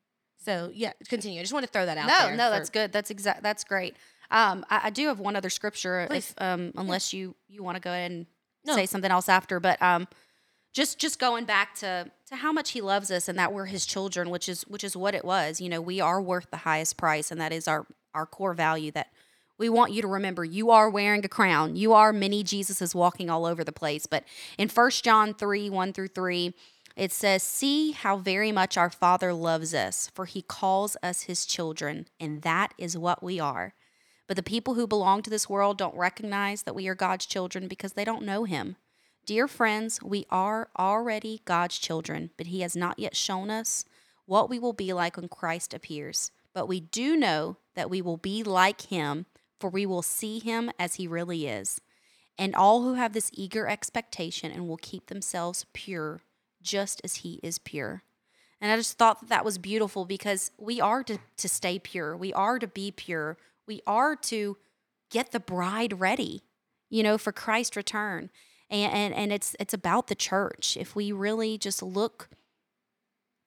So 0.45 0.71
yeah, 0.75 0.93
continue. 1.09 1.41
I 1.41 1.43
just 1.43 1.53
want 1.53 1.65
to 1.67 1.73
throw 1.73 1.87
that 1.87 1.97
out 1.99 2.07
no, 2.09 2.27
there. 2.29 2.37
no, 2.37 2.45
for- 2.51 2.51
that's 2.51 2.71
good. 2.71 2.93
That's 2.93 3.11
exact. 3.11 3.43
That's 3.43 3.65
great. 3.65 3.97
Um, 4.31 4.65
I, 4.71 4.83
I 4.85 4.91
do 4.91 5.09
have 5.09 5.21
one 5.21 5.37
other 5.37 5.51
scripture, 5.51 6.09
if 6.11 6.35
um, 6.39 6.73
unless 6.77 7.13
you 7.13 7.35
you 7.49 7.63
want 7.63 7.77
to 7.77 7.81
go 7.81 7.91
ahead 7.91 8.11
and 8.11 8.27
No. 8.65 8.75
say 8.75 8.87
something 8.87 9.11
else 9.11 9.29
after, 9.29 9.61
but 9.61 9.81
um, 9.83 10.09
just 10.73 10.99
just 10.99 11.19
going 11.19 11.45
back 11.45 11.75
to 11.77 12.11
to 12.29 12.37
how 12.37 12.51
much 12.53 12.71
he 12.71 12.81
loves 12.81 13.11
us 13.11 13.29
and 13.29 13.39
that 13.39 13.53
we're 13.53 13.67
his 13.67 13.87
children, 13.87 14.31
which 14.31 14.49
is 14.49 14.63
which 14.63 14.83
is 14.85 14.97
what 14.97 15.15
it 15.15 15.25
was. 15.25 15.61
You 15.61 15.69
know, 15.69 15.81
we 15.81 16.01
are 16.01 16.21
worth 16.21 16.51
the 16.51 16.59
highest 16.59 16.97
price, 16.97 17.31
and 17.31 17.41
that 17.41 17.53
is 17.53 17.69
our 17.69 17.87
our 18.15 18.27
core 18.27 18.55
value 18.55 18.91
that 18.93 19.09
we 19.59 19.69
want 19.69 19.93
you 19.93 20.03
to 20.03 20.09
remember. 20.09 20.45
You 20.45 20.71
are 20.71 20.91
wearing 20.91 21.25
a 21.25 21.29
crown. 21.29 21.77
You 21.77 21.93
are 21.93 22.13
many 22.13 22.43
Jesuses 22.43 22.95
walking 22.95 23.31
all 23.31 23.47
over 23.47 23.63
the 23.65 23.73
place. 23.73 24.07
But 24.07 24.25
in 24.59 24.69
First 24.69 25.05
John 25.05 25.35
three 25.35 25.71
one 25.71 25.93
through 25.93 26.09
three. 26.09 26.55
It 26.97 27.11
says, 27.11 27.43
See 27.43 27.91
how 27.91 28.19
very 28.19 28.53
much 28.53 28.77
our 28.77 28.89
Father 28.89 29.33
loves 29.33 29.75
us, 29.75 30.13
for 30.15 30.27
he 30.27 30.43
calls 30.43 30.97
us 31.03 31.23
his 31.23 31.45
children, 31.45 32.07
and 32.21 32.43
that 32.43 32.73
is 32.79 32.97
what 32.97 33.21
we 33.21 33.41
are. 33.41 33.75
But 34.29 34.37
the 34.37 34.45
people 34.45 34.75
who 34.75 34.87
belong 34.87 35.23
to 35.23 35.31
this 35.31 35.49
world 35.49 35.77
don't 35.77 35.97
recognize 35.97 36.63
that 36.63 36.75
we 36.75 36.87
are 36.87 36.95
God's 36.95 37.27
children 37.27 37.67
because 37.67 37.95
they 37.95 38.05
don't 38.05 38.25
know 38.25 38.45
him. 38.45 38.77
Dear 39.27 39.49
friends, 39.49 40.03
we 40.03 40.25
are 40.31 40.69
already 40.79 41.43
God's 41.45 41.79
children, 41.79 42.31
but 42.37 42.47
he 42.47 42.61
has 42.61 42.77
not 42.77 42.99
yet 42.99 43.17
shown 43.17 43.51
us 43.51 43.85
what 44.27 44.49
we 44.49 44.59
will 44.59 44.73
be 44.73 44.93
like 44.93 45.17
when 45.17 45.29
Christ 45.29 45.75
appears. 45.75 46.31
But 46.53 46.69
we 46.69 46.81
do 46.81 47.17
know 47.17 47.57
that 47.75 47.91
we 47.91 48.01
will 48.01 48.19
be 48.19 48.43
like 48.43 48.83
him, 48.83 49.27
for 49.61 49.71
we 49.71 49.87
will 49.87 50.03
see 50.03 50.39
him 50.39 50.71
as 50.79 50.97
he 50.97 51.07
really 51.07 51.47
is. 51.47 51.81
And 52.37 52.55
all 52.55 52.83
who 52.83 52.95
have 52.95 53.13
this 53.13 53.31
eager 53.33 53.69
expectation 53.69 54.51
and 54.51 54.69
will 54.69 54.77
keep 54.77 55.07
themselves 55.07 55.67
pure, 55.73 56.23
just 56.63 57.01
as 57.05 57.17
he 57.17 57.41
is 57.43 57.59
pure. 57.59 58.03
And 58.61 58.73
I 58.73 58.77
just 58.77 58.99
thought 58.99 59.21
that 59.21 59.29
that 59.29 59.45
was 59.45 59.59
beautiful 59.59 60.05
because 60.05 60.51
we 60.59 60.81
are 60.81 61.05
to, 61.05 61.19
to 61.37 61.49
stay 61.49 61.79
pure. 61.79 62.17
We 62.17 62.33
are 62.33 62.59
to 62.59 62.67
be 62.67 62.91
pure. 62.91 63.37
We 63.67 63.81
are 63.87 64.17
to 64.17 64.57
get 65.11 65.33
the 65.33 65.41
bride 65.41 66.01
ready, 66.01 66.43
you 66.91 67.03
know, 67.03 67.19
for 67.19 67.31
Christ's 67.31 67.77
return. 67.77 68.31
And, 68.71 68.93
and, 68.93 69.15
and 69.15 69.33
it's, 69.33 69.55
it's 69.61 69.75
about 69.75 70.09
the 70.09 70.15
church. 70.15 70.77
If 70.79 70.97
we 70.97 71.13
really 71.13 71.59
just 71.59 71.83
look, 71.83 72.31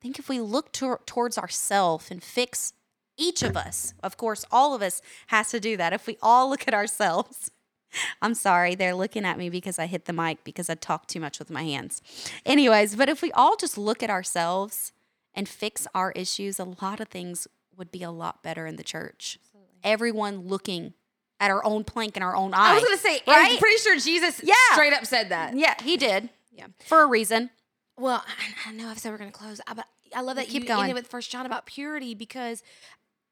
think 0.02 0.20
if 0.20 0.30
we 0.30 0.40
look 0.40 0.72
to, 0.74 1.00
towards 1.06 1.38
ourselves 1.38 2.12
and 2.12 2.24
fix 2.24 2.74
each 3.18 3.44
of 3.44 3.58
us, 3.58 3.94
of 4.04 4.18
course, 4.18 4.46
all 4.52 4.74
of 4.76 4.82
us 4.82 5.02
has 5.28 5.50
to 5.52 5.60
do 5.60 5.76
that. 5.78 5.94
If 5.94 6.08
we 6.08 6.18
all 6.22 6.50
look 6.50 6.68
at 6.68 6.74
ourselves, 6.74 7.52
I'm 8.22 8.34
sorry, 8.34 8.76
they're 8.76 8.94
looking 8.96 9.26
at 9.26 9.38
me 9.38 9.50
because 9.50 9.80
I 9.80 9.86
hit 9.88 10.06
the 10.06 10.14
mic 10.14 10.44
because 10.44 10.70
I 10.70 10.76
talk 10.76 11.08
too 11.08 11.20
much 11.20 11.40
with 11.40 11.50
my 11.50 11.64
hands. 11.64 12.02
Anyways, 12.46 12.96
but 12.96 13.10
if 13.10 13.22
we 13.22 13.32
all 13.32 13.56
just 13.56 13.78
look 13.78 14.04
at 14.04 14.10
ourselves 14.10 14.92
and 15.34 15.48
fix 15.50 15.88
our 15.96 16.12
issues, 16.12 16.60
a 16.60 16.64
lot 16.82 17.00
of 17.00 17.08
things 17.10 17.48
would 17.76 17.92
be 17.92 18.04
a 18.04 18.12
lot 18.12 18.44
better 18.44 18.66
in 18.66 18.76
the 18.76 18.84
church. 18.84 19.40
Everyone 19.84 20.48
looking 20.48 20.94
at 21.40 21.52
our 21.52 21.64
own 21.64 21.84
plank 21.84 22.18
in 22.18 22.24
our 22.24 22.36
own 22.36 22.54
eye. 22.54 22.72
I 22.72 22.74
was 22.76 22.84
gonna 22.84 22.98
say, 22.98 23.22
I'm 23.28 23.58
pretty 23.58 23.78
sure 23.78 23.98
Jesus 24.00 24.42
Yeah. 24.44 24.54
straight 24.74 24.94
up 24.94 25.06
said 25.06 25.30
that. 25.30 25.56
Yeah, 25.56 25.76
he 25.84 25.96
did. 25.96 26.30
Yeah. 26.52 26.66
For 26.86 27.04
a 27.04 27.08
reason. 27.08 27.52
Well, 28.00 28.24
I, 28.68 28.72
know 28.74 28.90
I've 28.90 29.00
said 29.00 29.12
we're 29.12 29.18
going 29.18 29.32
to 29.32 29.38
close, 29.38 29.60
but 29.76 29.88
I 30.16 30.22
love 30.22 30.36
that 30.36 30.48
Keep 30.48 30.64
you 30.64 30.68
going. 30.68 30.82
ended 30.82 30.96
with 30.96 31.08
First 31.08 31.32
John 31.32 31.46
about 31.48 31.66
purity 31.66 32.14
because 32.14 32.62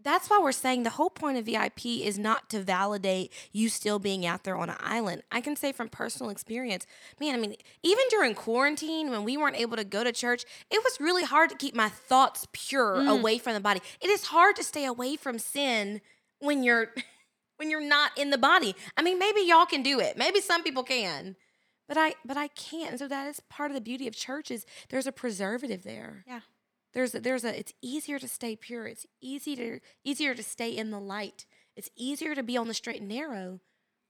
that's 0.05 0.29
why 0.29 0.39
we're 0.41 0.53
saying 0.53 0.83
the 0.83 0.91
whole 0.91 1.09
point 1.09 1.37
of 1.37 1.45
VIP 1.45 1.85
is 1.85 2.17
not 2.17 2.49
to 2.51 2.61
validate 2.61 3.33
you 3.51 3.67
still 3.67 3.99
being 3.99 4.25
out 4.25 4.45
there 4.45 4.55
on 4.55 4.69
an 4.69 4.77
island. 4.79 5.23
I 5.31 5.41
can 5.41 5.57
say 5.57 5.73
from 5.73 5.89
personal 5.89 6.29
experience, 6.29 6.85
man, 7.19 7.35
I 7.35 7.39
mean, 7.39 7.55
even 7.83 8.05
during 8.09 8.35
quarantine 8.35 9.09
when 9.09 9.23
we 9.25 9.35
weren't 9.35 9.59
able 9.59 9.75
to 9.75 9.83
go 9.83 10.03
to 10.03 10.13
church, 10.13 10.45
it 10.71 10.81
was 10.83 10.97
really 11.01 11.23
hard 11.25 11.49
to 11.49 11.57
keep 11.57 11.75
my 11.75 11.89
thoughts 11.89 12.47
pure 12.53 12.95
Mm. 12.95 13.19
away 13.19 13.37
from 13.39 13.53
the 13.55 13.59
body. 13.59 13.81
It 13.99 14.09
is 14.09 14.25
hard 14.27 14.55
to 14.55 14.63
stay 14.63 14.85
away 14.85 15.17
from 15.17 15.39
sin 15.39 15.99
when 16.39 16.63
you're 16.63 16.93
when 17.57 17.69
you're 17.71 17.81
not 17.81 18.11
in 18.17 18.29
the 18.29 18.37
body. 18.37 18.75
I 18.95 19.01
mean, 19.01 19.17
maybe 19.19 19.41
y'all 19.41 19.65
can 19.65 19.81
do 19.83 19.99
it. 19.99 20.17
Maybe 20.17 20.39
some 20.39 20.61
people 20.63 20.83
can. 20.83 21.35
But 21.87 21.97
I 21.97 22.15
but 22.23 22.37
I 22.37 22.47
can't. 22.49 22.91
And 22.91 22.99
so 22.99 23.07
that 23.07 23.27
is 23.27 23.39
part 23.49 23.71
of 23.71 23.75
the 23.75 23.81
beauty 23.81 24.07
of 24.07 24.15
church 24.15 24.51
is 24.51 24.65
there's 24.89 25.07
a 25.07 25.11
preservative 25.11 25.83
there. 25.83 26.23
Yeah. 26.27 26.41
There's 26.95 27.13
a, 27.13 27.19
there's 27.19 27.43
a 27.45 27.59
it's 27.59 27.73
easier 27.83 28.17
to 28.17 28.27
stay 28.27 28.55
pure. 28.55 28.87
It's 28.87 29.05
easy 29.21 29.55
to 29.57 29.79
easier 30.03 30.33
to 30.33 30.41
stay 30.41 30.71
in 30.75 30.89
the 30.89 30.99
light. 30.99 31.45
It's 31.75 31.89
easier 31.95 32.33
to 32.33 32.41
be 32.41 32.55
on 32.57 32.67
the 32.67 32.73
straight 32.73 33.01
and 33.01 33.09
narrow 33.09 33.59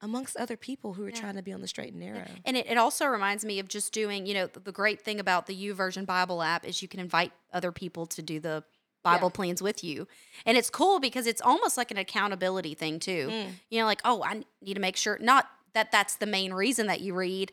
amongst 0.02 0.38
other 0.38 0.56
people 0.56 0.94
who 0.94 1.04
are 1.04 1.10
Yeah. 1.10 1.20
trying 1.20 1.36
to 1.36 1.42
be 1.42 1.52
on 1.52 1.62
the 1.62 1.68
straight 1.68 1.92
and 1.94 2.00
narrow. 2.00 2.28
And 2.46 2.56
it, 2.56 2.68
it 2.68 2.78
also 2.78 3.06
reminds 3.08 3.44
me 3.44 3.58
of 3.60 3.68
just 3.68 3.92
doing, 3.92 4.28
you 4.28 4.36
know, 4.36 4.46
the, 4.48 4.60
the 4.60 4.72
great 4.72 5.02
thing 5.02 5.20
about 5.20 5.48
the 5.48 5.56
YouVersion 5.56 6.06
Bible 6.06 6.44
app 6.44 6.64
is 6.64 6.82
you 6.84 6.88
can 6.88 7.00
invite 7.00 7.32
other 7.52 7.72
people 7.72 8.06
to 8.08 8.22
do 8.22 8.40
the 8.40 8.64
Bible 9.04 9.30
Yeah. 9.30 9.36
plans 9.38 9.62
with 9.64 9.84
you. 9.84 10.08
And 10.46 10.58
it's 10.58 10.70
cool 10.70 11.00
because 11.00 11.26
it's 11.26 11.42
almost 11.42 11.78
like 11.78 11.90
an 11.92 11.98
accountability 11.98 12.76
thing, 12.76 13.00
too. 13.00 13.30
Mm. 13.32 13.48
You 13.72 13.80
know, 13.80 13.86
like, 13.86 14.02
oh, 14.06 14.22
I 14.24 14.44
need 14.62 14.76
to 14.76 14.80
make 14.80 14.96
sure, 14.98 15.18
not 15.20 15.48
that 15.74 15.92
that's 15.92 16.18
the 16.18 16.28
main 16.28 16.54
reason 16.54 16.86
that 16.88 17.02
you 17.02 17.16
read, 17.16 17.52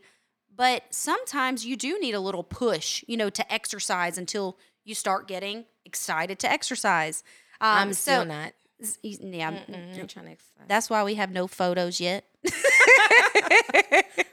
but 0.55 0.83
sometimes 0.91 1.64
you 1.64 1.76
do 1.76 1.99
need 2.01 2.14
a 2.14 2.20
little 2.20 2.45
push, 2.45 3.03
you 3.07 3.16
know, 3.16 3.30
to 3.30 3.51
exercise 3.53 4.18
until 4.18 4.59
you 4.85 4.95
start 4.95 5.28
getting 5.28 5.64
excited 5.85 6.39
to 6.41 6.51
exercise. 6.51 7.22
Um, 7.61 7.68
I'm 7.68 7.93
so, 7.93 8.12
still 8.12 8.24
not. 8.24 8.53
yeah, 9.03 9.49
I'm 9.49 9.57
trying 10.09 10.26
to 10.26 10.33
exercise. 10.33 10.66
that's 10.66 10.91
why 10.91 11.05
we 11.05 11.14
have 11.14 11.30
no 11.30 11.47
photos 11.47 12.01
yet. 12.01 12.24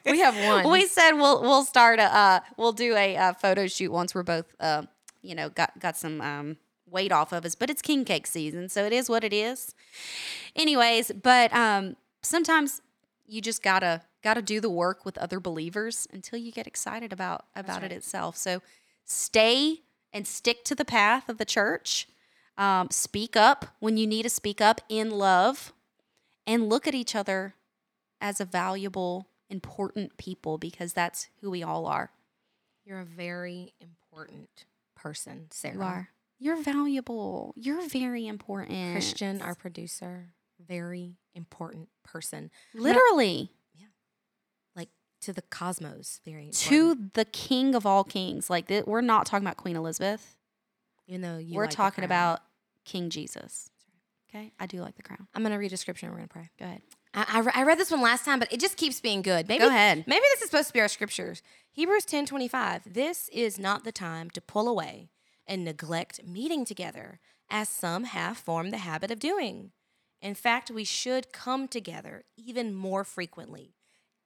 we 0.06 0.20
have 0.20 0.36
one. 0.36 0.70
We 0.70 0.88
said 0.88 1.12
we'll 1.14 1.41
we'll 1.41 1.66
start 1.66 2.00
a 2.00 2.16
uh, 2.16 2.39
we'll 2.58 2.72
do 2.72 2.95
a 2.95 3.16
uh, 3.16 3.34
photo 3.34 3.68
shoot 3.68 3.91
once 3.91 4.16
we're 4.16 4.24
both 4.24 4.56
uh, 4.60 4.84
you 5.22 5.36
know 5.36 5.50
got 5.50 5.78
got 5.80 5.95
some 5.95 6.22
um, 6.22 6.58
weight 6.88 7.12
off 7.12 7.32
of 7.32 7.45
us, 7.45 7.56
but 7.56 7.70
it's 7.70 7.82
king 7.82 8.06
cake 8.06 8.28
season, 8.28 8.70
so 8.70 8.86
it 8.86 8.93
is 8.93 9.10
what 9.10 9.24
it 9.24 9.34
is. 9.34 9.74
Anyways, 10.56 11.12
but 11.12 11.54
um, 11.54 11.95
sometimes 12.22 12.82
you 13.28 13.41
just 13.41 13.62
gotta 13.62 14.02
gotta 14.24 14.41
do 14.41 14.60
the 14.60 14.70
work 14.70 15.06
with 15.06 15.18
other 15.18 15.39
believers 15.39 16.08
until 16.12 16.39
you 16.39 16.52
get 16.52 16.68
excited 16.68 17.14
about 17.14 17.45
about 17.56 17.82
right. 17.82 17.91
it 17.91 17.95
itself. 17.95 18.36
So 18.36 18.62
stay 19.06 19.82
and 20.14 20.28
stick 20.28 20.64
to 20.66 20.76
the 20.76 20.86
path 20.86 21.30
of 21.30 21.38
the 21.38 21.45
church. 21.45 22.07
Um, 22.57 22.89
speak 22.91 23.36
up 23.36 23.66
when 23.80 23.97
you 23.97 24.05
need 24.05 24.24
to 24.24 24.30
speak 24.30 24.60
up 24.60 24.82
in 24.89 25.12
love, 25.12 25.72
and 26.45 26.68
look 26.68 26.88
at 26.88 26.95
each 26.95 27.16
other 27.16 27.53
as 28.20 28.41
a 28.41 28.45
valuable, 28.45 29.28
important 29.49 30.18
people 30.18 30.57
because 30.57 30.93
that's 30.93 31.30
who 31.41 31.51
we 31.51 31.64
all 31.64 31.86
are. 31.86 32.12
You're 32.84 32.99
a 33.01 33.05
very 33.05 33.74
important 33.80 34.66
person, 34.95 35.47
Sarah. 35.51 35.76
You 35.76 35.82
are. 35.82 36.10
You're 36.39 36.62
valuable. 36.62 37.53
You're 37.55 37.88
very 37.88 38.26
important. 38.26 38.93
Christian, 38.93 39.41
our 39.41 39.53
producer, 39.53 40.34
very 40.68 41.18
important 41.36 41.89
person. 42.03 42.49
Literally 42.74 43.51
to 45.22 45.34
the 45.34 45.42
cosmos, 45.44 46.22
very 46.26 46.46
important. 46.48 46.70
to 46.70 47.10
the 47.14 47.26
king 47.26 47.76
of 47.76 47.86
all 47.86 48.04
kings. 48.04 48.50
Like 48.50 48.68
th- 48.68 48.86
we're 48.86 49.02
not 49.02 49.26
talking 49.26 49.46
about 49.46 49.58
Queen 49.58 49.76
Elizabeth. 49.76 50.36
even 51.08 51.22
though 51.22 51.38
you 51.38 51.56
we're 51.56 51.64
like 51.64 51.72
talking 51.72 52.04
about 52.04 52.40
King 52.86 53.10
Jesus. 53.10 53.70
Okay, 54.30 54.52
I 54.60 54.66
do 54.68 54.82
like 54.82 54.96
the 54.96 55.02
crown. 55.04 55.28
I'm 55.34 55.44
gonna 55.44 55.58
read 55.60 55.74
a 55.74 55.78
scripture 55.78 56.06
and 56.06 56.14
we're 56.14 56.20
gonna 56.20 56.28
pray. 56.28 56.50
Go 56.60 56.66
ahead. 56.66 56.82
I, 57.14 57.44
I, 57.56 57.62
I 57.62 57.64
read 57.64 57.80
this 57.80 57.90
one 57.90 58.02
last 58.02 58.24
time, 58.26 58.38
but 58.40 58.54
it 58.54 58.60
just 58.60 58.78
keeps 58.78 59.02
being 59.02 59.24
good. 59.24 59.48
Maybe, 59.48 59.64
Go 59.64 59.70
ahead. 59.70 60.04
Maybe 60.08 60.24
this 60.32 60.42
is 60.42 60.50
supposed 60.50 60.68
to 60.68 60.74
be 60.74 60.82
our 60.82 60.88
scriptures. 60.88 61.42
Hebrews 61.72 62.06
10 62.06 62.26
25. 62.28 62.94
This 62.94 63.30
is 63.34 63.58
not 63.58 63.84
the 63.84 63.92
time 63.92 64.30
to 64.32 64.42
pull 64.42 64.68
away 64.70 65.10
and 65.48 65.66
neglect 65.66 66.22
meeting 66.24 66.64
together, 66.64 67.20
as 67.50 67.68
some 67.68 68.04
have 68.04 68.38
formed 68.38 68.72
the 68.72 68.78
habit 68.78 69.10
of 69.10 69.20
doing. 69.20 69.72
In 70.22 70.36
fact, 70.36 70.70
we 70.70 70.84
should 70.84 71.32
come 71.32 71.68
together 71.68 72.24
even 72.38 72.74
more 72.74 73.04
frequently. 73.04 73.74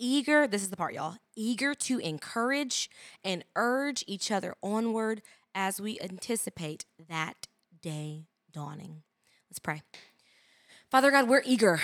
Eager, 0.06 0.48
this 0.48 0.62
is 0.62 0.70
the 0.70 0.76
part, 0.76 0.94
y'all, 0.94 1.16
eager 1.34 1.74
to 1.74 1.98
encourage 2.00 2.90
and 3.24 3.46
urge 3.56 4.04
each 4.06 4.32
other 4.32 4.54
onward 4.62 5.22
as 5.56 5.80
we 5.80 5.98
anticipate 6.02 6.86
that 7.08 7.48
day 7.82 8.26
dawning. 8.52 9.04
Let's 9.50 9.60
pray. 9.60 9.82
Father 10.92 11.10
God, 11.10 11.30
we're 11.30 11.42
eager 11.46 11.80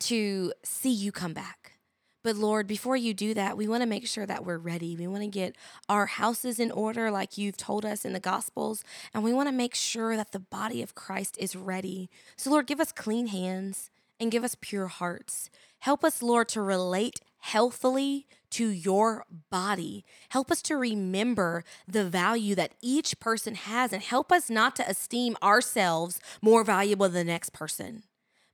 to 0.00 0.52
see 0.62 0.92
you 0.92 1.12
come 1.12 1.32
back. 1.32 1.78
But 2.22 2.36
Lord, 2.36 2.66
before 2.66 2.94
you 2.94 3.14
do 3.14 3.32
that, 3.32 3.56
we 3.56 3.66
want 3.66 3.82
to 3.82 3.88
make 3.88 4.06
sure 4.06 4.26
that 4.26 4.44
we're 4.44 4.58
ready. 4.58 4.94
We 4.94 5.06
want 5.06 5.22
to 5.22 5.28
get 5.28 5.56
our 5.88 6.04
houses 6.04 6.60
in 6.60 6.70
order, 6.70 7.10
like 7.10 7.38
you've 7.38 7.56
told 7.56 7.86
us 7.86 8.04
in 8.04 8.12
the 8.12 8.20
Gospels. 8.20 8.84
And 9.14 9.24
we 9.24 9.32
want 9.32 9.48
to 9.48 9.54
make 9.54 9.74
sure 9.74 10.14
that 10.14 10.32
the 10.32 10.40
body 10.40 10.82
of 10.82 10.94
Christ 10.94 11.38
is 11.40 11.56
ready. 11.56 12.10
So, 12.36 12.50
Lord, 12.50 12.66
give 12.66 12.80
us 12.80 12.92
clean 12.92 13.28
hands 13.28 13.88
and 14.20 14.30
give 14.30 14.44
us 14.44 14.56
pure 14.60 14.86
hearts. 14.86 15.50
Help 15.80 16.04
us, 16.04 16.22
Lord, 16.22 16.48
to 16.50 16.62
relate 16.62 17.20
healthily 17.38 18.26
to 18.50 18.68
your 18.68 19.24
body. 19.50 20.04
Help 20.28 20.50
us 20.50 20.62
to 20.62 20.76
remember 20.76 21.64
the 21.88 22.04
value 22.04 22.54
that 22.54 22.74
each 22.80 23.18
person 23.18 23.54
has 23.54 23.92
and 23.92 24.02
help 24.02 24.30
us 24.30 24.48
not 24.48 24.76
to 24.76 24.88
esteem 24.88 25.36
ourselves 25.42 26.20
more 26.40 26.62
valuable 26.62 27.08
than 27.08 27.26
the 27.26 27.32
next 27.32 27.52
person. 27.52 28.04